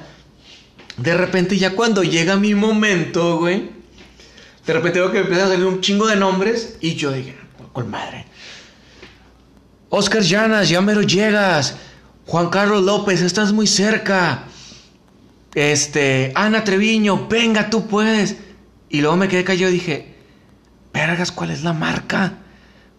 De 0.98 1.14
repente, 1.14 1.56
ya 1.56 1.74
cuando 1.74 2.02
llega 2.02 2.36
mi 2.36 2.54
momento, 2.54 3.38
güey, 3.38 3.70
de 4.66 4.72
repente 4.72 5.00
veo 5.00 5.10
que 5.10 5.18
empiezan 5.20 5.46
a 5.46 5.48
salir 5.50 5.64
un 5.64 5.80
chingo 5.80 6.06
de 6.06 6.16
nombres, 6.16 6.76
y 6.80 6.94
yo 6.94 7.12
dije, 7.12 7.36
"Ah, 7.60 7.64
con 7.72 7.88
madre. 7.90 8.26
Oscar 9.90 10.22
Llanas, 10.22 10.68
ya 10.68 10.80
mero 10.80 11.02
llegas. 11.02 11.76
Juan 12.26 12.50
Carlos 12.50 12.82
López, 12.84 13.22
estás 13.22 13.52
muy 13.52 13.66
cerca. 13.66 14.44
Este, 15.54 16.32
Ana 16.34 16.62
Treviño, 16.64 17.26
venga, 17.28 17.70
tú 17.70 17.86
puedes. 17.86 18.36
Y 18.90 19.00
luego 19.00 19.16
me 19.16 19.28
quedé 19.28 19.44
callado 19.44 19.70
y 19.70 19.74
dije, 19.74 20.14
vergas, 20.92 21.32
¿cuál 21.32 21.50
es 21.50 21.62
la 21.62 21.72
marca? 21.72 22.34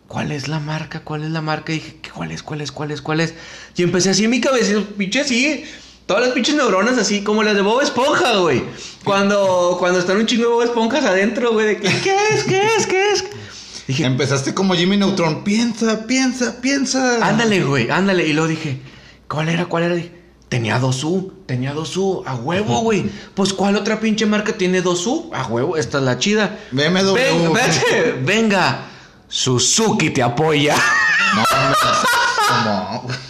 ¿Cuál 0.07 0.31
es 0.31 0.47
la 0.47 0.59
marca? 0.59 1.01
¿Cuál 1.01 1.23
es 1.23 1.29
la 1.29 1.41
marca? 1.41 1.71
Y 1.71 1.75
dije, 1.75 1.99
¿cuál 2.13 2.31
es? 2.31 2.41
¿Cuál 2.41 2.61
es? 2.61 2.71
¿Cuál 2.71 2.91
es? 2.91 3.01
¿Cuál 3.01 3.19
es? 3.19 3.35
Y 3.75 3.83
empecé 3.83 4.09
así 4.09 4.23
en 4.23 4.31
mi 4.31 4.41
cabeza, 4.41 4.81
pinche 4.97 5.21
así, 5.21 5.63
todas 6.09 6.23
las 6.23 6.33
pinches 6.33 6.55
neuronas 6.55 6.97
así, 6.97 7.21
como 7.21 7.43
las 7.43 7.53
de 7.53 7.61
Bob 7.61 7.81
Esponja, 7.81 8.37
güey. 8.37 8.63
Cuando, 9.03 9.75
cuando 9.77 9.99
están 9.99 10.17
un 10.17 10.25
chingo 10.25 10.45
de 10.45 10.49
Bob 10.55 10.63
Esponjas 10.63 11.05
adentro, 11.05 11.53
güey, 11.53 11.67
de 11.67 11.77
que, 11.77 11.87
¿qué 12.01 12.15
es? 12.33 12.43
¿Qué 12.45 12.63
es? 12.75 12.87
¿Qué 12.87 13.11
es? 13.11 13.23
Dije, 13.87 14.05
Empezaste 14.05 14.55
como 14.55 14.73
Jimmy 14.73 14.97
Neutron. 14.97 15.43
Piensa, 15.43 16.07
piensa, 16.07 16.61
piensa. 16.61 17.23
Ándale, 17.23 17.63
güey, 17.63 17.91
ándale. 17.91 18.25
Y 18.25 18.33
luego 18.33 18.47
dije, 18.47 18.81
¿cuál 19.27 19.49
era? 19.49 19.67
¿Cuál 19.67 19.83
era? 19.83 19.93
Dije, 19.93 20.11
tenía 20.49 20.79
dos 20.79 21.03
U, 21.03 21.31
tenía 21.45 21.73
dos 21.73 21.95
U, 21.95 22.23
a 22.25 22.33
huevo, 22.33 22.79
güey. 22.79 23.07
Pues, 23.35 23.53
¿cuál 23.53 23.75
otra 23.75 23.99
pinche 23.99 24.25
marca 24.25 24.53
tiene 24.53 24.81
dos 24.81 25.05
U? 25.05 25.29
A 25.31 25.45
huevo, 25.45 25.77
esta 25.77 25.99
es 25.99 26.05
la 26.05 26.17
chida. 26.17 26.57
BMW. 26.71 27.13
Venga, 27.13 27.49
vete, 27.51 28.19
venga. 28.23 28.85
Suzuki 29.27 30.09
te 30.09 30.23
apoya. 30.23 30.75
No, 31.35 31.43
hombre, 31.55 31.77
¿cómo? 32.47 33.07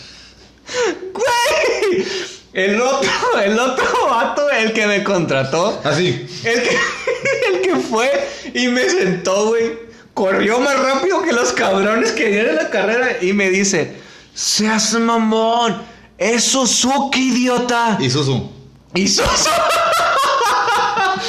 Güey. 1.14 2.06
El 2.54 2.82
otro, 2.82 3.12
el 3.44 3.60
otro 3.60 3.86
vato, 4.10 4.50
el 4.50 4.74
que 4.74 4.88
me 4.88 5.04
contrató, 5.04 5.80
Así. 5.84 6.28
el 6.44 6.64
que, 6.64 6.70
el 7.54 7.62
que 7.62 7.76
fue 7.76 8.28
y 8.54 8.68
me 8.70 8.90
sentó, 8.90 9.48
güey. 9.50 9.88
Corrió 10.14 10.60
más 10.60 10.78
rápido 10.78 11.22
que 11.22 11.32
los 11.32 11.54
cabrones 11.54 12.12
que 12.12 12.28
dieron 12.30 12.56
la 12.56 12.70
carrera 12.70 13.18
y 13.22 13.32
me 13.34 13.50
dice, 13.50 13.96
seas 14.34 14.94
mamón, 15.00 15.82
es 16.18 16.44
Suzuki, 16.44 17.30
idiota. 17.30 17.98
Y 18.02 18.10
Susu. 18.10 18.52
Y 18.96 19.08
Susu. 19.08 19.50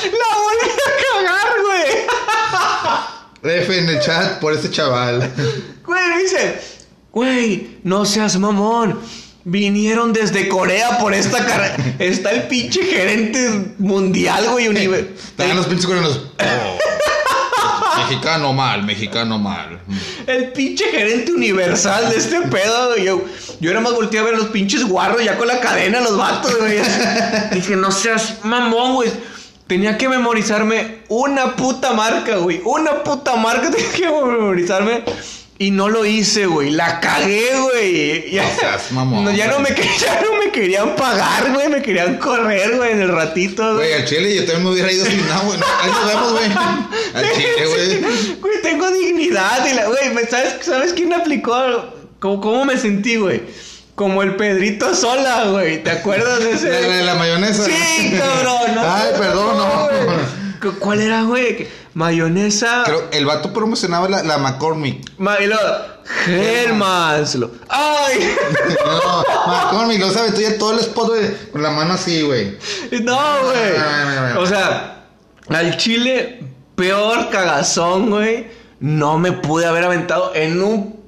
La 0.02 0.28
volví 0.36 0.70
a 0.70 0.90
cagar, 1.04 1.52
güey. 3.42 3.54
F 3.62 3.78
en 3.78 3.88
el 3.90 4.00
chat 4.00 4.40
por 4.40 4.52
este 4.54 4.70
chaval. 4.70 5.30
Güey, 5.84 6.08
me 6.08 6.22
dice, 6.22 6.60
güey, 7.12 7.78
no 7.84 8.04
seas 8.04 8.36
mamón. 8.38 9.00
Vinieron 9.44 10.12
desde 10.12 10.48
Corea 10.48 10.98
por 10.98 11.14
esta 11.14 11.44
carrera. 11.46 11.76
Está 11.98 12.30
el 12.30 12.42
pinche 12.44 12.82
gerente 12.84 13.72
mundial, 13.78 14.48
güey. 14.50 14.66
univer- 14.68 15.08
Estaban 15.16 15.56
los 15.56 15.66
pinches 15.66 15.86
coreanos. 15.86 16.20
Oh. 16.38 16.78
mexicano 18.08 18.52
mal, 18.52 18.82
mexicano 18.84 19.38
mal. 19.38 19.80
El 20.26 20.52
pinche 20.52 20.84
gerente 20.90 21.32
universal 21.32 22.10
de 22.10 22.16
este 22.16 22.40
pedo, 22.42 22.88
güey. 22.90 23.04
Yo, 23.04 23.22
yo 23.60 23.70
era 23.70 23.80
más 23.80 23.94
volteé 23.94 24.20
a 24.20 24.24
ver 24.24 24.34
a 24.34 24.38
los 24.38 24.48
pinches 24.48 24.84
guarros 24.84 25.24
ya 25.24 25.36
con 25.38 25.48
la 25.48 25.60
cadena, 25.60 26.00
los 26.00 26.16
vatos, 26.16 26.56
güey. 26.58 26.78
Dije, 27.52 27.76
no 27.76 27.90
seas 27.90 28.38
mamón, 28.44 28.94
güey. 28.94 29.10
Tenía 29.66 29.96
que 29.96 30.08
memorizarme 30.08 30.98
una 31.08 31.54
puta 31.56 31.92
marca, 31.92 32.36
güey. 32.36 32.60
Una 32.64 33.02
puta 33.04 33.36
marca 33.36 33.70
tenía 33.70 33.90
que 33.92 34.06
memorizarme. 34.06 35.02
Y 35.62 35.72
no 35.72 35.90
lo 35.90 36.06
hice, 36.06 36.46
güey. 36.46 36.70
La 36.70 37.00
cagué, 37.00 37.50
güey. 37.60 38.30
Ya, 38.30 38.44
No 38.44 38.60
seas 38.60 38.92
mamón, 38.92 39.24
no, 39.26 39.30
ya, 39.30 39.46
no 39.48 39.58
me, 39.60 39.68
ya 40.00 40.22
no 40.22 40.42
me 40.42 40.50
querían 40.50 40.96
pagar, 40.96 41.52
güey. 41.52 41.68
Me 41.68 41.82
querían 41.82 42.16
correr, 42.16 42.76
güey, 42.76 42.92
en 42.92 43.02
el 43.02 43.08
ratito, 43.12 43.74
Güey, 43.74 43.88
güey. 43.90 44.00
al 44.00 44.08
chile 44.08 44.34
yo 44.36 44.44
también 44.46 44.64
me 44.64 44.70
hubiera 44.70 44.90
ido 44.90 45.04
sin 45.04 45.20
nada, 45.28 45.42
güey. 45.44 45.58
Ahí 45.82 45.90
nos 45.90 46.06
vemos, 46.06 46.32
güey. 46.32 46.46
Al 47.14 47.32
chile, 47.34 47.66
güey. 47.66 48.36
Güey, 48.40 48.62
tengo 48.62 48.90
dignidad. 48.90 49.66
Y 49.70 49.74
la, 49.74 49.86
güey, 49.88 50.14
¿me- 50.14 50.24
¿sabes, 50.24 50.54
¿sabes 50.62 50.94
quién 50.94 51.12
aplicó? 51.12 51.54
¿Cómo, 52.20 52.40
¿Cómo 52.40 52.64
me 52.64 52.78
sentí, 52.78 53.16
güey? 53.16 53.42
Como 53.96 54.22
el 54.22 54.36
Pedrito 54.36 54.94
Sola, 54.94 55.44
güey. 55.50 55.82
¿Te 55.84 55.90
acuerdas 55.90 56.42
de 56.42 56.52
ese? 56.52 56.70
La, 56.70 56.80
la, 56.88 57.02
la 57.02 57.14
mayonesa. 57.16 57.66
Sí, 57.66 58.14
cabrón. 58.18 58.74
No, 58.76 58.80
Ay, 58.82 59.10
perdón, 59.18 59.58
no. 59.58 60.39
¿Cu- 60.60 60.78
¿Cuál 60.78 61.00
era, 61.00 61.22
güey? 61.22 61.66
Mayonesa. 61.94 62.82
Creo, 62.84 63.08
el 63.12 63.24
vato 63.26 63.52
promocionaba 63.52 64.08
la, 64.08 64.22
la 64.22 64.38
McCormick. 64.38 65.12
Ma- 65.18 65.40
y 65.40 65.46
luego, 65.46 65.62
Hellmann's. 66.26 67.34
Lo- 67.36 67.50
¡Ay! 67.68 68.18
No, 68.84 69.24
McCormick, 69.46 70.00
lo 70.00 70.10
sabes, 70.10 70.34
tú 70.34 70.40
ya 70.40 70.58
todo 70.58 70.72
el 70.72 70.80
spot, 70.80 71.08
güey, 71.08 71.50
con 71.52 71.62
la 71.62 71.70
mano 71.70 71.94
así, 71.94 72.22
güey. 72.22 72.56
No, 73.02 73.18
güey. 73.44 74.36
O 74.38 74.46
sea, 74.46 75.04
al 75.48 75.76
chile, 75.76 76.42
peor 76.74 77.30
cagazón, 77.30 78.10
güey. 78.10 78.48
No 78.80 79.18
me 79.18 79.32
pude 79.32 79.66
haber 79.66 79.84
aventado 79.84 80.32
en 80.34 80.62
un 80.62 80.98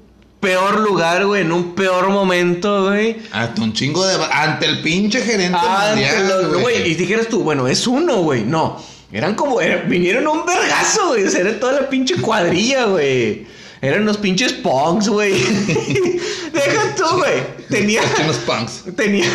peor 0.41 0.81
lugar, 0.81 1.25
güey. 1.27 1.43
En 1.43 1.53
un 1.53 1.75
peor 1.75 2.11
momento, 2.11 2.85
güey. 2.89 3.17
Hasta 3.33 3.63
un 3.63 3.73
chingo 3.73 4.05
de. 4.07 4.17
Ante 4.31 4.67
el 4.67 4.83
pinche 4.83 5.23
gerente 5.23 5.59
Ante 5.59 5.89
mundial. 6.03 6.61
Güey, 6.61 6.91
y 6.91 6.95
dijeras 6.95 7.29
tú, 7.29 7.43
bueno, 7.43 7.67
es 7.69 7.87
uno, 7.87 8.17
güey. 8.19 8.43
No. 8.45 8.79
Eran 9.13 9.35
como. 9.35 9.61
era- 9.61 9.83
vinieron 9.83 10.27
un 10.27 10.45
vergazo, 10.47 11.09
güey. 11.09 11.25
O 11.25 11.31
sea, 11.31 11.41
era 11.41 11.59
toda 11.61 11.73
la 11.83 11.89
pinche 11.91 12.17
cuadrilla, 12.17 12.85
güey. 12.87 13.47
Eran 13.81 14.05
los 14.07 14.17
pinches 14.19 14.53
punks, 14.53 15.09
güey. 15.09 15.33
Deja 16.53 16.95
tú, 16.97 17.05
güey. 17.17 17.43
Tenía. 17.69 18.01
Chinos 18.17 18.37
punks. 18.39 18.85
Tenía, 18.97 19.27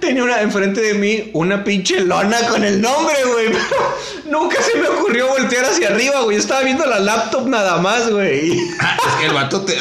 tenía 0.00 0.22
una 0.22 0.40
enfrente 0.42 0.80
de 0.80 0.94
mí 0.94 1.30
una 1.34 1.64
pinche 1.64 2.00
lona 2.00 2.38
con 2.48 2.62
el 2.64 2.80
nombre, 2.80 3.16
güey. 3.32 3.46
Pero 3.48 3.94
nunca 4.40 4.56
se 4.62 4.78
me 4.78 4.88
ocurrió 4.88 5.28
voltear 5.28 5.64
hacia 5.64 5.88
arriba, 5.88 6.20
güey. 6.22 6.36
Yo 6.36 6.42
estaba 6.42 6.62
viendo 6.62 6.86
la 6.86 7.00
laptop 7.00 7.48
nada 7.48 7.78
más, 7.78 8.10
güey. 8.10 8.60
Ah, 8.80 8.96
es 9.06 9.14
que 9.20 9.26
el 9.26 9.32
vato 9.34 9.62
te. 9.62 9.76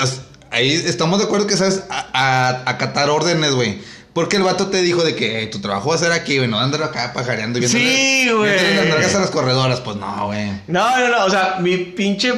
Ahí 0.51 0.71
estamos 0.73 1.19
de 1.19 1.25
acuerdo 1.25 1.47
que 1.47 1.57
sabes 1.57 1.83
a- 1.89 2.07
a- 2.13 2.69
acatar 2.69 3.09
órdenes, 3.09 3.51
güey. 3.53 3.79
Porque 4.15 4.37
el 4.37 4.43
vato 4.43 4.67
te 4.69 4.81
dijo 4.81 5.03
de 5.03 5.13
que 5.13 5.39
"Hey, 5.41 5.49
tu 5.51 5.59
trabajo 5.59 5.89
va 5.89 5.95
a 5.95 5.97
ser 5.99 6.11
aquí, 6.13 6.37
güey, 6.37 6.49
no 6.49 6.57
andar 6.59 6.81
acá 6.83 7.11
pajareando 7.13 7.59
y 7.59 7.67
viendo 7.67 7.77
Sí, 7.77 8.29
güey. 8.35 8.75
las 8.77 8.87
nalgas 8.87 9.13
a 9.15 9.19
las 9.19 9.29
corredoras. 9.29 9.81
Pues 9.81 9.97
no, 9.97 10.27
güey. 10.27 10.51
No, 10.67 10.97
no, 10.99 11.09
no. 11.09 11.25
O 11.25 11.29
sea, 11.29 11.57
mi 11.59 11.75
pinche 11.77 12.33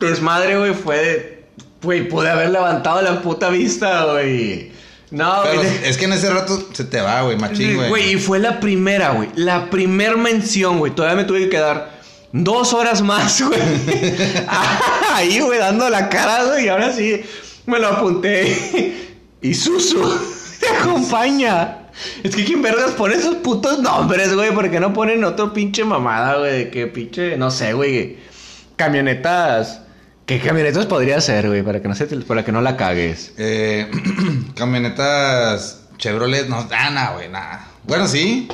desmadre, 0.00 0.58
güey, 0.58 0.74
fue 0.74 0.96
de. 0.98 1.44
Güey, 1.82 2.08
pude 2.08 2.28
haber 2.28 2.50
levantado 2.50 3.00
la 3.00 3.22
puta 3.22 3.48
vista, 3.48 4.04
güey. 4.06 4.72
No, 5.12 5.40
Pero 5.44 5.62
güey. 5.62 5.70
es 5.84 5.96
que 5.96 6.04
en 6.06 6.12
ese 6.14 6.30
rato 6.30 6.68
se 6.72 6.84
te 6.84 7.00
va, 7.00 7.22
güey, 7.22 7.36
machín, 7.36 7.76
güey. 7.76 7.88
Güey, 7.88 8.12
y 8.12 8.16
fue 8.18 8.38
la 8.40 8.60
primera, 8.60 9.10
güey. 9.12 9.28
La 9.36 9.70
primer 9.70 10.16
mención, 10.18 10.78
güey. 10.78 10.94
Todavía 10.94 11.16
me 11.16 11.24
tuve 11.24 11.40
que 11.40 11.48
quedar 11.48 12.00
dos 12.32 12.72
horas 12.74 13.02
más, 13.02 13.40
güey. 13.48 13.60
Ahí, 15.14 15.40
güey, 15.40 15.58
dando 15.58 15.88
la 15.88 16.08
cara, 16.08 16.44
güey. 16.44 16.66
Y 16.66 16.68
ahora 16.68 16.92
sí 16.92 17.22
me 17.66 17.78
lo 17.78 17.86
apunté. 17.88 18.96
Y 19.42 19.54
Susu 19.54 20.02
te 20.02 20.39
acompaña. 20.78 21.76
Es 22.22 22.34
que 22.34 22.44
quién 22.44 22.62
vergas 22.62 22.92
pone 22.92 23.14
esos 23.16 23.36
putos 23.36 23.80
nombres, 23.80 24.34
güey. 24.34 24.52
¿Por 24.54 24.70
qué 24.70 24.80
no 24.80 24.92
ponen 24.92 25.24
otro 25.24 25.52
pinche 25.52 25.84
mamada, 25.84 26.38
güey? 26.38 26.52
De 26.52 26.70
que 26.70 26.86
pinche, 26.86 27.36
no 27.36 27.50
sé, 27.50 27.72
güey. 27.72 28.18
Camionetas. 28.76 29.82
¿Qué 30.26 30.38
camionetas 30.40 30.86
podría 30.86 31.20
ser, 31.20 31.48
güey? 31.48 31.62
Para 31.62 31.82
que 31.82 31.88
no 31.88 31.94
se 31.94 32.06
te- 32.06 32.16
para 32.18 32.44
que 32.44 32.52
no 32.52 32.60
la 32.62 32.76
cagues. 32.76 33.32
Eh, 33.36 33.90
camionetas 34.54 35.82
Chevrolet, 35.98 36.48
no, 36.48 36.66
ah, 36.70 37.10
güey, 37.14 37.28
nada. 37.28 37.66
Bueno, 37.84 38.06
sí. 38.06 38.48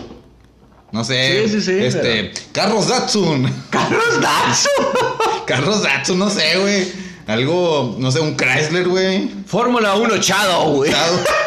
No 0.92 1.04
sé. 1.04 1.46
Sí, 1.46 1.60
sí, 1.60 1.60
sí, 1.62 1.84
Este, 1.84 2.32
carros 2.52 2.88
Datsun. 2.88 3.52
Carlos 3.70 4.20
Datsun. 4.20 4.84
carros 5.46 5.82
Datsun, 5.82 6.18
no 6.18 6.30
sé, 6.30 6.58
güey. 6.58 7.06
Algo, 7.26 7.96
no 7.98 8.10
sé, 8.10 8.20
un 8.20 8.36
Chrysler, 8.36 8.88
güey. 8.88 9.28
Fórmula 9.46 9.94
1 9.96 10.16
Shadow, 10.16 10.76
güey. 10.76 10.90
Shadow. 10.90 11.18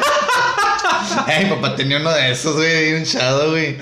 Ay, 1.27 1.45
papá 1.45 1.75
tenía 1.75 1.97
uno 1.97 2.11
de 2.11 2.31
esos, 2.31 2.55
güey, 2.55 2.93
un 2.95 3.03
Shadow, 3.03 3.51
güey. 3.51 3.77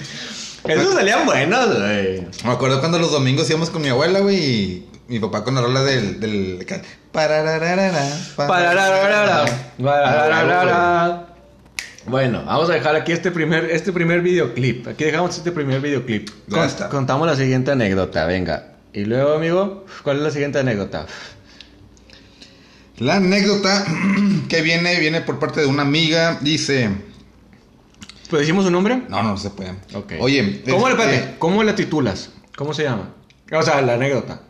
Esos 0.67 0.93
salían 0.93 1.25
buenos, 1.25 1.79
güey. 1.79 2.27
Me 2.43 2.51
acuerdo 2.51 2.79
cuando 2.79 2.99
los 2.99 3.11
domingos 3.11 3.49
íbamos 3.49 3.69
con 3.69 3.81
mi 3.81 3.89
abuela, 3.89 4.19
güey, 4.19 4.37
y 4.37 4.89
mi 5.07 5.19
papá 5.19 5.43
con 5.43 5.55
la 5.55 5.61
rola 5.61 5.83
del... 5.83 6.19
del 6.19 6.65
Ah. 9.83 11.25
Bueno, 12.05 12.43
vamos 12.45 12.69
a 12.69 12.73
dejar 12.73 12.95
aquí 12.95 13.11
este 13.11 13.31
primer, 13.31 13.65
este 13.65 13.91
primer 13.91 14.21
videoclip. 14.21 14.87
Aquí 14.87 15.03
dejamos 15.03 15.37
este 15.37 15.51
primer 15.51 15.81
videoclip. 15.81 16.29
Está. 16.65 16.89
Contamos 16.89 17.27
la 17.27 17.35
siguiente 17.35 17.71
anécdota, 17.71 18.25
venga. 18.25 18.77
Y 18.93 19.03
luego, 19.05 19.33
amigo, 19.33 19.85
¿cuál 20.03 20.17
es 20.17 20.23
la 20.23 20.31
siguiente 20.31 20.59
anécdota? 20.59 21.05
La 22.97 23.17
anécdota 23.17 23.85
que 24.49 24.61
viene, 24.61 24.99
viene 24.99 25.21
por 25.21 25.39
parte 25.39 25.61
de 25.61 25.67
una 25.67 25.83
amiga, 25.83 26.37
dice... 26.41 26.89
¿Pues 28.29 28.41
decimos 28.41 28.65
su 28.65 28.71
nombre? 28.71 29.03
No, 29.07 29.23
no 29.23 29.37
se 29.37 29.51
puede. 29.51 29.71
Ok. 29.93 30.13
Oye, 30.19 30.63
¿Cómo, 30.69 30.89
le, 30.89 30.95
este, 30.95 31.35
¿Cómo 31.39 31.63
la 31.63 31.75
titulas? 31.75 32.31
¿Cómo 32.57 32.73
se 32.73 32.83
llama? 32.83 33.13
O 33.53 33.61
sea, 33.61 33.81
la 33.81 33.93
anécdota. 33.93 34.41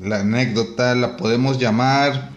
La 0.00 0.20
anécdota 0.20 0.94
la 0.94 1.16
podemos 1.16 1.58
llamar... 1.58 2.30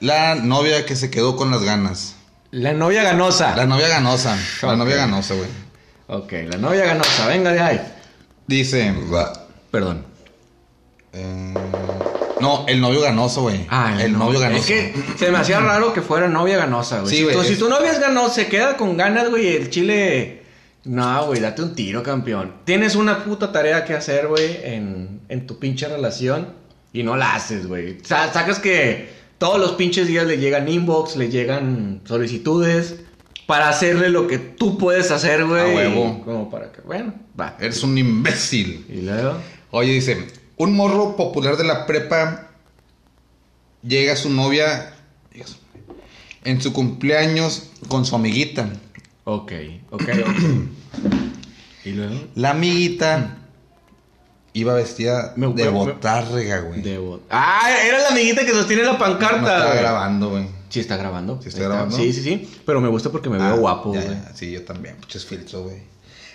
La 0.00 0.36
novia 0.36 0.86
que 0.86 0.94
se 0.94 1.10
quedó 1.10 1.34
con 1.34 1.50
las 1.50 1.64
ganas. 1.64 2.14
La 2.52 2.72
novia 2.72 3.02
ganosa. 3.02 3.56
La 3.56 3.66
novia 3.66 3.88
ganosa. 3.88 4.38
La 4.62 4.76
novia 4.76 4.96
ganosa, 4.96 5.34
güey. 5.34 5.48
Ok, 6.06 6.32
la 6.48 6.56
novia 6.56 6.84
ganosa. 6.84 7.26
Venga 7.26 7.52
de 7.52 7.60
ahí. 7.60 7.80
Dice... 8.46 8.94
Perdón. 9.72 10.04
eh, 11.12 11.54
no, 12.40 12.64
el 12.68 12.80
novio 12.80 13.00
ganoso, 13.00 13.42
güey. 13.42 13.66
Ah, 13.68 13.96
el 14.00 14.12
no. 14.12 14.20
novio 14.20 14.40
ganoso. 14.40 14.60
Es 14.60 14.66
que 14.66 14.94
se 15.16 15.30
me 15.30 15.38
hacía 15.38 15.60
raro 15.60 15.92
que 15.92 16.02
fuera 16.02 16.28
novia 16.28 16.56
ganosa, 16.58 17.00
güey. 17.00 17.14
Sí, 17.16 17.26
si, 17.26 17.32
tu, 17.32 17.42
si 17.44 17.56
tu 17.56 17.68
novia 17.68 17.90
es 17.92 18.00
ganosa, 18.00 18.34
se 18.34 18.46
queda 18.48 18.76
con 18.76 18.96
ganas, 18.96 19.28
güey, 19.30 19.48
el 19.56 19.70
chile. 19.70 20.42
No, 20.84 21.26
güey, 21.26 21.40
date 21.40 21.62
un 21.62 21.74
tiro, 21.74 22.02
campeón. 22.02 22.54
Tienes 22.64 22.94
una 22.94 23.24
puta 23.24 23.52
tarea 23.52 23.84
que 23.84 23.94
hacer, 23.94 24.26
güey, 24.28 24.58
en, 24.62 25.20
en 25.28 25.46
tu 25.46 25.58
pinche 25.58 25.86
relación 25.88 26.54
y 26.92 27.02
no 27.02 27.16
la 27.16 27.34
haces, 27.34 27.66
güey. 27.66 27.98
Sa- 28.04 28.32
sacas 28.32 28.58
que 28.58 29.10
todos 29.38 29.60
los 29.60 29.72
pinches 29.72 30.06
días 30.06 30.26
le 30.26 30.38
llegan 30.38 30.68
inbox, 30.68 31.16
le 31.16 31.28
llegan 31.28 32.00
solicitudes 32.04 32.96
para 33.46 33.68
hacerle 33.68 34.08
lo 34.08 34.26
que 34.26 34.38
tú 34.38 34.78
puedes 34.78 35.10
hacer, 35.10 35.44
güey. 35.44 35.62
A 35.62 35.74
huevo. 35.74 36.22
Como 36.24 36.50
para 36.50 36.72
que, 36.72 36.80
bueno, 36.82 37.12
va. 37.38 37.56
Eres 37.60 37.82
un 37.82 37.96
imbécil. 37.98 38.86
Y 38.88 39.02
luego. 39.02 39.34
Oye, 39.70 39.92
dice, 39.92 40.26
un 40.58 40.74
morro 40.74 41.16
popular 41.16 41.56
de 41.56 41.64
la 41.64 41.86
prepa 41.86 42.48
llega 43.82 44.12
a 44.12 44.16
su 44.16 44.30
novia 44.30 44.94
en 46.44 46.60
su 46.60 46.72
cumpleaños 46.72 47.70
con 47.88 48.04
su 48.04 48.14
amiguita. 48.16 48.68
Ok, 49.24 49.52
ok, 49.90 50.02
ok. 50.02 50.38
y 51.84 51.90
luego. 51.90 52.14
La 52.34 52.50
amiguita 52.50 53.36
iba 54.54 54.74
vestida 54.74 55.34
Me- 55.36 55.48
de 55.52 55.64
me- 55.64 55.70
botárrega, 55.70 56.60
güey. 56.60 56.80
Debo. 56.82 57.20
Ah, 57.30 57.68
era 57.86 57.98
la 58.00 58.08
amiguita 58.08 58.44
que 58.44 58.52
sostiene 58.52 58.82
la 58.82 58.98
pancarta. 58.98 59.58
No 59.58 59.66
güey. 59.66 59.78
grabando, 59.78 60.30
güey. 60.30 60.46
Sí, 60.70 60.80
está 60.80 60.96
grabando. 60.96 61.40
¿Sí 61.42 61.48
está 61.48 61.62
grabando? 61.62 61.96
Sí, 61.96 62.12
sí, 62.12 62.22
sí. 62.22 62.48
Pero 62.66 62.80
me 62.80 62.88
gusta 62.88 63.10
porque 63.10 63.28
me 63.30 63.38
veo 63.38 63.46
Ah, 63.46 63.52
guapo, 63.52 63.94
ya, 63.94 64.02
güey. 64.02 64.16
Sí, 64.34 64.50
yo 64.50 64.64
también, 64.64 64.96
muchos 65.00 65.24
filtros, 65.24 65.62
güey. 65.64 65.78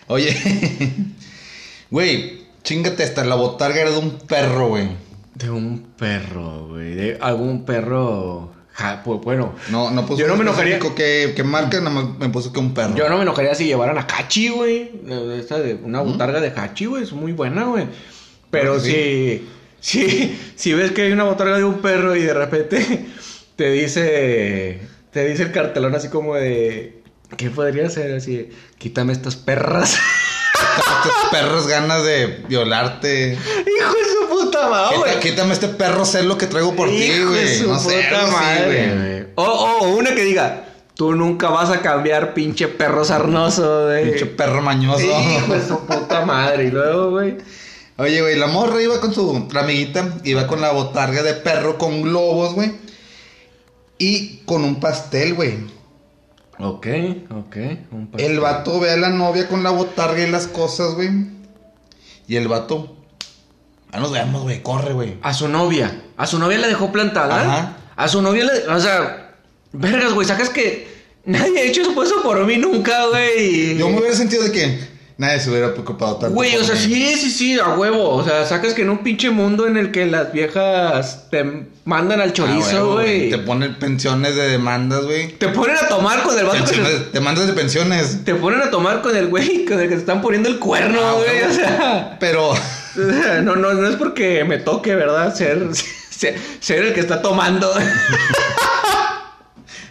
Oye, 0.07 0.35
güey, 1.89 2.42
chingate 2.63 3.03
esta, 3.03 3.23
la 3.23 3.35
botarga 3.35 3.81
era 3.81 3.91
de 3.91 3.97
un 3.97 4.17
perro, 4.19 4.69
güey. 4.69 4.89
De 5.35 5.49
un 5.49 5.93
perro, 5.97 6.67
güey. 6.69 6.95
De 6.95 7.17
algún 7.21 7.65
perro. 7.65 8.51
ja, 8.71 9.01
pues, 9.03 9.19
bueno. 9.21 9.53
No, 9.69 9.91
no 9.91 10.05
puso 10.05 10.21
Yo 10.21 10.27
no 10.27 10.35
me 10.35 10.43
enojaría. 10.43 10.79
qué, 10.79 11.33
qué 11.35 11.43
marca, 11.43 11.79
nada 11.79 11.89
más 11.89 12.17
me 12.17 12.29
puso 12.29 12.53
que 12.53 12.59
un 12.59 12.73
perro. 12.73 12.95
Yo 12.95 13.09
no 13.09 13.17
me 13.17 13.23
enojaría 13.23 13.53
si 13.55 13.65
llevaran 13.65 13.97
a 13.97 14.07
Hachi, 14.07 14.49
güey. 14.49 14.91
Esta 15.37 15.59
de 15.59 15.75
una 15.75 16.01
botarga 16.01 16.39
de 16.39 16.49
Hachi, 16.49 16.85
güey. 16.85 17.03
Es 17.03 17.11
muy 17.11 17.33
buena, 17.33 17.65
güey. 17.65 17.87
Pero 18.49 18.75
que 18.81 19.43
si, 19.79 19.99
si, 19.99 20.39
si 20.55 20.73
ves 20.73 20.91
que 20.91 21.03
hay 21.03 21.11
una 21.11 21.23
botarga 21.23 21.57
de 21.57 21.63
un 21.63 21.81
perro 21.81 22.15
y 22.15 22.21
de 22.21 22.33
repente 22.33 23.05
te 23.55 23.71
dice, 23.71 24.79
te 25.11 25.27
dice 25.27 25.43
el 25.43 25.51
cartelón 25.51 25.95
así 25.95 26.09
como 26.09 26.35
de, 26.35 27.01
¿qué 27.35 27.49
podría 27.49 27.89
ser? 27.89 28.13
Así, 28.13 28.49
quítame 28.77 29.13
estas 29.13 29.35
perras. 29.35 29.97
Estos 30.77 31.29
perros 31.31 31.67
ganas 31.67 32.03
de 32.03 32.43
violarte. 32.47 33.33
Hijo 33.33 33.93
de 33.93 34.05
su 34.09 34.27
puta 34.45 34.69
madre, 34.69 34.97
Quita- 34.97 35.19
quítame 35.19 35.53
este 35.53 35.67
perro 35.67 36.05
celo 36.05 36.37
que 36.37 36.47
traigo 36.47 36.75
por 36.75 36.89
ti, 36.89 37.23
güey. 37.23 37.61
No 37.61 37.79
sé, 37.79 38.03
puta 38.09 38.27
madre. 38.31 39.27
O, 39.35 39.43
o- 39.43 39.77
o 39.79 39.87
una 39.95 40.13
que 40.15 40.23
diga, 40.23 40.65
tú 40.95 41.13
nunca 41.15 41.49
vas 41.49 41.69
a 41.69 41.81
cambiar, 41.81 42.33
pinche 42.33 42.67
perro 42.67 43.03
sarnoso, 43.05 43.85
güey. 43.85 44.09
Pinche 44.11 44.25
perro 44.27 44.61
mañoso. 44.61 45.01
Hijo 45.05 45.53
de 45.53 45.67
su 45.67 45.79
puta 45.85 46.25
madre. 46.25 46.65
Y 46.65 46.71
luego, 46.71 47.11
güey. 47.11 47.37
Oye, 47.97 48.21
güey, 48.21 48.35
la 48.37 48.47
morra 48.47 48.81
iba 48.81 48.99
con 48.99 49.13
su 49.13 49.47
la 49.51 49.61
amiguita, 49.61 50.15
iba 50.23 50.47
con 50.47 50.61
la 50.61 50.71
botarga 50.71 51.21
de 51.23 51.33
perro 51.33 51.77
con 51.77 52.01
globos, 52.01 52.53
güey. 52.53 52.71
y 53.99 54.37
con 54.45 54.63
un 54.63 54.79
pastel, 54.79 55.33
güey. 55.35 55.57
Ok, 56.59 56.87
ok. 57.31 57.55
un. 57.91 58.09
El 58.17 58.39
vato 58.39 58.79
ve 58.79 58.91
a 58.91 58.97
la 58.97 59.09
novia 59.09 59.47
con 59.47 59.63
la 59.63 59.71
botarga 59.71 60.25
y 60.25 60.29
las 60.29 60.47
cosas, 60.47 60.93
güey. 60.95 61.09
Y 62.27 62.35
el 62.35 62.47
vato. 62.47 62.95
Ya 63.91 63.99
nos 63.99 64.11
vemos, 64.11 64.43
güey. 64.43 64.61
Corre, 64.61 64.93
güey. 64.93 65.17
A 65.21 65.33
su 65.33 65.47
novia. 65.47 66.03
A 66.17 66.27
su 66.27 66.39
novia 66.39 66.57
le 66.59 66.67
dejó 66.67 66.91
plantada. 66.91 67.41
Ajá. 67.41 67.77
A 67.95 68.07
su 68.07 68.21
novia 68.21 68.45
le. 68.45 68.67
O 68.67 68.79
sea, 68.79 69.35
vergas, 69.71 70.13
güey. 70.13 70.27
Sacas 70.27 70.49
que 70.49 70.87
nadie 71.25 71.59
ha 71.59 71.63
hecho 71.63 71.81
eso 71.81 72.21
por 72.23 72.45
mí 72.45 72.57
nunca, 72.57 73.07
güey. 73.07 73.77
Yo 73.77 73.89
me 73.89 73.97
hubiera 73.99 74.15
sentido 74.15 74.43
de 74.43 74.51
que 74.51 74.92
nadie 75.17 75.39
se 75.39 75.49
hubiera 75.49 75.71
preocupado 75.73 76.15
tanto. 76.17 76.33
Güey, 76.35 76.55
o 76.57 76.63
sea, 76.63 76.75
sí, 76.75 77.15
sí, 77.15 77.29
sí, 77.31 77.59
a 77.59 77.69
huevo. 77.69 78.09
O 78.09 78.23
sea, 78.23 78.45
sacas 78.45 78.73
que 78.73 78.81
en 78.83 78.89
un 78.89 78.99
pinche 78.99 79.29
mundo 79.29 79.67
en 79.67 79.77
el 79.77 79.91
que 79.91 80.05
las 80.05 80.31
viejas 80.33 81.27
te 81.29 81.67
mandan 81.85 82.21
al 82.21 82.29
Ah, 82.29 82.33
chorizo, 82.33 82.93
güey. 82.93 83.29
Te 83.29 83.37
ponen 83.39 83.75
pensiones 83.75 84.35
de 84.35 84.47
demandas, 84.49 85.03
güey. 85.05 85.29
te 85.37 85.49
ponen 85.49 85.75
a 85.77 85.87
tomar 85.87 86.23
con 86.23 86.37
el 86.37 86.45
vato 86.45 86.57
Pensiones- 86.57 87.11
Demandas 87.13 87.47
de 87.47 87.53
pensiones. 87.53 88.23
Te 88.25 88.35
ponen 88.35 88.61
a 88.61 88.69
tomar 88.71 89.01
con 89.01 89.15
el 89.15 89.27
güey 89.27 89.65
con 89.65 89.79
el 89.79 89.87
que 89.89 89.95
te 89.95 90.01
están 90.01 90.21
poniendo 90.21 90.49
el 90.49 90.59
cuerno, 90.59 90.99
Ah, 91.01 91.13
güey. 91.13 91.43
O 91.43 91.53
sea. 91.53 92.17
Pero. 92.19 92.53
No, 92.95 93.55
no, 93.55 93.73
no 93.73 93.89
es 93.89 93.95
porque 93.95 94.43
me 94.43 94.59
toque, 94.59 94.93
¿verdad? 94.93 95.33
Ser, 95.33 95.67
ser, 96.11 96.35
ser 96.59 96.83
el 96.85 96.93
que 96.93 96.99
está 96.99 97.23
tomando. 97.23 97.73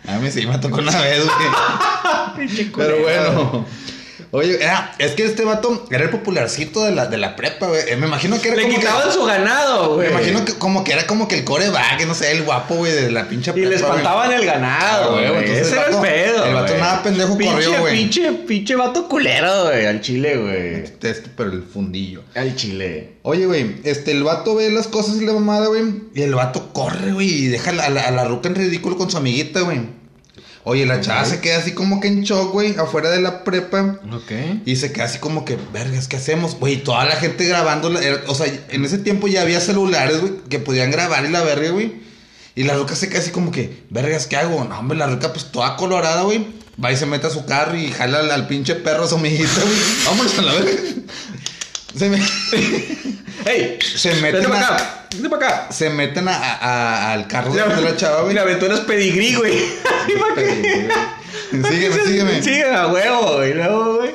A 0.09 0.19
mí 0.19 0.31
sí 0.31 0.47
me 0.47 0.57
tocó 0.59 0.79
una 0.81 1.01
vez, 1.01 1.25
güey. 1.25 2.69
Pero 2.77 3.01
bueno. 3.01 3.67
Oye, 4.35 4.57
era- 4.63 4.95
es 4.99 5.13
que 5.13 5.27
este 5.27 5.45
vato 5.45 5.85
era 5.91 6.05
el 6.05 6.11
popularcito 6.11 6.85
de 6.85 6.93
la, 6.93 7.05
de 7.07 7.19
la 7.19 7.37
prepa, 7.37 7.67
güey. 7.67 7.83
Eh, 7.87 7.97
Me 7.97 8.07
imagino 8.07 8.41
que 8.41 8.49
era 8.49 8.57
Le 8.57 8.63
como 8.63 8.77
quitaban 8.79 9.07
que, 9.09 9.13
su 9.15 9.25
ganado, 9.27 9.91
Me 9.91 9.95
güey. 9.97 10.09
imagino 10.11 10.45
que 10.47 10.55
como 10.55 10.83
que 10.85 10.93
era 10.93 11.07
como 11.07 11.29
que 11.29 11.35
el 11.37 11.45
coreback, 11.45 12.07
no 12.07 12.15
sé, 12.15 12.33
el 12.33 12.43
guapo, 12.45 12.77
güey, 12.77 12.93
de 12.93 13.11
la 13.11 13.29
pinche 13.29 13.51
Y 13.51 13.55
prepa, 13.55 13.69
le 13.69 13.77
güey. 13.77 13.89
espantaban 13.91 14.33
el 14.33 14.49
Ah, 14.49 14.53
ganado, 14.55 15.13
güey, 15.13 15.29
güey. 15.29 15.45
Ese 15.51 15.61
el 15.61 15.67
era 15.69 15.87
el 15.87 15.93
vato- 15.93 16.03
pedo. 16.03 16.45
el 16.47 16.55
vato 16.55 16.73
güey. 16.73 16.81
nada 16.81 17.03
pendejo 17.03 17.37
pinche, 17.37 17.53
corrió, 17.55 17.81
güey. 17.81 17.95
Pinche, 17.99 18.33
pinche 18.33 18.75
vato 18.75 19.07
culero, 19.09 19.65
güey. 19.65 19.85
Al 19.87 20.01
chile, 20.01 20.37
güey. 20.39 20.75
Este, 20.83 21.15
pero 21.37 21.53
el 21.53 21.63
fundillo. 21.65 22.23
Al 22.35 22.57
chile. 22.57 23.17
Oye, 23.23 23.45
güey, 23.45 23.77
este, 23.85 24.13
el 24.13 24.25
vato 24.25 24.55
ve 24.55 24.71
las 24.71 24.89
cosas 24.89 25.17
y 25.21 25.27
la 25.27 25.35
mamada, 25.35 25.67
güey. 25.67 25.83
Y 26.15 26.23
el 26.23 26.35
vato 26.35 26.73
corre, 26.73 27.13
güey, 27.13 27.29
y 27.29 27.47
deja 27.49 27.69
a 27.71 27.91
la, 27.91 28.01
a 28.03 28.11
la 28.11 28.25
ruca 28.25 28.49
en 28.49 28.55
ridículo 28.55 28.97
con 28.97 29.11
su 29.11 29.19
amiguita, 29.19 29.61
güey. 29.61 30.01
Oye, 30.65 30.87
la 30.87 31.01
chava 31.01 31.25
se 31.25 31.41
queda 31.41 31.59
así 31.59 31.73
como 31.73 32.01
que 32.01 32.07
en 32.07 32.23
shock, 32.23 32.53
güey, 32.53 32.77
afuera 32.77 33.11
de 33.11 33.21
la 33.21 33.43
prepa. 33.43 33.99
Ok. 34.13 34.33
Y 34.65 34.77
se 34.77 34.93
queda 34.93 35.07
así 35.07 35.19
como 35.19 35.45
que, 35.45 35.59
vergas, 35.73 36.07
¿qué 36.07 36.17
hacemos? 36.17 36.55
Güey, 36.55 36.85
toda 36.85 37.05
la 37.05 37.17
gente 37.17 37.45
grabando. 37.47 37.93
o 38.29 38.35
sea, 38.35 38.47
en 38.69 38.85
ese 38.85 38.99
tiempo 38.99 39.27
ya 39.27 39.43
había 39.43 39.61
celulares, 39.61 40.21
güey, 40.21 40.35
que 40.49 40.61
podían 40.61 40.93
grabar 40.93 41.25
y 41.25 41.31
la 41.31 41.43
verga, 41.43 41.71
güey. 41.71 41.95
Y 42.55 42.63
la 42.63 42.75
ruca 42.75 42.95
se 42.95 43.09
queda 43.09 43.19
así 43.21 43.31
como 43.31 43.51
que, 43.51 43.83
vergas, 43.91 44.27
¿qué 44.27 44.37
hago? 44.37 44.65
No, 44.65 44.79
hombre, 44.79 44.97
la 44.97 45.09
ruca 45.09 45.33
pues 45.33 45.51
toda 45.51 45.77
colorada, 45.77 46.23
güey. 46.23 46.47
Va 46.83 46.93
y 46.93 46.97
se 46.97 47.07
mete 47.07 47.27
a 47.27 47.31
su 47.31 47.45
carro 47.45 47.77
y 47.77 47.91
jala 47.91 48.21
al, 48.21 48.31
al 48.31 48.47
pinche 48.47 48.77
perro 48.77 49.05
a 49.05 49.09
su 49.09 49.17
amiguita, 49.17 49.61
güey. 49.63 49.77
Vámonos 50.07 50.39
a 50.39 50.43
la 50.43 50.53
verga. 50.53 50.73
Se, 51.97 52.09
me- 52.09 52.19
¡Ey! 53.47 53.79
se 53.97 54.15
meten 54.17 54.45
para 54.49 54.67
a, 54.69 54.75
acá. 54.75 55.07
Vete 55.15 55.29
para 55.29 55.47
acá. 55.47 55.73
se 55.73 55.91
meten 55.91 56.29
a, 56.29 56.35
a- 56.37 57.13
al 57.13 57.27
carro 57.29 57.53
de 57.53 57.61
la 57.83 57.97
chava, 57.97 58.23
güey. 58.23 58.35
La 58.35 58.43
aventura 58.43 58.75
es 58.75 58.81
pedigrí, 58.81 59.35
güey. 59.35 59.59
Sígueme, 61.51 61.97
sígueme. 62.07 62.43
Sigue 62.43 62.65
a 62.65 62.87
huevo, 62.89 63.37
güey. 63.37 63.53
Güey. 63.53 64.11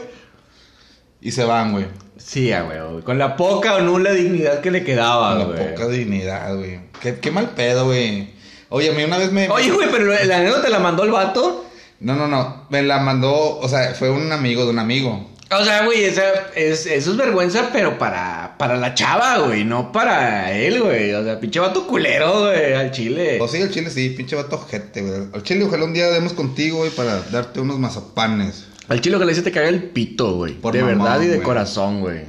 Y 1.22 1.32
se 1.32 1.44
van, 1.44 1.72
güey. 1.72 1.86
Sí, 2.18 2.52
a 2.52 2.64
huevo. 2.64 2.92
güey. 2.94 3.04
Con 3.04 3.18
la 3.20 3.36
poca 3.36 3.76
o 3.76 3.82
nula 3.82 4.12
dignidad 4.12 4.62
que 4.62 4.72
le 4.72 4.84
quedaba, 4.84 5.30
Con 5.38 5.40
la 5.40 5.46
güey. 5.58 5.76
poca 5.76 5.88
dignidad, 5.88 6.56
güey. 6.56 6.80
Qué, 7.02 7.20
qué 7.20 7.32
mal 7.32 7.52
pedo, 7.52 7.86
güey. 7.86 8.34
Oye, 8.70 8.90
a 8.90 8.94
mí 8.94 9.04
una 9.04 9.18
vez 9.18 9.32
me... 9.32 9.48
Oye, 9.50 9.72
güey, 9.72 9.90
pero 9.92 10.06
la 10.06 10.38
anécdota 10.38 10.64
te 10.64 10.70
la 10.70 10.80
mandó 10.80 11.04
el 11.04 11.12
vato. 11.12 11.66
No, 12.00 12.16
no, 12.16 12.28
no. 12.28 12.66
Me 12.70 12.82
la 12.84 13.00
mandó, 13.00 13.58
o 13.60 13.70
sea, 13.70 13.94
fue 13.94 14.10
un 14.10 14.32
amigo 14.32 14.66
de 14.66 14.72
un 14.72 14.80
amigo. 14.80 15.30
O 15.50 15.64
sea, 15.64 15.86
güey, 15.86 16.04
esa- 16.04 16.52
es, 16.56 16.86
eso 16.86 17.12
es 17.12 17.18
vergüenza, 17.18 17.70
pero 17.72 17.98
para, 17.98 18.56
para 18.58 18.76
la 18.76 18.94
chava, 18.94 19.38
güey, 19.40 19.64
no 19.64 19.92
para 19.94 20.52
él, 20.52 20.82
güey. 20.82 21.14
O 21.14 21.24
sea, 21.24 21.40
pinche 21.40 21.60
vato 21.62 21.88
culero, 21.88 22.42
güey, 22.42 22.74
al 22.74 22.92
chile. 22.92 23.38
O 23.40 23.48
sí, 23.48 23.58
el 23.62 23.72
chile 23.72 23.90
sí, 23.90 24.10
pinche 24.10 24.36
vato 24.36 24.58
ojete, 24.58 25.02
güey. 25.02 25.22
Al 25.34 25.44
chile, 25.44 25.64
ojalá 25.64 25.86
un 25.86 25.94
día 25.94 26.08
demos 26.10 26.34
contigo, 26.34 26.80
güey, 26.80 26.92
para 26.92 27.22
darte 27.32 27.62
unos 27.62 27.80
mazapanes. 27.80 28.66
Al 28.90 29.00
chile 29.00 29.18
le 29.20 29.26
dice 29.26 29.42
te 29.42 29.52
caga 29.52 29.70
el 29.70 29.84
pito, 29.84 30.34
güey. 30.36 30.54
Por 30.54 30.74
De 30.74 30.84
verdad 30.84 31.22
y 31.22 31.28
de 31.28 31.36
güey. 31.36 31.46
corazón, 31.46 32.02
güey. 32.02 32.22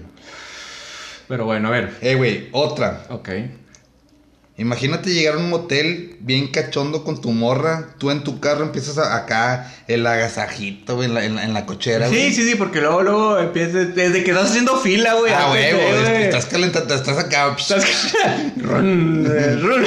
Pero 1.26 1.44
bueno, 1.44 1.68
a 1.68 1.70
ver. 1.72 1.96
Eh, 2.00 2.14
güey, 2.14 2.48
otra. 2.52 3.04
Ok. 3.10 3.28
Imagínate 4.58 5.10
llegar 5.14 5.34
a 5.34 5.38
un 5.38 5.48
motel 5.50 6.16
bien 6.20 6.48
cachondo 6.48 7.04
con 7.04 7.20
tu 7.20 7.30
morra. 7.30 7.90
Tú 7.98 8.10
en 8.10 8.24
tu 8.24 8.40
carro 8.40 8.64
empiezas 8.64 8.98
a- 8.98 9.14
acá 9.16 9.72
el 9.86 10.04
agasajito, 10.04 10.96
güey, 10.96 11.06
en 11.08 11.14
la, 11.14 11.24
en 11.24 11.36
la, 11.36 11.44
en 11.44 11.54
la 11.54 11.64
cochera, 11.64 12.08
Sí, 12.08 12.14
güey. 12.16 12.32
sí, 12.34 12.42
sí, 12.50 12.54
porque 12.56 12.80
luego, 12.80 13.02
luego 13.02 13.38
empiezas, 13.38 13.94
desde 13.94 14.24
que 14.24 14.32
estás 14.32 14.50
haciendo 14.50 14.76
fila, 14.80 15.14
güey. 15.14 15.32
Ah, 15.32 15.46
güey, 15.48 15.72
güey. 15.72 16.22
Estás 16.24 16.46
calentando, 16.46 16.92
estás 16.94 17.16
acá. 17.18 17.54
Estás... 17.56 17.84
run, 18.56 19.26
eh, 19.30 19.56
run. 19.60 19.84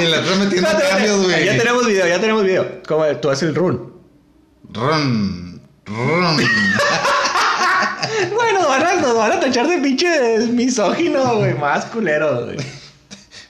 Y 0.00 0.06
la 0.06 0.20
estás 0.20 0.38
metiendo 0.38 0.70
cambios, 0.90 1.24
güey. 1.24 1.44
Ya 1.44 1.58
tenemos 1.58 1.86
video, 1.86 2.06
ya 2.08 2.18
tenemos 2.18 2.42
video. 2.42 2.80
¿Cómo? 2.88 3.04
Tú 3.20 3.28
haces 3.30 3.50
el 3.50 3.54
run. 3.54 3.92
Run, 4.72 5.60
run. 5.84 6.40
Bueno, 8.34 8.60
nos 8.60 8.68
van 8.68 8.82
a, 8.86 8.94
nos 8.96 9.14
van 9.14 9.32
a 9.32 9.40
tachar 9.40 9.68
de 9.68 9.78
pinche 9.78 10.38
misógino, 10.50 11.36
güey. 11.36 11.54
Más 11.54 11.84
culero, 11.86 12.44
güey. 12.46 12.56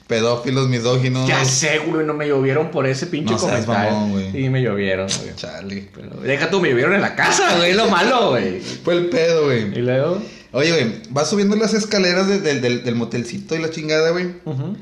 Pedófilos 0.07 0.69
misóginos. 0.69 1.27
Ya 1.29 1.45
sé, 1.45 1.79
güey, 1.79 2.07
no 2.07 2.15
me 2.15 2.29
llovieron 2.29 2.71
por 2.71 2.87
ese 2.87 3.07
pinche 3.07 3.33
No 3.33 3.39
seas 3.41 3.65
comentario. 3.67 3.91
mamón, 3.93 4.11
güey. 4.13 4.33
Sí, 4.33 4.49
me 4.49 4.63
llovieron, 4.63 5.09
güey. 5.09 5.35
Chale. 5.35 5.89
Pero 5.95 6.21
deja 6.21 6.49
tú, 6.49 6.61
me 6.61 6.69
llovieron 6.71 6.95
en 6.95 7.01
la 7.01 7.17
casa, 7.17 7.57
güey, 7.57 7.73
lo 7.75 7.89
malo, 7.89 8.31
güey. 8.31 8.61
Fue 8.61 8.95
el 8.95 9.07
pedo, 9.09 9.47
güey. 9.47 9.63
Y 9.77 9.83
luego. 9.83 10.23
Oye, 10.53 10.71
güey, 10.71 11.03
vas 11.11 11.29
subiendo 11.29 11.57
las 11.57 11.75
escaleras 11.75 12.29
de- 12.29 12.39
del- 12.41 12.61
del, 12.61 12.85
del 12.85 12.95
motelcito 12.95 13.57
y 13.57 13.59
la 13.59 13.71
chingada, 13.71 14.11
güey. 14.11 14.27
Ujú. 14.45 14.77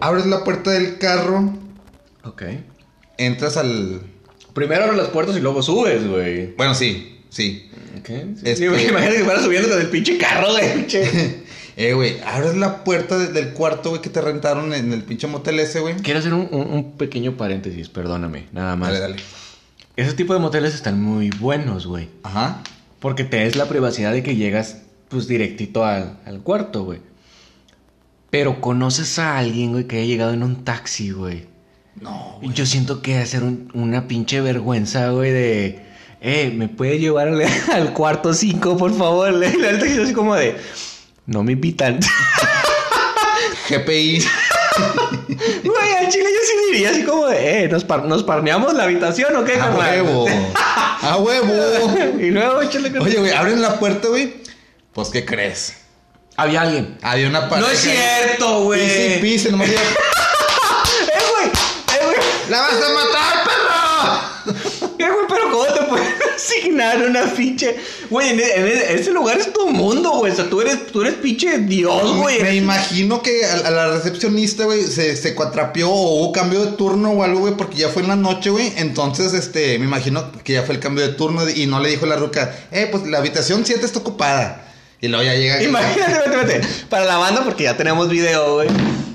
Abres 0.00 0.26
la 0.26 0.42
puerta 0.44 0.72
del 0.72 0.98
carro, 0.98 1.54
Ok. 2.24 2.42
entras 3.16 3.56
al. 3.56 4.00
Primero 4.54 4.84
abres 4.84 4.98
las 4.98 5.08
puertas 5.08 5.36
y 5.36 5.40
luego 5.40 5.62
subes, 5.62 6.04
güey. 6.06 6.54
Bueno, 6.56 6.74
sí, 6.74 7.20
sí. 7.30 7.70
Ok. 8.00 8.06
Sí, 8.08 8.42
Este- 8.44 8.56
sí, 8.56 8.64
imagínate 8.88 9.16
que 9.18 9.24
fuera 9.24 9.40
subiendo 9.42 9.68
con 9.68 9.80
el 9.80 9.86
pinche 9.88 10.18
carro, 10.18 10.50
güey. 10.52 10.74
Pinche. 10.74 11.42
Eh, 11.80 11.92
güey, 11.94 12.18
abres 12.26 12.56
la 12.56 12.82
puerta 12.82 13.16
de- 13.16 13.28
del 13.28 13.52
cuarto, 13.52 13.90
güey, 13.90 14.02
que 14.02 14.10
te 14.10 14.20
rentaron 14.20 14.74
en 14.74 14.92
el 14.92 15.04
pinche 15.04 15.28
motel 15.28 15.60
ese, 15.60 15.78
güey. 15.78 15.94
Quiero 15.96 16.18
hacer 16.18 16.34
un, 16.34 16.48
un- 16.50 16.66
un 16.72 16.92
pequeño 16.96 17.36
paréntesis, 17.36 17.88
perdóname, 17.88 18.46
nada 18.52 18.74
más. 18.74 18.88
Dale, 18.88 19.00
dale. 19.00 19.16
Ese 19.94 20.12
tipo 20.14 20.34
de 20.34 20.40
moteles 20.40 20.74
están 20.74 21.00
muy 21.00 21.30
buenos, 21.30 21.86
güey. 21.86 22.08
Ajá. 22.24 22.62
Porque 22.98 23.22
te 23.22 23.46
es 23.46 23.54
la 23.54 23.66
privacidad 23.68 24.12
de 24.12 24.24
que 24.24 24.34
llegas, 24.34 24.78
pues, 25.08 25.28
directito 25.28 25.84
al, 25.84 26.18
al 26.26 26.40
cuarto, 26.40 26.82
güey. 26.82 26.98
Pero 28.30 28.60
conoces 28.60 29.18
a 29.20 29.38
alguien, 29.38 29.72
güey, 29.72 29.84
que 29.86 29.98
haya 29.98 30.06
llegado 30.06 30.32
en 30.34 30.42
un 30.42 30.64
taxi, 30.64 31.10
güey. 31.12 31.46
No, 32.00 32.38
Y 32.42 32.52
Yo 32.52 32.66
siento 32.66 33.02
que 33.02 33.16
va 33.16 33.22
a 33.22 33.26
ser 33.26 33.42
un- 33.44 33.70
una 33.74 34.06
pinche 34.08 34.40
vergüenza, 34.40 35.10
güey, 35.10 35.30
de... 35.32 35.80
Eh, 36.20 36.52
¿me 36.56 36.68
puede 36.68 36.98
llevar 36.98 37.28
al, 37.28 37.40
al 37.72 37.92
cuarto 37.92 38.34
5, 38.34 38.76
por 38.76 38.92
favor? 38.96 39.32
Le- 39.32 39.46
así 40.02 40.12
como 40.12 40.34
de... 40.34 40.56
No 41.28 41.42
me 41.42 41.52
invitan. 41.52 42.00
GPI. 43.68 44.26
Güey, 45.62 45.94
al 45.98 46.08
chile 46.08 46.24
yo 46.24 46.40
sí 46.46 46.72
diría 46.72 46.90
así 46.90 47.04
como 47.04 47.26
de... 47.26 47.64
Eh, 47.64 47.68
¿nos, 47.68 47.84
par- 47.84 48.04
¿nos 48.06 48.22
parneamos 48.22 48.72
la 48.72 48.84
habitación 48.84 49.36
o 49.36 49.44
qué, 49.44 49.54
A 49.56 49.58
carnal? 49.58 49.78
huevo. 50.02 50.26
A 51.02 51.16
huevo. 51.18 51.94
y 52.18 52.30
luego, 52.30 52.60
con... 52.62 53.02
Oye, 53.02 53.18
güey, 53.18 53.32
abren 53.32 53.60
la 53.60 53.78
puerta, 53.78 54.08
güey. 54.08 54.36
Pues, 54.94 55.10
¿qué 55.10 55.26
crees? 55.26 55.74
Había 56.38 56.62
alguien. 56.62 56.96
Había 57.02 57.28
una 57.28 57.46
pareja. 57.48 57.68
No 57.68 57.74
es 57.74 57.80
cierto, 57.80 58.62
güey. 58.62 58.80
Pise 58.80 59.18
pise, 59.20 59.50
nomás 59.50 59.68
¡Eh, 59.68 59.76
güey! 61.34 61.46
¡Eh, 61.48 62.04
güey! 62.06 62.16
¡La 62.48 62.60
vas 62.62 62.72
a 62.72 62.88
matar, 62.94 63.44
perro! 63.44 64.88
Eh, 64.98 65.10
güey, 65.10 65.26
pero 65.28 65.50
¿cómo 65.50 65.64
te 65.66 65.82
pueden 65.82 66.14
asignar 66.38 67.02
una 67.02 67.24
pinche... 67.34 67.76
Güey, 68.08 68.30
en, 68.30 68.40
en 68.40 68.98
ese 68.98 69.10
lugar 69.12 69.38
es 69.38 69.52
tu 69.52 69.68
mundo, 69.70 70.10
güey. 70.18 70.32
O 70.32 70.34
sea, 70.36 70.48
tú 70.48 70.60
eres, 70.60 70.86
tú 70.86 71.02
eres 71.02 71.14
pinche 71.14 71.58
Dios, 71.58 72.16
güey. 72.16 72.40
Me 72.42 72.54
imagino 72.54 73.22
que 73.22 73.44
a, 73.44 73.66
a 73.66 73.70
la 73.70 73.88
recepcionista, 73.88 74.64
güey, 74.64 74.84
se, 74.84 75.16
se 75.16 75.34
cuatrapeó 75.34 75.90
o 75.90 76.20
hubo 76.20 76.32
cambio 76.32 76.64
de 76.64 76.72
turno 76.72 77.10
o 77.10 77.22
algo, 77.22 77.40
güey, 77.40 77.54
porque 77.54 77.76
ya 77.78 77.88
fue 77.88 78.02
en 78.02 78.08
la 78.08 78.16
noche, 78.16 78.50
güey. 78.50 78.72
Entonces, 78.76 79.34
este, 79.34 79.78
me 79.78 79.84
imagino 79.84 80.32
que 80.44 80.54
ya 80.54 80.62
fue 80.62 80.74
el 80.76 80.80
cambio 80.80 81.06
de 81.06 81.12
turno 81.14 81.48
y 81.48 81.66
no 81.66 81.80
le 81.80 81.90
dijo 81.90 82.06
la 82.06 82.16
ruca, 82.16 82.54
eh, 82.72 82.88
pues 82.90 83.06
la 83.06 83.18
habitación 83.18 83.66
7 83.66 83.84
está 83.84 83.98
ocupada. 83.98 84.64
Y 85.00 85.08
luego 85.08 85.24
ya 85.24 85.34
llega. 85.34 85.62
Imagínate, 85.62 86.12
vete, 86.30 86.36
vete. 86.44 86.68
Para 86.88 87.04
la 87.04 87.18
banda, 87.18 87.44
porque 87.44 87.64
ya 87.64 87.76
tenemos 87.76 88.08
video, 88.08 88.54
güey. 88.54 88.68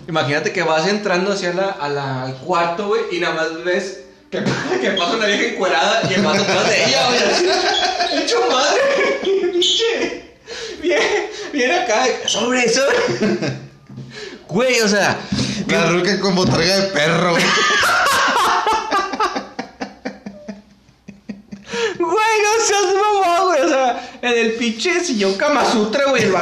Imagínate 0.07 0.51
que 0.51 0.61
vas 0.63 0.87
entrando 0.87 1.31
hacia 1.33 1.53
la, 1.53 1.69
a 1.71 1.89
la- 1.89 2.23
al 2.23 2.35
cuarto, 2.37 2.87
güey, 2.87 3.01
y 3.11 3.19
nada 3.19 3.33
más 3.35 3.63
ves 3.63 3.99
que, 4.41 4.79
que 4.81 4.91
pasa 4.91 5.15
una 5.15 5.27
vieja 5.27 5.43
encuerada 5.43 6.01
y 6.09 6.13
el 6.13 6.21
vato 6.23 6.41
atrás 6.41 6.67
de 6.67 6.85
ella, 6.85 7.07
güey. 7.07 7.19
¡Hecho 8.23 8.37
madre! 8.49 8.81
¡Qué 9.23 9.49
pinche! 9.51 10.23
Viene, 11.51 11.79
acá, 11.79 12.05
sobre, 12.25 12.67
sobre. 12.67 12.97
Güey, 14.47 14.81
o 14.81 14.87
sea. 14.87 15.17
La 15.67 15.89
ruca 15.91 16.19
con 16.19 16.35
botarga 16.35 16.77
de 16.77 16.87
perro, 16.89 17.31
güey. 17.31 17.43
no 22.43 22.65
seas 22.65 22.83
mamá, 22.95 23.43
güey. 23.43 23.61
O 23.61 23.69
sea, 23.69 24.11
en 24.21 24.45
el 24.45 24.53
pinche 24.53 25.03
sillón 25.03 25.35
Kama 25.35 25.63
Sutra, 25.71 26.05
güey. 26.09 26.23
El 26.23 26.33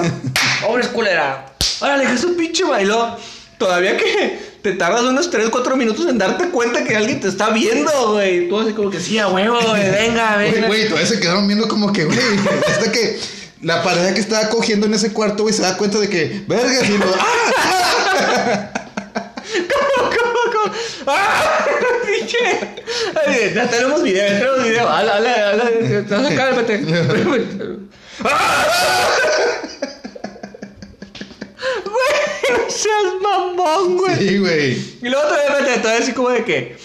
Hombre, 0.66 0.84
es 0.84 0.88
culera. 0.90 1.54
Órale, 1.82 2.06
que 2.08 2.18
su 2.18 2.36
pinche 2.38 2.64
bailó. 2.64 3.18
Todavía 3.58 3.98
que 3.98 4.51
te 4.62 4.74
tardas 4.74 5.04
unos 5.04 5.30
3, 5.30 5.50
4 5.50 5.76
minutos 5.76 6.06
en 6.08 6.18
darte 6.18 6.50
cuenta 6.50 6.84
que 6.84 6.96
alguien 6.96 7.20
te 7.20 7.28
está 7.28 7.50
viendo, 7.50 8.14
güey. 8.14 8.48
Tú 8.48 8.60
así 8.60 8.74
como 8.74 8.90
que 8.90 9.00
sí, 9.00 9.18
a 9.18 9.28
huevo, 9.28 9.60
güey, 9.70 9.90
venga, 9.92 10.38
venga. 10.38 10.68
güey, 10.68 10.86
todavía 10.88 11.08
se 11.08 11.20
quedaron 11.20 11.48
viendo 11.48 11.68
como 11.68 11.92
que, 11.92 12.06
güey, 12.06 12.18
hasta 12.68 12.92
que 12.92 13.20
la 13.62 13.84
pareja 13.84 14.14
que 14.14 14.22
estaba 14.22 14.50
cogiendo 14.50 14.86
en 14.86 14.94
ese 14.94 15.14
cuarto, 15.14 15.44
güey, 15.44 15.56
se 15.56 15.62
da 15.62 15.78
cuenta 15.78 16.00
de 16.00 16.10
que, 16.10 16.44
verga, 16.48 16.86
y 16.86 16.98
lo, 16.98 17.06
¡ah! 17.20 18.72
¿Cómo, 19.54 20.10
cómo, 20.10 20.40
cómo? 20.52 20.74
¡Ah! 21.08 21.66
¡Pinche! 22.06 22.82
Ya 23.56 23.70
tenemos 23.70 24.04
video, 24.04 24.28
ya 24.28 24.40
tenemos 24.40 24.64
video. 24.64 24.90
Habla, 24.90 25.16
habla, 25.16 25.50
habla. 25.50 26.36
Cálmate. 26.36 26.82
¡Ah! 28.24 28.68
Güey, 32.02 32.60
no 32.64 32.70
seas 32.70 33.22
mamón, 33.22 33.98
güey. 33.98 34.16
Sí, 34.18 34.38
güey. 34.38 34.72
Y 35.02 35.10
luego 35.10 35.28
todavía 35.28 35.56
vete, 35.56 35.80
todavía 35.80 36.04
así 36.04 36.14
como 36.14 36.30
de 36.30 36.44
que. 36.44 36.78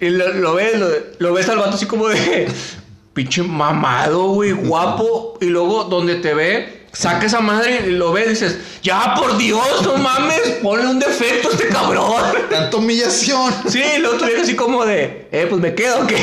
Y 0.00 0.08
lo, 0.10 0.32
lo 0.34 0.54
ves, 0.54 0.78
lo, 0.78 0.88
lo 1.18 1.34
ves 1.34 1.48
al 1.48 1.58
vato 1.58 1.76
así 1.76 1.86
como 1.86 2.08
de. 2.08 2.48
Pinche 3.14 3.42
mamado, 3.42 4.28
güey, 4.28 4.52
guapo. 4.52 5.36
Y 5.40 5.46
luego 5.46 5.84
donde 5.84 6.16
te 6.16 6.32
ve, 6.32 6.86
saca 6.92 7.26
esa 7.26 7.40
madre 7.40 7.86
y 7.86 7.90
lo 7.90 8.12
ves 8.12 8.26
y 8.26 8.30
dices, 8.30 8.58
ya 8.82 9.14
por 9.14 9.36
Dios, 9.36 9.82
no 9.82 9.96
mames, 9.96 10.40
ponle 10.62 10.86
un 10.86 10.98
defecto 10.98 11.48
a 11.48 11.52
este 11.52 11.68
cabrón. 11.68 12.22
Tanta 12.48 12.76
humillación. 12.76 13.52
Sí, 13.68 13.82
y 13.96 14.00
luego 14.00 14.16
tú 14.16 14.24
vienes 14.26 14.44
así 14.44 14.56
como 14.56 14.84
de, 14.84 15.28
eh, 15.32 15.46
pues 15.48 15.60
me 15.60 15.74
quedo, 15.74 16.00
¿o 16.00 16.06
¿qué? 16.06 16.16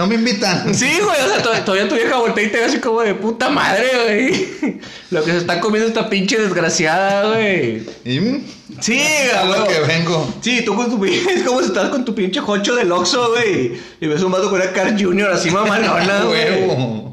No 0.00 0.06
me 0.06 0.14
invitan. 0.14 0.74
Sí, 0.74 0.90
güey, 1.04 1.20
o 1.20 1.28
sea, 1.28 1.42
to- 1.42 1.62
todavía 1.62 1.86
tu 1.86 1.94
vieja 1.94 2.16
voltea 2.16 2.42
y 2.44 2.48
te 2.48 2.56
ve 2.56 2.64
así 2.64 2.78
como 2.78 3.02
de 3.02 3.14
puta 3.14 3.50
madre, 3.50 3.86
güey. 4.62 4.78
Lo 5.10 5.22
que 5.22 5.32
se 5.32 5.36
está 5.36 5.60
comiendo 5.60 5.86
esta 5.88 6.08
pinche 6.08 6.38
desgraciada, 6.38 7.28
güey. 7.28 7.82
Y 8.06 8.40
Sí, 8.80 8.98
a 9.36 9.44
lo 9.44 9.64
güey. 9.66 9.68
que 9.74 9.80
vengo. 9.80 10.34
Sí, 10.40 10.62
tú 10.64 10.74
con 10.74 10.88
tu 10.88 11.04
es 11.04 11.42
como 11.44 11.60
si 11.60 11.66
estás 11.66 11.90
con 11.90 12.02
tu 12.06 12.14
pinche 12.14 12.40
jocho 12.40 12.74
del 12.76 12.90
Oxxo, 12.92 13.28
güey. 13.32 13.72
Y 14.00 14.06
ves 14.06 14.22
un 14.22 14.32
vato 14.32 14.48
con 14.48 14.58
una 14.58 14.72
Car 14.72 14.98
Junior 14.98 15.30
así 15.32 15.50
mamalona, 15.50 16.22
güey. 16.24 16.64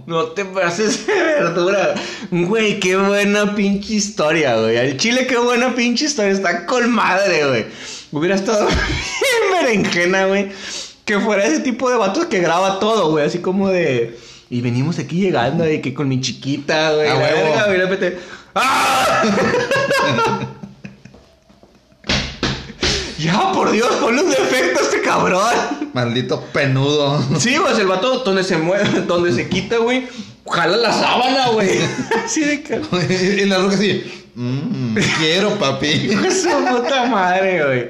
No 0.05 0.27
te 0.27 0.45
pases 0.45 1.05
de 1.07 1.13
verdura. 1.13 1.93
Güey, 2.31 2.79
qué 2.79 2.95
buena 2.95 3.53
pinche 3.53 3.95
historia, 3.95 4.55
güey. 4.55 4.77
Al 4.77 4.95
chile, 4.95 5.27
qué 5.27 5.35
buena 5.35 5.75
pinche 5.75 6.05
historia. 6.05 6.31
Está 6.31 6.65
con 6.65 6.89
madre, 6.89 7.45
güey. 7.47 7.65
Hubiera 8.13 8.35
estado 8.35 8.65
bien 8.67 9.51
berenjena, 9.83 10.27
güey. 10.27 10.47
Que 11.07 11.19
fuera 11.19 11.45
ese 11.45 11.61
tipo 11.61 11.89
de 11.89 11.95
vatos 11.97 12.25
que 12.25 12.39
graba 12.39 12.79
todo, 12.79 13.09
güey. 13.11 13.25
Así 13.25 13.39
como 13.39 13.69
de. 13.69 14.19
Y 14.49 14.61
venimos 14.61 14.99
aquí 14.99 15.19
llegando, 15.19 15.67
y 15.69 15.81
que 15.81 15.93
con 15.93 16.07
mi 16.07 16.21
chiquita, 16.21 16.91
güey. 16.93 17.07
A 17.09 17.13
la 17.15 17.19
huevo. 17.19 17.43
verga, 17.43 17.65
güey, 17.65 17.77
de 17.79 17.85
repente, 17.85 18.19
¡Ah! 18.53 19.23
Ya, 23.17 23.51
por 23.51 23.71
Dios, 23.71 23.87
ponle 23.99 24.21
un 24.21 24.29
defecto 24.29 24.79
a 24.79 24.83
este 24.83 25.01
cabrón. 25.01 25.41
Maldito 25.93 26.39
penudo. 26.53 27.19
Sí, 27.39 27.55
pues 27.59 27.79
el 27.79 27.87
vato 27.87 28.19
donde 28.19 28.43
se 28.43 28.57
mueve, 28.57 29.01
donde 29.07 29.33
se 29.33 29.49
quita, 29.49 29.77
güey, 29.77 30.07
jala 30.47 30.77
la 30.77 30.93
sábana, 30.93 31.47
güey. 31.49 31.79
Así 32.25 32.41
de 32.41 32.61
que. 32.61 32.75
y 33.41 33.45
la 33.45 33.57
roca 33.57 33.73
así. 33.73 34.29
"Mm, 34.35 34.95
quiero, 35.17 35.49
papi. 35.57 36.09
Su 36.29 36.49
puta 36.49 37.07
madre, 37.07 37.65
güey. 37.65 37.89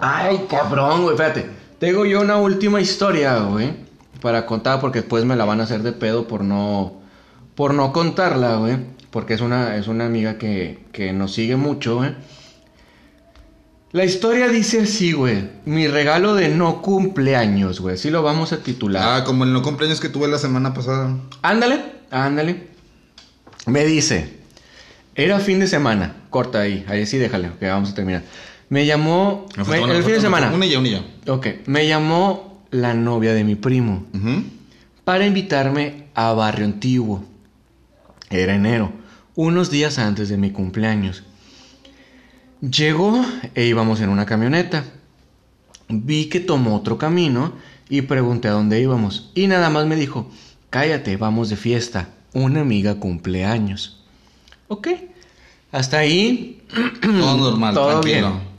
Ay, 0.00 0.44
cabrón, 0.50 1.02
güey, 1.02 1.14
espérate. 1.14 1.59
Tengo 1.80 2.04
yo 2.04 2.20
una 2.20 2.36
última 2.36 2.82
historia, 2.82 3.38
güey, 3.38 3.72
para 4.20 4.44
contar 4.44 4.80
porque 4.80 5.00
después 5.00 5.24
me 5.24 5.34
la 5.34 5.46
van 5.46 5.60
a 5.60 5.64
hacer 5.64 5.82
de 5.82 5.92
pedo 5.92 6.28
por 6.28 6.44
no 6.44 7.00
por 7.54 7.72
no 7.72 7.90
contarla, 7.92 8.56
güey, 8.56 8.76
porque 9.10 9.32
es 9.32 9.40
una 9.40 9.76
es 9.76 9.88
una 9.88 10.04
amiga 10.04 10.36
que 10.36 10.84
que 10.92 11.14
nos 11.14 11.32
sigue 11.32 11.56
mucho, 11.56 11.96
güey. 11.96 12.14
La 13.92 14.04
historia 14.04 14.48
dice 14.48 14.82
así, 14.82 15.12
güey. 15.12 15.48
Mi 15.64 15.88
regalo 15.88 16.34
de 16.34 16.50
no 16.50 16.82
cumpleaños, 16.82 17.80
güey. 17.80 17.94
Así 17.94 18.10
lo 18.10 18.22
vamos 18.22 18.52
a 18.52 18.58
titular. 18.58 19.02
Ah, 19.02 19.24
como 19.24 19.44
el 19.44 19.52
no 19.52 19.62
cumpleaños 19.62 20.00
que 20.00 20.10
tuve 20.10 20.28
la 20.28 20.38
semana 20.38 20.74
pasada. 20.74 21.16
Ándale, 21.42 21.82
ándale. 22.10 22.68
Me 23.66 23.84
dice, 23.86 24.38
era 25.14 25.40
fin 25.40 25.58
de 25.58 25.66
semana. 25.66 26.14
Corta 26.28 26.60
ahí, 26.60 26.84
ahí 26.88 27.06
sí 27.06 27.16
déjale, 27.16 27.50
que 27.58 27.68
vamos 27.68 27.90
a 27.90 27.94
terminar. 27.94 28.22
Me 28.70 28.86
llamó 28.86 29.46
Me 29.56 29.58
me- 29.58 29.64
faltó 29.64 29.84
una, 29.84 29.96
el 29.96 30.02
fin 30.04 30.14
de 30.14 30.20
semana. 30.20 30.50
Una 30.54 30.64
y 30.66 30.70
ya, 30.70 30.78
una 30.78 30.88
y 30.88 30.92
ya. 30.92 31.04
Ok, 31.32 31.46
me 31.66 31.86
llamó 31.86 32.62
la 32.70 32.94
novia 32.94 33.34
de 33.34 33.44
mi 33.44 33.54
primo 33.56 34.06
para 35.04 35.26
invitarme 35.26 36.04
a 36.14 36.32
Barrio 36.32 36.64
Antiguo. 36.64 37.24
Era 38.30 38.54
enero, 38.54 38.92
unos 39.34 39.70
días 39.70 39.98
antes 39.98 40.28
de 40.28 40.36
mi 40.38 40.50
cumpleaños. 40.52 41.24
Llegó 42.60 43.24
e 43.54 43.66
íbamos 43.66 44.00
en 44.00 44.10
una 44.10 44.26
camioneta. 44.26 44.84
Vi 45.88 46.26
que 46.26 46.40
tomó 46.40 46.76
otro 46.76 46.98
camino 46.98 47.54
y 47.88 48.02
pregunté 48.02 48.48
a 48.48 48.52
dónde 48.52 48.80
íbamos. 48.80 49.30
Y 49.34 49.46
nada 49.46 49.70
más 49.70 49.86
me 49.86 49.96
dijo, 49.96 50.30
cállate, 50.68 51.16
vamos 51.16 51.48
de 51.48 51.56
fiesta. 51.56 52.10
Una 52.34 52.60
amiga 52.60 52.94
cumpleaños. 52.96 54.04
Ok. 54.68 54.88
Hasta 55.72 55.98
ahí. 55.98 56.62
Todo 57.02 57.36
normal, 57.36 57.74
Todo 57.74 58.00
tranquilo. 58.00 58.30
bien. 58.34 58.49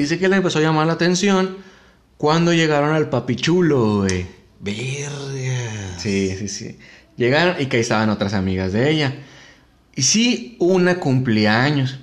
Dice 0.00 0.18
que 0.18 0.28
le 0.28 0.36
empezó 0.36 0.58
a 0.58 0.62
llamar 0.62 0.86
la 0.86 0.92
atención 0.92 1.56
cuando 2.18 2.52
llegaron 2.52 2.94
al 2.94 3.08
papichulo, 3.08 4.02
güey. 4.02 4.26
Verga. 4.60 5.98
Sí, 5.98 6.36
sí, 6.38 6.48
sí. 6.48 6.78
Llegaron 7.16 7.56
y 7.60 7.66
que 7.66 7.78
ahí 7.78 7.80
estaban 7.82 8.10
otras 8.10 8.34
amigas 8.34 8.72
de 8.72 8.90
ella. 8.90 9.14
Y 9.94 10.02
sí, 10.02 10.56
una 10.60 11.00
cumpleaños 11.00 11.98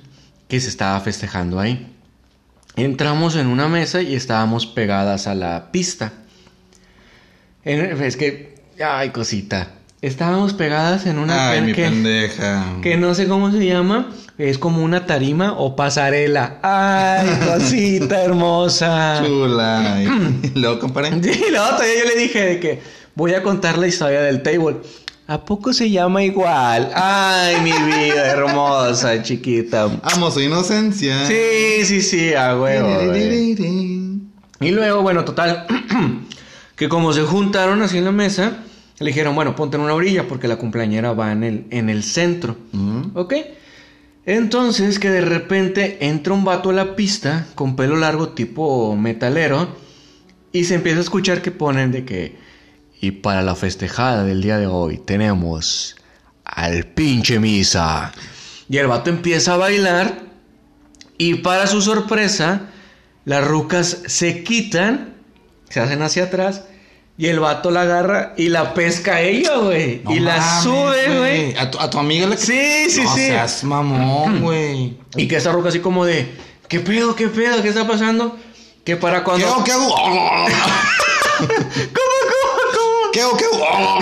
que 0.48 0.60
se 0.60 0.70
estaba 0.70 1.00
festejando 1.02 1.60
ahí. 1.60 1.96
Entramos 2.76 3.36
en 3.36 3.48
una 3.48 3.68
mesa 3.68 4.02
y 4.02 4.16
estábamos 4.16 4.66
pegadas 4.66 5.28
a 5.28 5.36
la 5.36 5.72
pista. 5.72 6.14
Es 7.64 8.18
que, 8.18 8.56
ay, 8.84 9.12
cosita. 9.12 9.70
Estábamos 10.04 10.51
pegadas 10.51 11.06
en 11.06 11.18
una 11.18 11.51
Ay, 11.51 11.62
mi 11.62 11.72
que, 11.72 11.84
pendeja. 11.84 12.66
que 12.82 12.97
no 12.97 13.16
sé 13.16 13.26
cómo 13.26 13.54
se 13.54 13.66
llama. 13.66 14.10
Es 14.38 14.58
como 14.58 14.84
una 14.84 15.06
tarima 15.06 15.54
o 15.54 15.78
pasarela. 15.78 16.60
Ay, 16.62 17.30
cosita 17.47 18.22
hermosa. 18.22 19.22
Chula. 19.26 20.01
Y 20.43 20.49
luego 20.60 20.80
comparé. 20.80 21.10
Sí, 21.24 21.45
la 21.54 21.74
otra 21.74 21.86
yo 21.88 22.04
le 22.14 22.22
dije 22.22 22.41
de 22.41 22.60
que 22.60 22.82
voy 23.16 23.34
a 23.34 23.41
contar 23.41 23.78
la 23.78 23.88
historia 23.88 24.20
del 24.24 24.43
table. 24.43 24.76
¿A 25.28 25.45
poco 25.45 25.72
se 25.72 25.89
llama 25.89 26.22
igual? 26.22 26.91
Ay, 26.93 27.62
mi 27.62 27.72
vida 27.72 28.28
hermosa, 28.28 29.24
chiquita. 29.24 29.88
Amo 30.04 30.32
su 30.32 30.41
inocencia. 30.41 31.26
Sí, 31.28 31.86
sí, 31.86 32.01
sí, 32.01 32.34
a 32.34 32.60
huevo. 32.60 33.16
Y 34.60 34.72
luego, 34.72 35.01
bueno, 35.01 35.24
total, 35.24 35.66
que 36.76 36.89
como 36.89 37.14
se 37.14 37.22
juntaron 37.22 37.82
así 37.82 37.99
en 37.99 38.04
la 38.04 38.12
mesa, 38.12 38.58
le 39.04 39.10
dijeron, 39.10 39.36
bueno, 39.36 39.56
ponte 39.56 39.78
en 39.78 39.84
una 39.84 39.93
orilla 39.93 40.28
porque 40.28 40.47
la 40.47 40.56
cumpleañera 40.56 41.14
va 41.14 41.32
en 41.32 41.43
el, 41.43 41.66
en 41.70 41.89
el 41.89 42.04
centro. 42.04 42.56
¿Ok? 43.14 43.34
Entonces 44.26 44.99
que 44.99 45.10
de 45.10 45.22
repente 45.22 45.97
entra 46.08 46.34
un 46.34 46.45
vato 46.45 46.70
a 46.70 46.74
la 46.74 46.95
pista 46.95 47.45
con 47.56 47.76
pelo 47.76 47.97
largo 47.97 48.30
tipo 48.30 48.95
metalero 48.95 49.76
y 50.54 50.64
se 50.64 50.76
empieza 50.76 50.99
a 50.99 51.01
escuchar 51.01 51.41
que 51.41 51.51
ponen 51.51 51.91
de 51.91 52.06
que 52.06 52.38
y 53.01 53.12
para 53.12 53.41
la 53.41 53.54
festejada 53.54 54.24
del 54.24 54.41
día 54.41 54.58
de 54.58 54.68
hoy 54.68 54.97
tenemos 54.97 55.97
al 56.45 56.86
pinche 56.86 57.38
misa. 57.38 58.14
Y 58.70 58.78
el 58.78 58.88
vato 58.88 59.10
empieza 59.10 59.56
a 59.56 59.58
bailar 59.58 60.22
y 61.18 61.36
para 61.36 61.68
su 61.68 61.82
sorpresa 61.82 62.70
las 63.26 63.45
rucas 63.45 64.04
se 64.06 64.43
quitan, 64.43 65.16
se 65.68 65.82
hacen 65.82 66.01
hacia 66.01 66.26
atrás 66.26 66.64
y 67.16 67.28
el 67.28 67.39
vato 67.39 67.70
la 67.70 67.82
agarra 67.82 68.34
y 68.38 68.49
la 68.49 68.74
pesca 68.74 69.16
a 69.16 69.22
ella, 69.22 69.57
güey. 69.57 70.01
No 70.03 70.16
y 70.16 70.20
la 70.20 70.61
sube, 70.61 71.20
güey. 71.20 71.55
A 71.57 71.70
tu, 71.70 71.80
a 71.80 71.88
tu 71.89 71.99
amiga 71.99 72.26
la 72.26 72.36
que... 72.36 72.41
Sí, 72.41 72.89
sí, 72.89 73.03
no 73.03 73.14
sí. 73.14 73.28
seas 73.28 73.64
mamón, 73.64 74.41
güey. 74.41 74.97
Y 75.16 75.28
que 75.28 75.36
esa 75.36 75.51
ruca 75.51 75.70
así 75.70 75.80
como 75.80 76.05
de, 76.05 76.34
¿qué 76.68 76.80
pedo, 76.80 77.16
qué 77.16 77.28
pedo, 77.28 77.61
qué 77.61 77.70
está 77.70 77.86
pasando? 77.86 78.36
Que 78.84 78.95
para 78.95 79.20
¿Qué 79.20 79.26
cuando... 79.26 79.47
hago? 79.47 79.64
¿Qué 79.64 79.72
hago? 79.72 79.89
¿Cómo, 79.95 80.18
cómo, 81.38 81.53
cómo? 82.74 83.11
¿Qué 83.14 83.22
hago? 83.22 83.38
¿Qué 83.38 83.45
hago? 83.45 83.99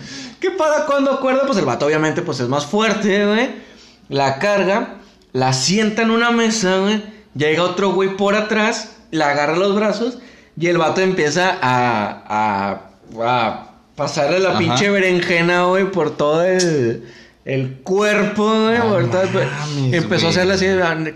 Que 0.40 0.50
para 0.50 0.84
cuando 0.84 1.12
acuerda, 1.12 1.46
pues 1.46 1.58
el 1.58 1.64
vato 1.64 1.86
obviamente 1.86 2.20
pues 2.20 2.40
es 2.40 2.48
más 2.48 2.66
fuerte, 2.66 3.24
güey. 3.26 3.48
La 4.10 4.38
carga, 4.38 4.96
la 5.32 5.54
sienta 5.54 6.02
en 6.02 6.10
una 6.10 6.30
mesa, 6.30 6.76
güey. 6.76 7.02
Llega 7.34 7.62
otro 7.64 7.94
güey 7.94 8.16
por 8.16 8.34
atrás, 8.34 8.90
la 9.10 9.30
agarra 9.30 9.56
los 9.56 9.74
brazos 9.74 10.18
y 10.58 10.66
el 10.68 10.78
vato 10.78 11.00
empieza 11.00 11.56
a, 11.60 12.22
a, 12.26 12.80
a 13.22 13.70
pasarle 13.94 14.38
la 14.40 14.50
Ajá. 14.50 14.58
pinche 14.58 14.90
berenjena, 14.90 15.64
güey, 15.64 15.90
por 15.90 16.16
todo 16.16 16.44
el, 16.44 17.04
el 17.44 17.74
cuerpo, 17.82 18.44
güey. 18.64 18.78
No 18.78 18.88
por 18.88 19.10
todo- 19.10 19.22
mames, 19.32 19.94
empezó 19.94 20.26
a 20.26 20.30
hacerle 20.30 20.54
así, 20.54 20.66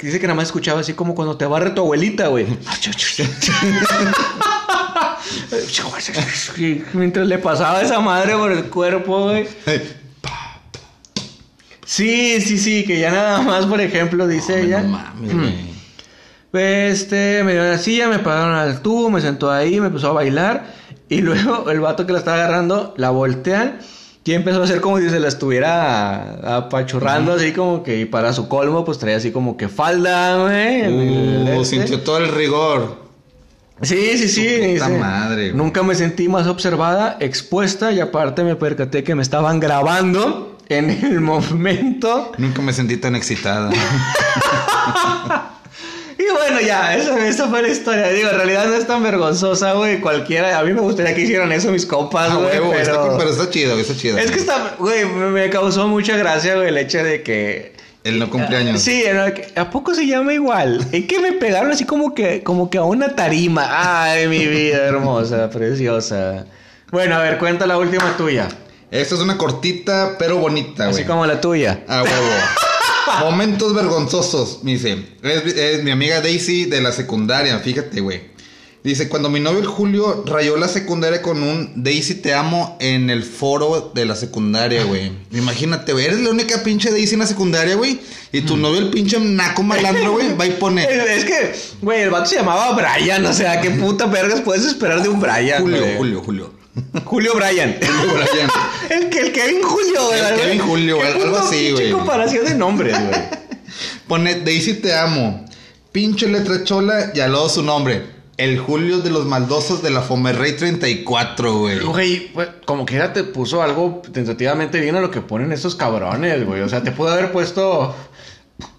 dice 0.03 0.21
que 0.21 0.27
nada 0.27 0.35
más 0.37 0.49
escuchaba 0.49 0.81
así 0.81 0.93
como 0.95 1.15
cuando 1.15 1.37
te 1.37 1.47
barre 1.47 1.71
tu 1.71 1.81
abuelita, 1.83 2.29
güey. 2.29 2.47
Mientras 6.95 7.27
le 7.27 7.39
pasaba 7.39 7.83
esa 7.83 8.01
madre 8.01 8.35
por 8.35 8.53
el 8.53 8.65
cuerpo, 8.65 9.25
güey. 9.25 9.47
Sí, 11.85 12.41
sí, 12.41 12.59
sí, 12.59 12.85
que 12.85 13.01
ya 13.01 13.11
nada 13.11 13.43
más, 13.43 13.67
por 13.67 13.81
ejemplo, 13.81 14.27
dice 14.29 14.63
ella. 14.63 14.81
No 14.83 14.89
mames, 14.91 15.35
güey. 15.35 15.70
Este, 16.53 17.43
me 17.45 17.53
dio 17.53 17.63
la 17.63 17.79
silla, 17.79 18.09
me 18.09 18.19
pagaron 18.19 18.55
al 18.55 18.83
tubo, 18.83 19.11
me 19.11 19.21
sentó 19.21 19.51
ahí, 19.51 19.81
me 19.81 19.87
empezó 19.87 20.09
a 20.09 20.13
bailar. 20.13 20.75
Y 21.09 21.21
luego 21.23 21.71
el 21.71 21.81
vato 21.81 22.07
que 22.07 22.13
la 22.13 22.19
estaba 22.19 22.39
agarrando, 22.39 22.95
la 22.97 23.11
voltean. 23.11 23.79
Y 24.23 24.35
empezó 24.35 24.61
a 24.61 24.65
hacer 24.65 24.81
como 24.81 24.99
si 24.99 25.11
se 25.11 25.19
la 25.19 25.27
estuviera 25.27 26.57
apachurrando, 26.59 27.33
así 27.33 27.53
como 27.53 27.83
que, 27.83 27.99
y 27.99 28.05
para 28.05 28.33
su 28.33 28.49
colmo, 28.49 28.85
pues 28.85 28.99
traía 28.99 29.17
así 29.17 29.33
como 29.33 29.57
que 29.57 29.69
falda, 29.69 30.37
güey. 30.37 30.87
Uh, 30.87 31.61
este. 31.63 31.65
sintió 31.65 32.01
todo 32.03 32.19
el 32.19 32.29
rigor. 32.29 32.97
Sí, 33.83 34.19
sí, 34.19 34.29
sí. 34.29 34.75
Puta 34.75 34.89
madre. 34.91 35.53
Nunca 35.53 35.83
me 35.83 35.97
sentí 35.97 36.29
más 36.29 36.47
observada, 36.47 37.17
expuesta, 37.19 37.91
y 37.91 37.99
aparte 37.99 38.45
me 38.45 38.55
percaté 38.55 39.03
que 39.03 39.17
me 39.17 39.23
estaban 39.23 39.59
grabando 39.59 40.59
en 40.69 40.91
el 40.91 41.21
momento. 41.23 42.31
Nunca 42.39 42.63
me 42.63 42.73
sentí 42.73 42.99
tan 42.99 43.17
excitada. 43.17 43.71
Y 46.21 46.33
bueno, 46.33 46.61
ya, 46.61 46.95
eso, 46.97 47.17
esa 47.17 47.49
fue 47.49 47.63
la 47.63 47.69
historia. 47.69 48.09
Digo, 48.11 48.29
en 48.29 48.37
realidad 48.37 48.67
no 48.67 48.75
es 48.75 48.87
tan 48.87 49.03
vergonzosa, 49.03 49.73
güey. 49.73 50.01
Cualquiera, 50.01 50.59
a 50.59 50.63
mí 50.65 50.73
me 50.75 50.81
gustaría 50.83 51.15
que 51.15 51.23
hicieran 51.23 51.51
eso 51.53 51.71
mis 51.71 51.87
compas, 51.87 52.31
Ah, 52.31 52.35
güey. 52.37 52.49
huevo, 52.51 52.75
está 52.75 52.93
pero... 53.03 53.17
pero 53.19 53.31
está 53.31 53.49
chido, 53.49 53.79
está 53.79 53.97
chido. 53.97 54.19
Es 54.19 54.31
que 54.31 54.39
está, 54.39 54.75
güey, 54.79 55.07
me 55.07 55.49
causó 55.49 55.89
mucha 55.89 56.17
gracia, 56.19 56.57
güey, 56.57 56.69
el 56.69 56.77
hecho 56.77 57.03
de 57.03 57.23
que. 57.23 57.73
El 58.05 58.19
no 58.19 58.29
cumpleaños. 58.31 58.81
Sí, 58.83 59.05
¿no? 59.13 59.33
Que, 59.33 59.49
¿a 59.57 59.71
poco 59.71 59.95
se 59.95 60.07
llama 60.07 60.33
igual? 60.35 60.87
Es 60.93 61.07
que 61.07 61.19
me 61.21 61.33
pegaron 61.33 61.71
así 61.73 61.85
como 61.85 62.15
que, 62.15 62.43
como 62.43 62.69
que 62.71 62.79
a 62.79 62.83
una 62.83 63.15
tarima. 63.15 63.67
Ay, 64.11 64.27
mi 64.27 64.47
vida 64.47 64.79
hermosa, 64.87 65.49
preciosa. 65.53 66.45
Bueno, 66.91 67.15
a 67.17 67.21
ver, 67.21 67.39
cuenta 67.39 67.67
la 67.67 67.79
última 67.79 68.17
tuya. 68.17 68.49
Esta 68.91 69.15
es 69.15 69.21
una 69.21 69.39
cortita, 69.39 70.17
pero 70.19 70.37
bonita, 70.39 70.85
güey. 70.87 70.97
Así 70.97 71.05
como 71.05 71.25
la 71.25 71.41
tuya. 71.41 71.81
A 71.89 72.03
huevo. 72.03 72.15
Momentos 73.21 73.75
vergonzosos, 73.75 74.61
me 74.63 74.73
dice. 74.73 75.05
Es, 75.23 75.45
es 75.55 75.83
mi 75.85 75.91
amiga 75.91 76.21
Daisy 76.21 76.65
de 76.67 76.81
la 76.81 76.93
secundaria, 76.93 77.59
fíjate, 77.59 78.01
güey. 78.01 78.31
Dice, 78.83 79.11
cuando 79.11 79.29
mi 79.29 79.41
novio 79.41 79.59
el 79.59 79.67
Julio 79.67 80.25
rayó 80.27 80.57
la 80.57 80.67
secundaria 80.67 81.21
con 81.21 81.43
un 81.43 81.83
Daisy 81.83 82.15
te 82.15 82.33
amo 82.33 82.79
en 82.81 83.11
el 83.11 83.23
foro 83.25 83.93
de 83.95 84.07
la 84.07 84.17
secundaria, 84.17 84.85
güey. 84.85 85.13
Imagínate, 85.33 85.93
güey, 85.93 86.07
eres 86.07 86.21
la 86.21 86.31
única 86.31 86.63
pinche 86.63 86.91
Daisy 86.91 87.13
en 87.13 87.21
la 87.21 87.27
secundaria, 87.27 87.75
güey. 87.75 88.01
Y 88.33 88.41
Mm. 88.41 88.47
tu 88.47 88.57
novio 88.57 88.79
el 88.81 88.89
pinche 88.89 89.21
naco 89.21 89.63
malandro, 89.63 90.13
güey, 90.13 90.35
va 90.35 90.47
y 90.47 90.53
pone 90.53 90.85
Es, 90.85 91.27
que, 91.27 91.53
güey, 91.83 92.01
el 92.01 92.11
vato 92.11 92.31
se 92.31 92.37
llamaba 92.37 92.73
Brian, 92.73 93.27
o 93.27 93.33
sea, 93.35 93.61
¿qué 93.61 93.69
puta 93.69 94.07
vergas 94.07 94.41
puedes 94.41 94.65
esperar 94.65 95.03
de 95.03 95.11
un 95.11 95.21
Brian? 95.21 95.61
Julio? 95.61 95.85
Julio, 95.99 96.23
Julio. 96.25 96.60
Julio 97.05 97.33
Brian. 97.35 97.77
Julio 97.81 98.15
Brian. 98.15 98.51
el, 98.91 99.11
que, 99.11 99.21
el 99.21 99.33
Kevin 99.33 99.63
Julio, 99.63 100.07
güey. 100.07 100.21
El 100.21 100.41
Kevin 100.41 100.59
Julio, 100.61 100.99
qué 101.01 101.07
algo 101.07 101.39
así, 101.39 101.73
güey. 101.73 101.91
comparación 101.91 102.45
de 102.45 102.55
nombres, 102.55 102.93
güey. 102.93 103.21
Pone 104.09 104.41
Daisy 104.41 104.75
te 104.75 104.95
amo. 104.95 105.45
Pinche 105.93 106.29
letra 106.29 106.63
chola 106.65 107.11
y 107.15 107.21
al 107.21 107.33
lado 107.33 107.49
su 107.49 107.63
nombre. 107.63 108.21
El 108.37 108.59
Julio 108.59 109.01
de 109.01 109.11
los 109.11 109.27
maldosos 109.27 109.83
de 109.83 109.91
la 109.91 110.01
Fomerrey 110.01 110.57
34, 110.57 111.59
güey. 111.59 111.81
Güey, 111.81 112.33
pues, 112.33 112.49
como 112.65 112.87
que 112.87 112.95
ya 112.95 113.13
te 113.13 113.23
puso 113.23 113.63
algo 113.63 114.01
tentativamente 114.13 114.81
bien 114.81 114.97
a 114.97 115.01
lo 115.01 115.11
que 115.11 115.21
ponen 115.21 115.53
estos 115.53 115.75
cabrones, 115.75 116.47
güey. 116.47 116.63
O 116.63 116.69
sea, 116.69 116.83
te 116.83 116.91
pudo 116.91 117.11
haber 117.11 117.33
puesto. 117.33 117.95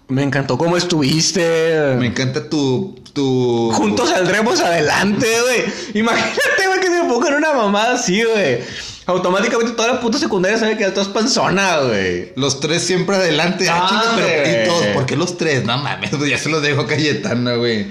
Me 0.08 0.22
encantó 0.24 0.58
cómo 0.58 0.76
estuviste. 0.76 1.94
Me 1.96 2.06
encanta 2.06 2.48
tu. 2.48 3.01
Tu. 3.12 3.70
Juntos 3.72 4.08
saldremos 4.10 4.60
adelante, 4.60 5.26
güey. 5.42 6.00
Imagínate, 6.00 6.66
güey, 6.66 6.80
que 6.80 6.86
se 6.86 7.04
pongan 7.08 7.34
una 7.34 7.52
mamada 7.52 7.94
así, 7.94 8.22
güey. 8.22 8.60
Automáticamente 9.04 9.72
toda 9.72 9.94
la 9.94 10.00
puta 10.00 10.16
secundaria 10.18 10.58
sabe 10.58 10.76
que 10.76 10.84
estás 10.84 11.08
panzona, 11.08 11.78
güey. 11.80 12.32
Los 12.36 12.60
tres 12.60 12.82
siempre 12.82 13.16
adelante. 13.16 13.66
Ah, 13.68 13.86
chinga, 13.88 14.12
pero. 14.16 14.50
Y 14.50 14.68
todos, 14.68 14.86
¿por 14.94 15.06
qué 15.06 15.16
los 15.16 15.36
tres? 15.36 15.64
No 15.64 15.76
mames, 15.78 16.10
ya 16.28 16.38
se 16.38 16.48
los 16.48 16.62
dejo 16.62 16.86
Cayetana, 16.86 17.56
güey. 17.56 17.88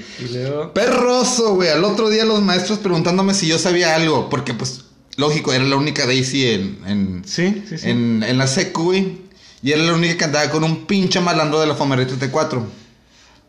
Perroso, 0.74 1.56
güey. 1.56 1.70
Al 1.70 1.84
otro 1.84 2.10
día 2.10 2.24
los 2.24 2.42
maestros 2.42 2.80
preguntándome 2.80 3.34
si 3.34 3.48
yo 3.48 3.60
sabía 3.60 3.96
algo. 3.96 4.30
Porque, 4.30 4.54
pues, 4.54 4.86
lógico, 5.18 5.52
era 5.52 5.66
la 5.66 5.76
única 5.76 6.06
Daisy 6.06 6.50
en. 6.50 6.80
en 6.88 7.24
Sí, 7.26 7.64
sí, 7.68 7.78
sí. 7.78 7.90
En, 7.90 8.24
en 8.24 8.38
la 8.38 8.48
secu, 8.48 8.84
güey. 8.86 9.18
Y 9.62 9.74
era 9.74 9.84
la 9.84 9.94
única 9.94 10.18
que 10.18 10.24
andaba 10.24 10.50
con 10.50 10.64
un 10.64 10.86
pinche 10.86 11.20
malandro 11.20 11.60
de 11.60 11.68
la 11.68 11.76
Fomerrey 11.76 12.06
34. 12.06 12.66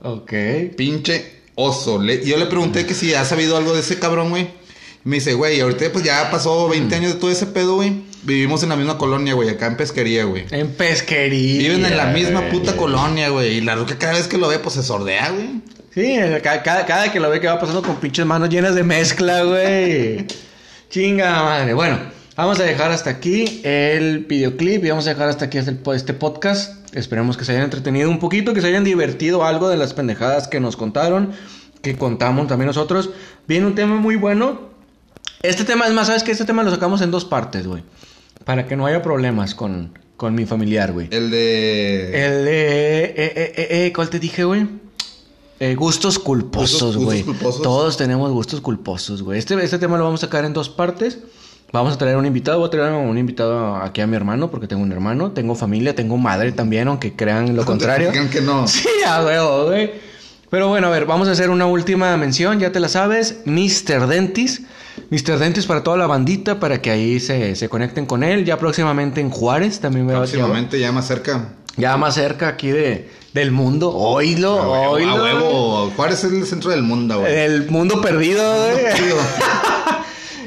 Ok. 0.02 0.32
Pinche 0.76 1.41
oso. 1.54 2.00
Le- 2.02 2.24
yo 2.24 2.36
le 2.36 2.46
pregunté 2.46 2.86
que 2.86 2.94
si 2.94 3.14
ha 3.14 3.24
sabido 3.24 3.56
algo 3.56 3.74
de 3.74 3.80
ese 3.80 3.98
cabrón, 3.98 4.30
güey. 4.30 4.48
Me 5.04 5.16
dice, 5.16 5.34
güey, 5.34 5.60
ahorita 5.60 5.86
pues 5.92 6.04
ya 6.04 6.30
pasó 6.30 6.68
20 6.68 6.94
años 6.94 7.14
de 7.14 7.18
todo 7.20 7.30
ese 7.30 7.46
pedo, 7.46 7.74
güey. 7.76 7.92
Vivimos 8.22 8.62
en 8.62 8.68
la 8.68 8.76
misma 8.76 8.98
colonia, 8.98 9.34
güey, 9.34 9.48
acá 9.48 9.66
en 9.66 9.76
pesquería, 9.76 10.24
güey. 10.24 10.44
En 10.52 10.68
pesquería. 10.74 11.58
Viven 11.58 11.84
en 11.84 11.96
la 11.96 12.06
misma 12.06 12.38
güey. 12.40 12.52
puta 12.52 12.76
colonia, 12.76 13.28
güey. 13.30 13.56
Y 13.56 13.60
la 13.62 13.74
ruca 13.74 13.98
cada 13.98 14.12
vez 14.12 14.28
que 14.28 14.38
lo 14.38 14.46
ve, 14.46 14.60
pues 14.60 14.76
se 14.76 14.82
sordea, 14.84 15.30
güey. 15.30 15.60
Sí, 15.92 16.16
cada, 16.42 16.62
cada, 16.62 16.86
cada 16.86 17.10
que 17.12 17.18
lo 17.18 17.28
ve 17.30 17.40
que 17.40 17.48
va 17.48 17.58
pasando 17.58 17.82
con 17.82 17.96
pinches 17.96 18.24
manos 18.24 18.48
llenas 18.48 18.76
de 18.76 18.84
mezcla, 18.84 19.42
güey. 19.42 20.24
Chinga 20.88 21.42
madre. 21.42 21.74
Bueno, 21.74 21.98
vamos 22.36 22.60
a 22.60 22.62
dejar 22.62 22.92
hasta 22.92 23.10
aquí 23.10 23.60
el 23.64 24.20
videoclip 24.20 24.84
y 24.84 24.88
vamos 24.90 25.06
a 25.06 25.10
dejar 25.10 25.28
hasta 25.28 25.46
aquí 25.46 25.58
este, 25.58 25.76
este 25.96 26.12
podcast. 26.14 26.74
Esperemos 26.92 27.36
que 27.36 27.44
se 27.44 27.52
hayan 27.52 27.64
entretenido 27.64 28.10
un 28.10 28.18
poquito, 28.18 28.52
que 28.54 28.60
se 28.60 28.68
hayan 28.68 28.84
divertido 28.84 29.44
algo 29.44 29.68
de 29.68 29.76
las 29.76 29.94
pendejadas 29.94 30.48
que 30.48 30.60
nos 30.60 30.76
contaron, 30.76 31.32
que 31.80 31.96
contamos 31.96 32.46
también 32.48 32.66
nosotros. 32.66 33.10
Viene 33.48 33.66
un 33.66 33.74
tema 33.74 33.96
muy 33.96 34.16
bueno. 34.16 34.72
Este 35.42 35.64
tema, 35.64 35.86
es 35.86 35.94
más, 35.94 36.06
¿sabes 36.06 36.22
qué? 36.22 36.32
Este 36.32 36.44
tema 36.44 36.62
lo 36.62 36.70
sacamos 36.70 37.00
en 37.00 37.10
dos 37.10 37.24
partes, 37.24 37.66
güey. 37.66 37.82
Para 38.44 38.66
que 38.66 38.76
no 38.76 38.86
haya 38.86 39.02
problemas 39.02 39.54
con, 39.54 39.98
con 40.16 40.34
mi 40.34 40.44
familiar, 40.46 40.92
güey. 40.92 41.08
El 41.10 41.30
de. 41.30 42.26
El 42.26 42.44
de. 42.44 43.04
Eh, 43.04 43.14
eh, 43.16 43.52
eh, 43.56 43.86
eh, 43.86 43.92
¿Cuál 43.94 44.10
te 44.10 44.18
dije, 44.18 44.44
güey? 44.44 44.66
Eh, 45.60 45.76
gustos 45.76 46.18
culposos, 46.18 46.96
güey. 46.96 47.24
Todos 47.62 47.96
tenemos 47.96 48.30
gustos 48.32 48.60
culposos, 48.60 49.22
güey. 49.22 49.38
Este, 49.38 49.54
este 49.62 49.78
tema 49.78 49.96
lo 49.96 50.04
vamos 50.04 50.22
a 50.22 50.26
sacar 50.26 50.44
en 50.44 50.52
dos 50.52 50.68
partes. 50.68 51.18
Vamos 51.72 51.94
a 51.94 51.98
traer 51.98 52.16
un 52.16 52.26
invitado. 52.26 52.58
Voy 52.58 52.68
a 52.68 52.70
traer 52.70 52.92
un 52.92 53.16
invitado 53.16 53.76
aquí 53.76 54.00
a 54.02 54.06
mi 54.06 54.14
hermano, 54.16 54.50
porque 54.50 54.66
tengo 54.66 54.82
un 54.82 54.92
hermano. 54.92 55.30
Tengo 55.32 55.54
familia, 55.54 55.94
tengo 55.94 56.18
madre 56.18 56.52
también, 56.52 56.88
aunque 56.88 57.14
crean 57.14 57.56
lo 57.56 57.64
contrario. 57.66 58.10
Digan 58.10 58.28
que 58.30 58.40
no. 58.42 58.66
Sí, 58.68 58.88
a 59.06 59.24
huevo, 59.24 59.66
güey. 59.66 59.90
Pero 60.50 60.68
bueno, 60.68 60.88
a 60.88 60.90
ver, 60.90 61.06
vamos 61.06 61.28
a 61.28 61.30
hacer 61.30 61.48
una 61.48 61.64
última 61.64 62.14
mención, 62.18 62.60
ya 62.60 62.70
te 62.72 62.78
la 62.80 62.90
sabes. 62.90 63.38
Mr. 63.46 64.06
Dentis. 64.06 64.62
Mr. 65.08 65.38
Dentis 65.38 65.64
para 65.64 65.82
toda 65.82 65.96
la 65.96 66.06
bandita, 66.06 66.60
para 66.60 66.82
que 66.82 66.90
ahí 66.90 67.20
se, 67.20 67.56
se 67.56 67.70
conecten 67.70 68.04
con 68.04 68.22
él. 68.22 68.44
Ya 68.44 68.58
próximamente 68.58 69.22
en 69.22 69.30
Juárez 69.30 69.80
también 69.80 70.04
me 70.04 70.12
va 70.12 70.18
a 70.18 70.22
Próximamente, 70.22 70.78
ya 70.78 70.92
más 70.92 71.06
cerca. 71.06 71.54
ya 71.78 71.96
más 71.96 72.14
cerca 72.16 72.48
aquí 72.48 72.68
de, 72.68 73.08
del 73.32 73.50
mundo. 73.50 73.90
Oílo, 73.94 74.60
A 74.60 74.90
oílo. 74.90 75.10
a 75.12 75.22
huevo. 75.22 75.92
Juárez 75.96 76.22
es 76.24 76.32
el 76.32 76.44
centro 76.46 76.70
del 76.70 76.82
mundo, 76.82 77.20
güey. 77.20 77.34
El 77.34 77.70
mundo 77.70 78.02
perdido, 78.02 78.42
güey. 78.72 78.84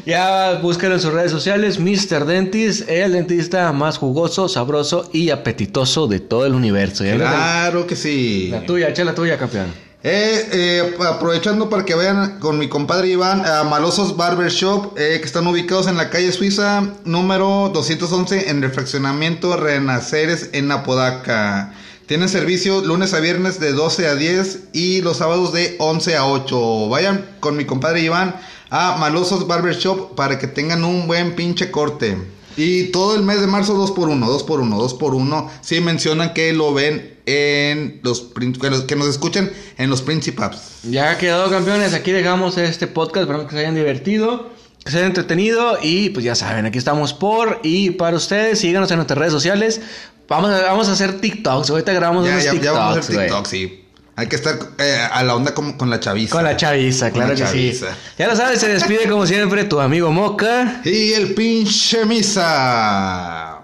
Ya 0.06 0.60
búsquenlo 0.62 0.95
en 0.95 1.01
sus 1.01 1.12
redes 1.12 1.32
sociales. 1.32 1.80
Mr. 1.80 2.26
Dentis, 2.26 2.86
el 2.88 3.14
dentista 3.14 3.72
más 3.72 3.97
jugoso, 3.97 4.47
sabroso 4.47 5.10
y 5.12 5.32
apetitoso 5.32 6.06
de 6.08 6.20
todo 6.20 6.45
el 6.45 6.53
universo. 6.53 7.03
Ya 7.03 7.16
Claro 7.16 7.88
que 7.88 7.95
sí. 7.95 8.49
La 8.51 8.66
tuya, 8.66 8.89
echa 8.89 9.03
la 9.03 9.16
tuya, 9.16 9.38
campeón. 9.39 9.74
Eh, 10.03 10.49
eh, 10.51 10.95
aprovechando 11.08 11.68
para 11.68 11.84
que 11.84 11.95
vayan 11.95 12.39
con 12.39 12.60
mi 12.60 12.70
compadre 12.70 13.08
Iván 13.08 13.43
a 13.43 13.64
Malosos 13.64 14.16
Barber 14.16 14.51
Shop, 14.51 14.93
eh, 14.99 15.18
que 15.20 15.26
están 15.26 15.47
ubicados 15.47 15.88
en 15.88 15.97
la 15.97 16.12
calle 16.12 16.32
Suiza, 16.32 16.84
número 17.06 17.72
211, 17.74 18.51
en 18.51 18.64
el 18.64 18.72
fraccionamiento 18.72 19.58
Renaceres, 19.58 20.51
en 20.53 20.72
Apodaca. 20.72 21.74
Tienen 22.06 22.30
servicio 22.30 22.82
lunes 22.82 23.16
a 23.16 23.20
viernes 23.20 23.60
de 23.60 23.72
12 23.72 24.08
a 24.08 24.14
10 24.14 24.66
y 24.74 25.01
los 25.01 25.18
sábados 25.18 25.53
de 25.53 25.76
11 25.80 26.16
a 26.16 26.28
8. 26.28 26.89
Vayan 26.89 27.26
con 27.39 27.58
mi 27.58 27.66
compadre 27.66 28.01
Iván 28.01 28.36
a 28.78 28.98
Malosos 28.98 29.48
Barber 29.48 29.76
Shop 29.76 30.16
para 30.16 30.38
que 30.40 30.48
tengan 30.48 30.84
un 30.84 31.08
buen 31.08 31.36
pinche 31.36 31.72
corte. 31.72 32.18
Y 32.58 32.86
todo 32.86 33.16
el 33.16 33.22
mes 33.24 33.42
de 33.42 33.48
marzo 33.48 33.74
2 33.74 33.92
por 33.92 34.08
1 34.10 34.28
2 34.28 34.44
por 34.44 34.62
1 34.62 34.78
2 34.78 34.94
por 34.94 35.14
1 35.14 35.52
Sí 35.62 35.82
mencionan 35.82 36.34
que 36.34 36.54
lo 36.54 36.74
ven 36.74 37.18
en 37.26 38.00
los 38.04 38.22
que 38.60 38.70
nos, 38.70 38.82
que 38.84 38.96
nos 38.96 39.08
escuchen 39.08 39.52
en 39.78 39.90
los 39.90 40.02
Principaps. 40.02 40.84
Ya 40.84 41.18
quedó, 41.18 41.50
campeones. 41.50 41.94
Aquí 41.94 42.12
dejamos 42.12 42.58
este 42.58 42.88
podcast. 42.88 43.24
Esperamos 43.24 43.48
que 43.50 43.56
se 43.56 43.60
hayan 43.62 43.76
divertido, 43.76 44.50
que 44.84 44.92
se 44.92 44.98
hayan 44.98 45.10
entretenido. 45.10 45.78
Y 45.82 46.10
pues 46.12 46.24
ya 46.24 46.36
saben, 46.36 46.66
aquí 46.66 46.78
estamos 46.78 47.14
por 47.14 47.60
y 47.64 47.92
para 47.92 48.16
ustedes. 48.18 48.60
Síganos 48.60 48.90
en 48.92 48.98
nuestras 48.98 49.18
redes 49.18 49.34
sociales. 49.34 49.82
Vamos 50.30 50.50
a, 50.52 50.62
vamos 50.64 50.88
a 50.88 50.94
hacer 50.94 51.20
TikToks. 51.20 51.70
Ahorita 51.70 51.92
grabamos 51.94 52.26
Ya, 52.26 52.32
unos 52.32 52.44
ya, 52.46 52.52
TikToks. 52.52 52.66
ya 52.74 52.80
vamos 52.80 52.96
a 52.98 53.00
hacer 53.02 53.16
güey. 53.16 53.28
TikTok, 53.28 53.46
sí. 53.48 53.85
Hay 54.18 54.28
que 54.28 54.38
estar 54.38 54.57
eh, 54.78 54.97
a 55.11 55.24
la 55.24 55.36
onda 55.36 55.53
como 55.53 55.78
con 55.78 55.89
la 55.89 55.99
chaviza. 55.99 56.32
Con 56.32 56.43
la 56.45 56.55
chaviza, 56.55 57.11
claro 57.11 57.34
la 57.34 57.36
que 57.36 57.41
sí. 57.47 57.72
chaviza. 57.78 57.88
Ya 58.18 58.28
lo 58.28 58.36
sabes, 58.36 58.59
se 58.61 58.70
despide 58.70 59.09
como 59.09 59.26
siempre 59.26 59.66
tu 59.66 59.80
amigo 59.80 60.11
Moca. 60.11 60.82
Y 60.86 61.11
el 61.13 61.34
pinche 61.34 62.05
misa. 62.05 63.59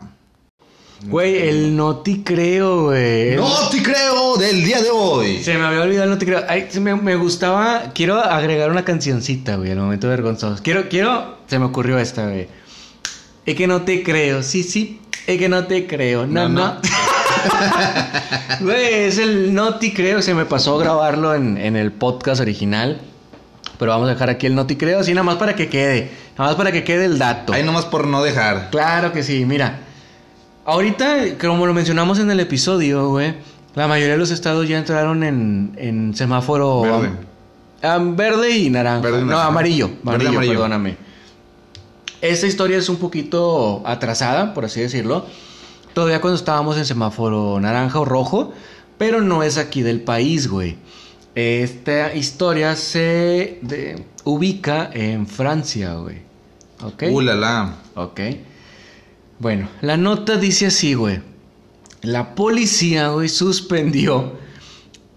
Güey, 1.04 1.50
el 1.50 1.76
no 1.76 1.98
te 1.98 2.22
creo, 2.24 2.84
güey. 2.86 3.36
No 3.36 3.70
te 3.70 3.82
creo 3.82 4.38
del 4.38 4.64
día 4.64 4.82
de 4.82 4.90
hoy. 4.92 5.42
Se 5.44 5.58
me 5.58 5.66
había 5.66 5.82
olvidado 5.82 6.04
el 6.04 6.10
no 6.12 6.18
te 6.20 6.26
creo. 6.28 6.44
Ay, 6.48 6.68
me, 6.80 6.96
me 6.96 7.16
gustaba. 7.16 7.92
Quiero 7.96 8.20
agregar 8.20 8.70
una 8.70 8.86
cancioncita, 8.86 9.56
güey, 9.56 9.72
al 9.72 9.78
momento 9.80 10.10
vergonzoso. 10.10 10.62
Quiero, 10.62 10.90
quiero. 10.90 11.38
Se 11.48 11.58
me 11.58 11.66
ocurrió 11.66 11.98
esta, 11.98 12.28
güey. 12.28 12.48
Es 13.46 13.56
que 13.56 13.66
no 13.66 13.82
te 13.82 14.04
creo, 14.04 14.44
sí, 14.44 14.62
sí. 14.64 15.02
Es 15.26 15.40
que 15.40 15.50
no 15.50 15.66
te 15.66 15.88
creo, 15.88 16.28
no, 16.28 16.48
No, 16.48 16.50
no. 16.50 16.74
no. 16.76 16.82
Güey, 18.62 18.94
es 19.06 19.18
el 19.18 19.54
no 19.54 19.76
te 19.76 19.94
creo. 19.94 20.22
Se 20.22 20.34
me 20.34 20.46
pasó 20.46 20.78
grabarlo 20.78 21.34
en, 21.36 21.58
en 21.58 21.76
el 21.76 21.92
podcast 21.92 22.42
original. 22.42 23.02
Pero 23.80 23.92
vamos 23.92 24.08
a 24.10 24.14
dejar 24.14 24.30
aquí 24.30 24.46
el 24.46 24.54
no 24.54 24.68
te 24.68 24.78
creo, 24.78 25.00
así 25.00 25.12
nada 25.14 25.24
más 25.24 25.38
para 25.38 25.56
que 25.56 25.68
quede. 25.68 26.12
Nada 26.38 26.52
más 26.52 26.56
para 26.56 26.72
que 26.72 26.84
quede 26.84 27.06
el 27.06 27.18
dato. 27.18 27.54
Ahí 27.54 27.64
nomás 27.64 27.86
por 27.86 28.06
no 28.06 28.22
dejar. 28.22 28.70
Claro 28.70 29.12
que 29.12 29.24
sí, 29.24 29.44
mira. 29.46 29.80
Ahorita, 30.66 31.16
como 31.40 31.66
lo 31.66 31.74
mencionamos 31.74 32.20
en 32.20 32.30
el 32.30 32.40
episodio, 32.40 33.10
güey, 33.10 33.34
la 33.74 33.88
mayoría 33.88 34.14
de 34.14 34.20
los 34.20 34.30
estados 34.30 34.68
ya 34.68 34.78
entraron 34.78 35.24
en, 35.24 35.74
en 35.78 36.16
semáforo 36.16 36.82
Verde. 36.82 37.10
verde 38.16 38.50
y 38.52 38.70
naranja. 38.70 39.02
Verde 39.02 39.18
y 39.18 39.22
No, 39.22 39.28
naranja. 39.32 39.48
amarillo. 39.48 39.88
Verde 39.88 40.00
y 40.04 40.10
Amarillo, 40.10 40.30
amarillo. 40.30 40.54
perdóname. 40.54 40.98
Esta 42.22 42.46
historia 42.46 42.78
es 42.78 42.88
un 42.90 42.98
poquito 42.98 43.82
atrasada, 43.84 44.54
por 44.54 44.66
así 44.66 44.80
decirlo. 44.82 45.26
Todavía 45.94 46.22
cuando 46.22 46.36
estábamos 46.38 46.78
en 46.78 46.86
semáforo 46.86 47.60
naranja 47.60 48.00
o 48.00 48.06
rojo, 48.06 48.54
pero 48.98 49.22
no 49.22 49.44
es 49.44 49.58
aquí 49.58 49.82
del 49.82 50.02
país, 50.02 50.48
güey. 50.48 50.78
Esta 51.36 52.14
historia 52.16 52.76
se 52.76 53.60
de- 53.62 54.06
ubica 54.24 54.90
en 54.94 55.28
Francia, 55.28 55.96
güey. 55.96 56.20
¿Ok? 56.84 57.04
Uh, 57.12 57.22
la, 57.22 57.36
la. 57.36 57.76
Ok. 57.96 58.20
Bueno, 59.40 59.70
la 59.82 59.98
nota 59.98 60.38
dice 60.38 60.68
así, 60.68 60.94
güey. 60.94 61.22
La 62.02 62.36
policía, 62.36 63.10
güey, 63.10 63.30
suspendió 63.30 64.34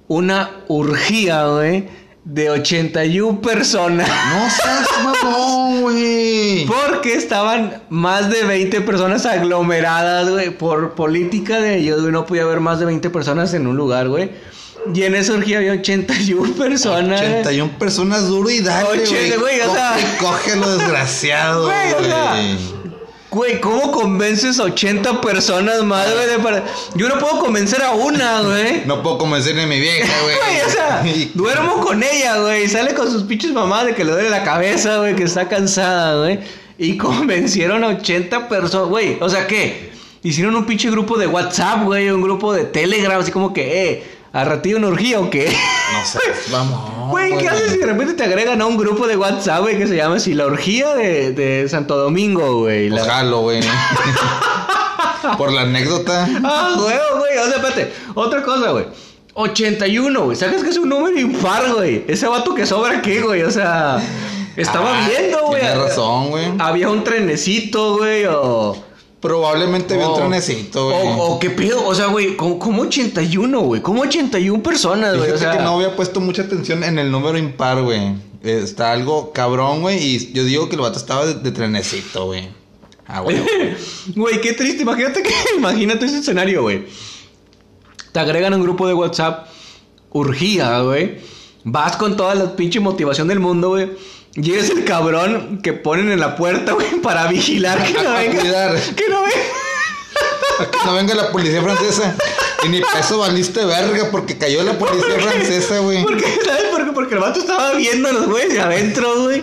una 0.09 0.51
urgía, 0.69 1.47
güey, 1.47 1.89
de 2.25 2.51
81 2.51 3.41
personas. 3.41 4.09
No 4.09 4.51
seas 4.51 4.87
mamón, 5.03 5.83
güey. 5.83 6.67
Porque 6.67 7.15
estaban 7.15 7.83
más 7.91 8.31
de 8.31 8.45
20 8.45 8.81
personas 8.81 9.27
aglomeradas, 9.27 10.31
güey. 10.31 10.51
Por 10.51 10.95
política 10.95 11.61
de 11.61 11.77
ellos, 11.79 12.01
güey. 12.01 12.13
No 12.13 12.25
podía 12.27 12.43
haber 12.43 12.61
más 12.61 12.79
de 12.81 12.87
20 12.87 13.11
personas 13.11 13.53
en 13.55 13.67
un 13.67 13.77
lugar, 13.77 14.09
güey. 14.09 14.31
Y 14.95 15.03
en 15.05 15.15
esa 15.15 15.33
orgía 15.33 15.59
había 15.59 15.73
81 15.73 16.53
personas. 16.55 17.21
güey. 17.21 17.33
81 17.41 17.79
personas 17.79 18.27
duro 18.29 18.51
y 18.51 18.61
dale, 18.61 18.87
80, 19.03 19.37
güey, 19.39 19.61
o 19.63 19.73
sea- 19.73 19.97
y 19.99 20.19
coge 20.23 20.57
lo 20.57 20.77
desgraciado, 20.77 21.65
Güey, 21.67 21.93
o 21.93 22.05
sea, 22.05 22.37
güey. 23.35 23.61
¿cómo 23.61 23.91
convences 23.93 24.59
a 24.59 24.65
80 24.65 25.21
personas 25.21 25.83
más, 25.83 26.13
güey? 26.13 26.27
de 26.29 26.39
para- 26.39 26.65
Yo 26.95 27.09
no 27.09 27.19
puedo 27.19 27.41
convencer 27.41 27.83
a 27.83 27.93
una, 27.93 28.41
güey. 28.43 28.83
No 28.87 29.03
puedo 29.03 29.19
convencer 29.19 29.55
ni 29.57 29.63
a 29.63 29.67
mi 29.67 29.81
vieja, 29.81 30.13
güey. 30.23 30.37
Güey, 30.37 30.61
o 30.67 30.71
sea, 30.71 31.05
duermo 31.35 31.81
con 31.81 32.03
ella, 32.03 32.39
güey. 32.39 32.69
Sale 32.69 32.95
con 32.95 33.11
sus 33.11 33.25
pinches 33.25 33.53
mamás 33.53 33.87
de 33.87 33.95
que 33.95 34.05
le 34.05 34.13
duele 34.13 34.31
la 34.31 34.45
cabeza, 34.45 34.99
güey, 34.99 35.15
que 35.17 35.25
está 35.25 35.49
cansada, 35.49 36.19
güey. 36.23 36.39
Y 36.79 36.97
convencieron 36.97 37.85
a 37.85 37.89
80 37.89 38.49
personas, 38.49 38.89
güey. 38.89 39.19
O 39.21 39.29
sea, 39.29 39.47
¿qué? 39.47 39.93
Hicieron 40.23 40.57
un 40.57 40.65
pinche 40.65 40.91
grupo 40.91 41.19
de 41.19 41.27
WhatsApp, 41.27 41.85
güey, 41.85 42.09
un 42.11 42.23
grupo 42.23 42.53
de 42.55 42.65
Telegram, 42.65 43.21
así 43.21 43.31
como 43.31 43.53
que, 43.53 43.91
eh, 43.91 44.14
¿a 44.35 44.45
ratito 44.45 44.77
una 44.77 44.89
orgía 44.89 45.19
o 45.21 45.31
qué? 45.31 45.47
No 45.47 46.05
seas 46.05 46.49
mamón. 46.51 47.09
Güey, 47.11 47.39
¿qué 47.39 47.49
haces 47.49 47.73
si 47.73 47.79
de 47.79 47.87
repente 47.87 48.13
te 48.15 48.25
agregan 48.25 48.61
a 48.61 48.67
un 48.67 48.77
grupo 48.77 49.07
de 49.07 49.17
WhatsApp, 49.17 49.63
güey, 49.63 49.79
que 49.79 49.87
se 49.87 49.97
llama 49.97 50.17
así 50.17 50.35
la 50.35 50.45
orgía 50.47 50.95
de, 50.95 51.33
de 51.33 51.67
Santo 51.69 51.97
Domingo, 51.97 52.61
güey? 52.61 52.91
Pues 52.91 53.01
La- 53.07 53.13
jalo, 53.15 53.41
güey. 53.41 53.61
Por 55.39 55.53
la 55.53 55.63
anécdota. 55.63 56.29
Ah, 56.45 56.75
güey, 56.79 56.97
güey. 57.19 57.39
O 57.39 57.45
sea, 57.47 57.57
espérate. 57.57 57.93
Otra 58.15 58.43
cosa, 58.43 58.71
güey. 58.73 58.87
81, 59.35 60.21
güey. 60.25 60.37
¿Sabes 60.37 60.63
que 60.63 60.71
es 60.71 60.77
un 60.79 60.89
número 60.89 61.19
impar, 61.19 61.73
güey? 61.73 62.05
Ese 62.07 62.27
vato 62.29 62.55
que 62.55 62.67
sobra, 62.67 63.01
¿qué, 63.03 63.21
güey? 63.23 63.43
O 63.43 63.51
sea, 63.51 63.99
estaba 64.57 64.91
Ah, 65.05 65.09
viendo, 65.09 65.47
güey. 65.47 65.61
Tienes 65.61 65.79
razón, 65.79 66.31
güey. 66.31 66.53
Había 66.59 66.89
un 66.91 67.03
trenecito, 67.03 67.97
güey, 67.97 68.27
o... 68.27 68.84
Probablemente 69.25 69.97
vi 69.97 70.03
o- 70.05 70.11
un 70.13 70.17
trenecito, 70.19 70.85
güey. 70.91 70.99
O, 71.19 71.23
o 71.25 71.39
qué 71.39 71.49
pedo, 71.49 71.83
o 71.87 71.95
sea, 71.95 72.09
güey, 72.09 72.37
¿cómo, 72.37 72.59
cómo 72.59 72.83
81, 72.83 73.59
güey? 73.61 73.81
¿Cómo 73.81 74.03
81 74.03 74.63
personas, 74.63 75.17
güey? 75.17 75.31
O 75.31 75.39
sea, 75.39 75.53
que 75.53 75.63
no 75.63 75.77
había 75.77 75.97
puesto 75.97 76.21
mucha 76.21 76.43
atención 76.43 76.85
en 76.85 76.99
el 76.99 77.11
número 77.11 77.39
impar, 77.39 77.81
güey. 77.83 78.17
Está 78.43 78.93
algo 78.93 79.33
cabrón, 79.33 79.81
güey. 79.81 79.97
Y 79.99 80.33
yo 80.35 80.45
digo 80.45 80.69
que 80.69 80.75
el 80.75 80.83
vato 80.83 80.99
estaba 80.99 81.25
de, 81.25 81.35
de 81.37 81.51
trenecito, 81.53 82.27
güey. 82.27 82.51
Ah, 83.07 83.21
güey. 83.21 83.37
Güey, 84.15 84.41
qué 84.43 84.53
triste. 84.53 84.83
Imagínate 84.83 85.23
que, 85.23 85.33
imagínate 85.57 86.05
ese 86.05 86.19
escenario, 86.19 86.61
güey. 86.61 86.85
Te 88.13 88.21
agregan 88.21 88.53
un 88.53 88.63
grupo 88.63 88.87
de 88.87 88.93
WhatsApp, 88.93 89.47
urgía, 90.13 90.81
güey. 90.83 91.19
Vas 91.65 91.97
con 91.97 92.17
toda 92.17 92.35
la 92.35 92.55
pinche 92.57 92.79
motivación 92.81 93.29
del 93.29 93.41
mundo, 93.41 93.71
güey. 93.71 93.91
Y 94.35 94.53
eres 94.53 94.71
el 94.71 94.85
cabrón 94.85 95.61
que 95.63 95.73
ponen 95.73 96.11
en 96.11 96.21
la 96.21 96.37
puerta, 96.37 96.73
güey, 96.73 97.01
para 97.01 97.27
vigilar 97.29 97.83
que 97.85 97.93
no 97.95 98.01
A- 98.11 98.17
a 98.17 98.19
venga. 98.19 98.41
cuidar. 98.41 98.75
Que 98.95 99.09
no 99.09 99.23
venga. 99.23 100.71
Que 100.71 100.79
no 100.87 100.95
venga 100.95 101.15
la 101.15 101.31
policía 101.33 101.63
francesa. 101.63 102.15
Y 102.65 102.69
ni 102.69 102.81
peso 102.81 103.19
valiste 103.19 103.65
verga 103.65 104.09
porque 104.11 104.37
cayó 104.39 104.63
la 104.63 104.79
policía 104.79 105.19
francesa, 105.21 105.79
güey. 105.79 106.03
Porque, 106.03 106.25
¿sabes 106.45 106.65
por 106.71 106.85
qué? 106.85 106.93
Porque 106.93 107.15
el 107.15 107.21
vato 107.21 107.41
estaba 107.41 107.73
viéndonos, 107.75 108.27
güey, 108.27 108.49
de 108.49 108.61
adentro, 108.61 109.23
güey. 109.25 109.43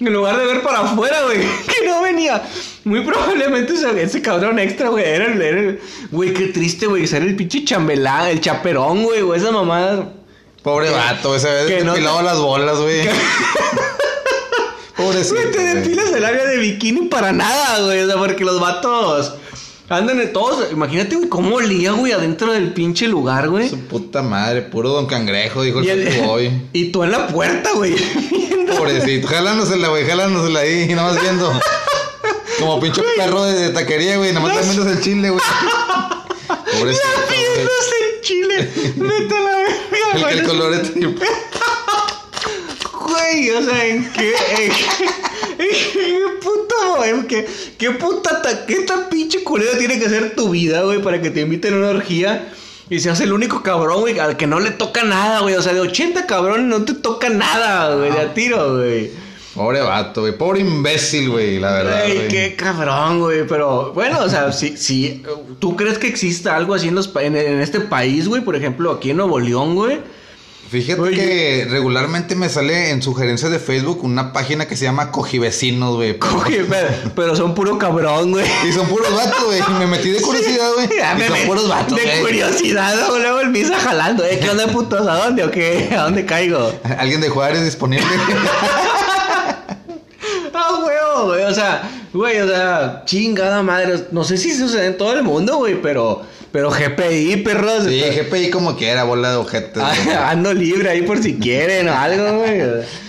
En 0.00 0.12
lugar 0.12 0.36
de 0.38 0.46
ver 0.46 0.62
para 0.62 0.80
afuera, 0.80 1.22
güey. 1.24 1.38
Que 1.66 1.86
no 1.86 2.02
venía. 2.02 2.42
Muy 2.84 3.02
probablemente 3.02 3.74
ese, 3.74 4.02
ese 4.02 4.20
cabrón 4.20 4.58
extra, 4.58 4.88
güey. 4.88 5.04
Era 5.04 5.26
el. 5.26 5.40
era 5.40 5.60
el- 5.60 5.80
Güey, 6.10 6.34
qué 6.34 6.48
triste, 6.48 6.86
güey. 6.86 7.06
Ser 7.06 7.22
el 7.22 7.36
pinche 7.36 7.64
chambelán, 7.64 8.26
el 8.28 8.40
chaperón, 8.40 9.04
güey. 9.04 9.22
O 9.22 9.34
esa 9.34 9.50
mamada. 9.52 10.12
Pobre 10.62 10.90
vato, 10.90 11.34
ese 11.34 11.48
vez 11.50 11.84
no 11.84 11.92
depilado 11.92 12.18
te- 12.18 12.22
las 12.24 12.38
bolas, 12.38 12.78
güey. 12.78 13.08
Pobrecito. 14.96 15.34
Güey, 15.34 15.50
te 15.50 15.58
güey. 15.58 15.74
depilas 15.74 16.12
el 16.12 16.24
área 16.24 16.44
de 16.44 16.58
bikini 16.58 17.08
para 17.08 17.32
nada, 17.32 17.80
güey. 17.80 18.02
O 18.02 18.06
sea, 18.06 18.16
porque 18.16 18.44
los 18.44 18.60
vatos 18.60 19.34
andan 19.88 20.20
en 20.20 20.32
todos. 20.32 20.70
Imagínate, 20.70 21.16
güey, 21.16 21.28
cómo 21.28 21.56
olía, 21.56 21.92
güey, 21.92 22.12
adentro 22.12 22.52
del 22.52 22.72
pinche 22.72 23.08
lugar, 23.08 23.48
güey. 23.48 23.68
Su 23.68 23.78
puta 23.80 24.22
madre, 24.22 24.62
puro 24.62 24.90
don 24.90 25.06
cangrejo, 25.06 25.62
dijo 25.62 25.80
el, 25.80 25.86
Y, 25.86 25.90
el- 25.90 26.22
boy. 26.22 26.62
y 26.72 26.92
tú 26.92 27.02
en 27.02 27.10
la 27.10 27.26
puerta, 27.26 27.72
güey. 27.74 27.96
Pobrecito, 28.76 29.26
jalándosela, 29.28 29.88
güey, 29.88 30.06
jalándosela 30.06 30.60
ahí, 30.60 30.86
nada 30.94 31.12
más 31.12 31.20
viendo. 31.20 31.52
Como 32.60 32.78
pinche 32.80 33.02
perro 33.16 33.42
de, 33.44 33.54
de 33.58 33.68
taquería, 33.70 34.18
güey, 34.18 34.32
nada 34.32 34.46
más 34.46 34.56
comiéndose 34.58 34.90
el 34.92 35.00
chile, 35.00 35.30
güey. 35.30 35.42
Pobrecito, 36.78 37.08
güey. 37.26 38.11
Chile. 38.22 38.70
Vete 38.96 39.36
a 39.36 39.40
la 39.40 39.56
verga, 39.56 39.76
El, 40.14 40.20
güey. 40.22 40.38
el 40.38 40.44
colorete. 40.46 40.92
Güey, 43.04 43.50
o 43.50 43.62
sea, 43.62 43.86
¿en 43.86 44.12
qué? 44.12 44.32
¿En 44.58 44.70
qué, 44.70 45.66
qué 45.92 46.18
puto, 46.40 47.04
en 47.04 47.26
qué, 47.26 47.46
qué 47.78 47.90
puta, 47.92 48.40
ta- 48.42 48.64
qué 48.66 48.76
tan 48.80 49.08
pinche 49.08 49.42
culera 49.42 49.76
tiene 49.76 49.98
que 49.98 50.08
ser 50.08 50.34
tu 50.34 50.50
vida, 50.50 50.82
güey, 50.82 51.02
para 51.02 51.20
que 51.20 51.30
te 51.30 51.40
inviten 51.40 51.74
a 51.74 51.76
una 51.78 51.88
orgía 51.90 52.52
y 52.88 53.00
seas 53.00 53.20
el 53.20 53.32
único 53.32 53.62
cabrón, 53.62 54.00
güey, 54.00 54.18
al 54.18 54.36
que 54.36 54.46
no 54.46 54.60
le 54.60 54.70
toca 54.70 55.02
nada, 55.04 55.40
güey? 55.40 55.54
O 55.56 55.62
sea, 55.62 55.72
de 55.74 55.80
80 55.80 56.26
cabrones 56.26 56.66
no 56.66 56.84
te 56.84 56.94
toca 56.94 57.28
nada, 57.28 57.94
güey, 57.96 58.12
de 58.12 58.20
a 58.20 58.34
tiro, 58.34 58.76
güey. 58.78 59.10
Pobre 59.54 59.80
vato, 59.82 60.22
güey. 60.22 60.36
Pobre 60.36 60.60
imbécil, 60.60 61.30
güey, 61.30 61.58
la 61.60 61.72
verdad. 61.72 62.04
Güey. 62.06 62.28
qué 62.28 62.56
cabrón, 62.56 63.20
güey. 63.20 63.46
Pero 63.46 63.92
bueno, 63.92 64.20
o 64.20 64.28
sea, 64.28 64.50
si, 64.52 64.76
si 64.76 65.22
tú 65.58 65.76
crees 65.76 65.98
que 65.98 66.06
exista 66.08 66.56
algo 66.56 66.74
así 66.74 66.88
en, 66.88 66.94
los, 66.94 67.10
en, 67.16 67.36
en 67.36 67.60
este 67.60 67.80
país, 67.80 68.28
güey, 68.28 68.42
por 68.42 68.56
ejemplo, 68.56 68.90
aquí 68.90 69.10
en 69.10 69.18
Nuevo 69.18 69.38
León, 69.38 69.74
güey. 69.74 70.00
Fíjate 70.70 71.02
Oye. 71.02 71.16
que 71.16 71.66
regularmente 71.68 72.34
me 72.34 72.48
sale 72.48 72.88
en 72.88 73.02
sugerencias 73.02 73.50
de 73.50 73.58
Facebook 73.58 74.02
una 74.04 74.32
página 74.32 74.66
que 74.66 74.74
se 74.74 74.86
llama 74.86 75.10
Cojivecinos, 75.12 75.96
güey. 75.96 76.18
Oye, 76.46 76.64
pero, 76.66 76.88
pero 77.14 77.36
son 77.36 77.54
puro 77.54 77.76
cabrón, 77.76 78.30
güey. 78.30 78.46
Y 78.66 78.72
son 78.72 78.86
puros 78.86 79.14
vatos, 79.14 79.44
güey. 79.44 79.60
Y 79.68 79.72
me 79.74 79.86
metí 79.86 80.08
de 80.08 80.22
curiosidad, 80.22 80.70
güey. 80.72 80.88
Son 81.28 81.46
puros 81.46 81.68
vatos, 81.68 81.98
De 81.98 82.04
güey. 82.04 82.20
curiosidad, 82.22 82.94
luego 83.18 83.40
el 83.40 83.50
misa 83.50 83.78
jalando. 83.78 84.24
¿eh? 84.24 84.38
¿Qué 84.40 84.48
onda, 84.48 84.66
putos? 84.68 85.06
¿A 85.06 85.16
dónde 85.26 85.44
o 85.44 85.50
qué? 85.50 85.90
¿A 85.94 86.04
dónde 86.04 86.24
caigo? 86.24 86.72
Alguien 86.98 87.20
de 87.20 87.28
Juárez 87.28 87.62
disponible. 87.62 88.06
Güey. 91.26 91.44
O 91.44 91.54
sea, 91.54 91.82
güey, 92.12 92.38
o 92.40 92.48
sea, 92.48 93.02
chingada 93.04 93.62
madre. 93.62 94.04
No 94.10 94.24
sé 94.24 94.36
si 94.36 94.54
sucede 94.54 94.86
en 94.86 94.96
todo 94.96 95.12
el 95.12 95.22
mundo, 95.22 95.56
güey, 95.58 95.80
pero, 95.80 96.22
pero 96.50 96.70
GPI, 96.70 97.36
perros. 97.38 97.84
sí, 97.84 98.00
GPI 98.00 98.50
como 98.50 98.76
quiera, 98.76 99.04
bola 99.04 99.30
de 99.30 99.36
ojetes. 99.36 99.82
Ah. 99.82 100.30
Ando 100.30 100.52
libre 100.52 100.90
ahí 100.90 101.02
por 101.02 101.22
si 101.22 101.34
quieren 101.36 101.88
o 101.88 101.94
algo, 101.96 102.38
güey. 102.40 102.60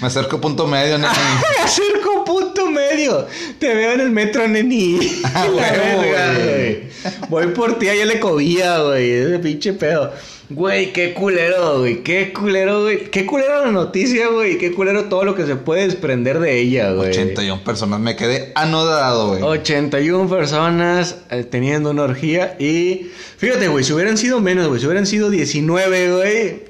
Me 0.01 0.07
acerco 0.07 0.39
punto 0.39 0.67
medio, 0.67 0.97
nene. 0.97 1.13
Me 1.57 1.63
acerco 1.63 2.23
punto 2.25 2.69
medio. 2.69 3.27
Te 3.59 3.73
veo 3.73 3.91
en 3.93 3.99
el 4.01 4.11
metro, 4.11 4.47
neni. 4.47 4.99
Ah, 5.23 5.45
güey. 5.51 5.97
güey. 5.97 6.83
Voy 7.29 7.47
por 7.47 7.79
ti, 7.79 7.89
allá 7.89 8.05
le 8.05 8.19
cobía, 8.19 8.79
güey. 8.79 9.11
Ese 9.11 9.39
pinche 9.39 9.73
pedo. 9.73 10.11
Güey, 10.49 10.91
qué 10.93 11.13
culero, 11.13 11.79
güey. 11.79 12.03
Qué 12.03 12.33
culero, 12.33 12.83
güey. 12.83 13.09
Qué 13.09 13.25
culero 13.25 13.65
la 13.65 13.71
noticia, 13.71 14.27
güey. 14.27 14.57
Qué 14.57 14.71
culero 14.73 15.05
todo 15.05 15.23
lo 15.23 15.35
que 15.35 15.45
se 15.45 15.55
puede 15.55 15.83
desprender 15.83 16.39
de 16.39 16.59
ella, 16.59 16.91
güey. 16.91 17.09
81 17.09 17.63
personas, 17.63 17.99
me 17.99 18.15
quedé 18.15 18.51
anodado, 18.55 19.29
güey. 19.29 19.41
81 19.41 20.29
personas 20.29 21.17
eh, 21.31 21.43
teniendo 21.43 21.91
una 21.91 22.03
orgía 22.03 22.55
y 22.59 23.09
fíjate, 23.37 23.67
güey, 23.69 23.83
si 23.83 23.93
hubieran 23.93 24.17
sido 24.17 24.41
menos, 24.41 24.67
güey, 24.67 24.79
si 24.79 24.85
hubieran 24.85 25.07
sido 25.07 25.29
19, 25.29 26.11
güey, 26.11 26.63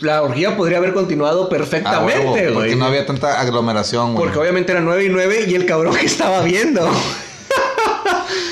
la 0.00 0.22
orgía 0.22 0.56
podría 0.56 0.78
haber 0.78 0.92
continuado 0.92 1.44
Ah, 1.44 1.48
perfectamente, 1.48 2.18
huevo, 2.18 2.30
güey. 2.32 2.52
Porque 2.52 2.76
no 2.76 2.84
había 2.86 3.06
tanta 3.06 3.40
aglomeración, 3.40 4.14
güey. 4.14 4.24
Porque 4.24 4.38
obviamente 4.40 4.72
era 4.72 4.80
9 4.80 5.04
y 5.04 5.08
9 5.08 5.44
y 5.48 5.54
el 5.54 5.64
cabrón 5.64 5.96
que 5.96 6.06
estaba 6.06 6.42
viendo. 6.42 6.86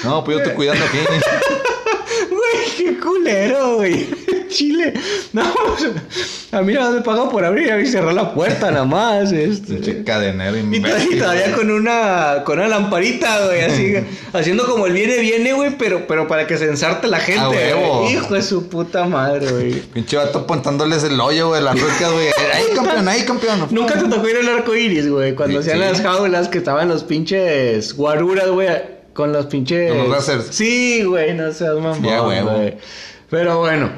No, 0.04 0.24
pues 0.24 0.36
yo 0.36 0.42
estoy 0.42 0.56
cuidando 0.56 0.84
aquí. 0.84 0.98
Güey, 2.30 2.76
qué 2.76 2.98
culero, 3.00 3.76
güey. 3.76 4.08
Chile. 4.58 4.92
No, 5.32 5.42
a 6.52 6.62
mí 6.62 6.72
nada 6.72 6.86
más 6.86 6.94
me 6.96 7.00
pagan 7.02 7.28
por 7.28 7.44
abrir 7.44 7.72
y 7.80 7.86
cerrar 7.86 8.12
la 8.14 8.32
puerta 8.34 8.70
nada 8.70 8.84
más. 8.84 9.30
Este. 9.32 10.02
Cadenero 10.04 10.56
Y 10.56 10.60
imbécil, 10.60 10.82
todavía, 10.90 11.16
y 11.16 11.18
todavía 11.18 11.42
güey. 11.46 11.54
con 11.56 11.70
una 11.70 12.42
con 12.44 12.58
una 12.58 12.68
lamparita, 12.68 13.44
güey, 13.46 13.60
así 13.62 13.94
haciendo 14.32 14.66
como 14.66 14.86
el 14.86 14.92
viene 14.92 15.18
viene, 15.18 15.52
güey, 15.52 15.76
pero 15.78 16.06
pero 16.06 16.26
para 16.26 16.46
que 16.46 16.56
se 16.56 16.64
ensarte 16.66 17.06
la 17.08 17.20
gente. 17.20 17.74
Güey. 17.74 18.12
Hijo 18.14 18.34
de 18.34 18.42
su 18.42 18.68
puta 18.68 19.04
madre, 19.04 19.50
güey. 19.50 19.72
Pinche 19.80 20.16
vato 20.16 20.38
apuntándoles 20.40 21.04
el 21.04 21.20
hoyo, 21.20 21.48
güey, 21.48 21.62
las 21.62 21.78
roscas, 21.80 22.12
güey. 22.12 22.26
Ahí, 22.54 22.64
campeón, 22.74 23.08
ahí, 23.08 23.22
campeón. 23.24 23.66
Nunca 23.70 23.94
te 23.98 24.08
tocó 24.08 24.28
ir 24.28 24.36
al 24.38 24.48
arco 24.48 24.74
iris, 24.74 25.08
güey, 25.08 25.34
cuando 25.34 25.62
Sí, 25.62 25.70
hacían 25.70 25.84
sí. 25.86 25.92
las 25.92 26.00
jaulas 26.02 26.48
que 26.48 26.58
estaban 26.58 26.88
los 26.88 27.04
pinches 27.04 27.94
guaruras, 27.94 28.48
güey, 28.48 28.68
con 29.12 29.32
los 29.32 29.46
pinches. 29.46 29.90
Con 29.90 29.98
los 29.98 30.08
racers. 30.10 30.46
Sí, 30.50 31.02
güey, 31.04 31.34
no 31.34 31.52
seas 31.52 31.74
mamón. 31.74 32.00
Sí, 32.02 32.08
a 32.08 32.22
huevo. 32.22 32.50
güey. 32.50 32.76
Pero 33.30 33.58
bueno. 33.58 33.90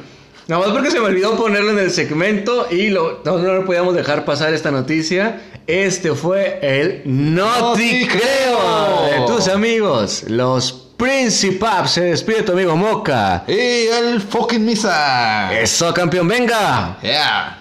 Nada 0.51 0.65
más 0.67 0.73
porque 0.73 0.91
se 0.91 0.99
me 0.99 1.07
olvidó 1.07 1.37
ponerlo 1.37 1.71
en 1.71 1.79
el 1.79 1.93
segmento 1.93 2.67
y 2.73 2.89
lo, 2.89 3.23
no, 3.25 3.39
no 3.39 3.53
lo 3.55 3.65
podíamos 3.65 3.95
dejar 3.95 4.25
pasar 4.25 4.53
esta 4.53 4.73
noticia. 4.73 5.41
Este 5.69 6.13
fue 6.15 6.59
el 6.61 7.03
No, 7.05 7.61
No 7.61 7.73
te 7.75 7.83
te 7.89 8.09
creo 8.09 8.59
creo. 8.59 9.27
de 9.27 9.33
tus 9.33 9.47
amigos, 9.47 10.25
los 10.27 10.89
Principaps. 10.97 11.93
Se 11.93 12.01
despide 12.03 12.43
tu 12.43 12.53
amigo 12.53 12.77
Moca. 12.77 13.45
Y 13.47 13.87
el 13.87 14.21
fucking 14.21 14.65
misa. 14.67 15.51
Eso, 15.59 15.95
campeón, 15.95 16.27
venga. 16.29 16.99
Yeah. 17.01 17.60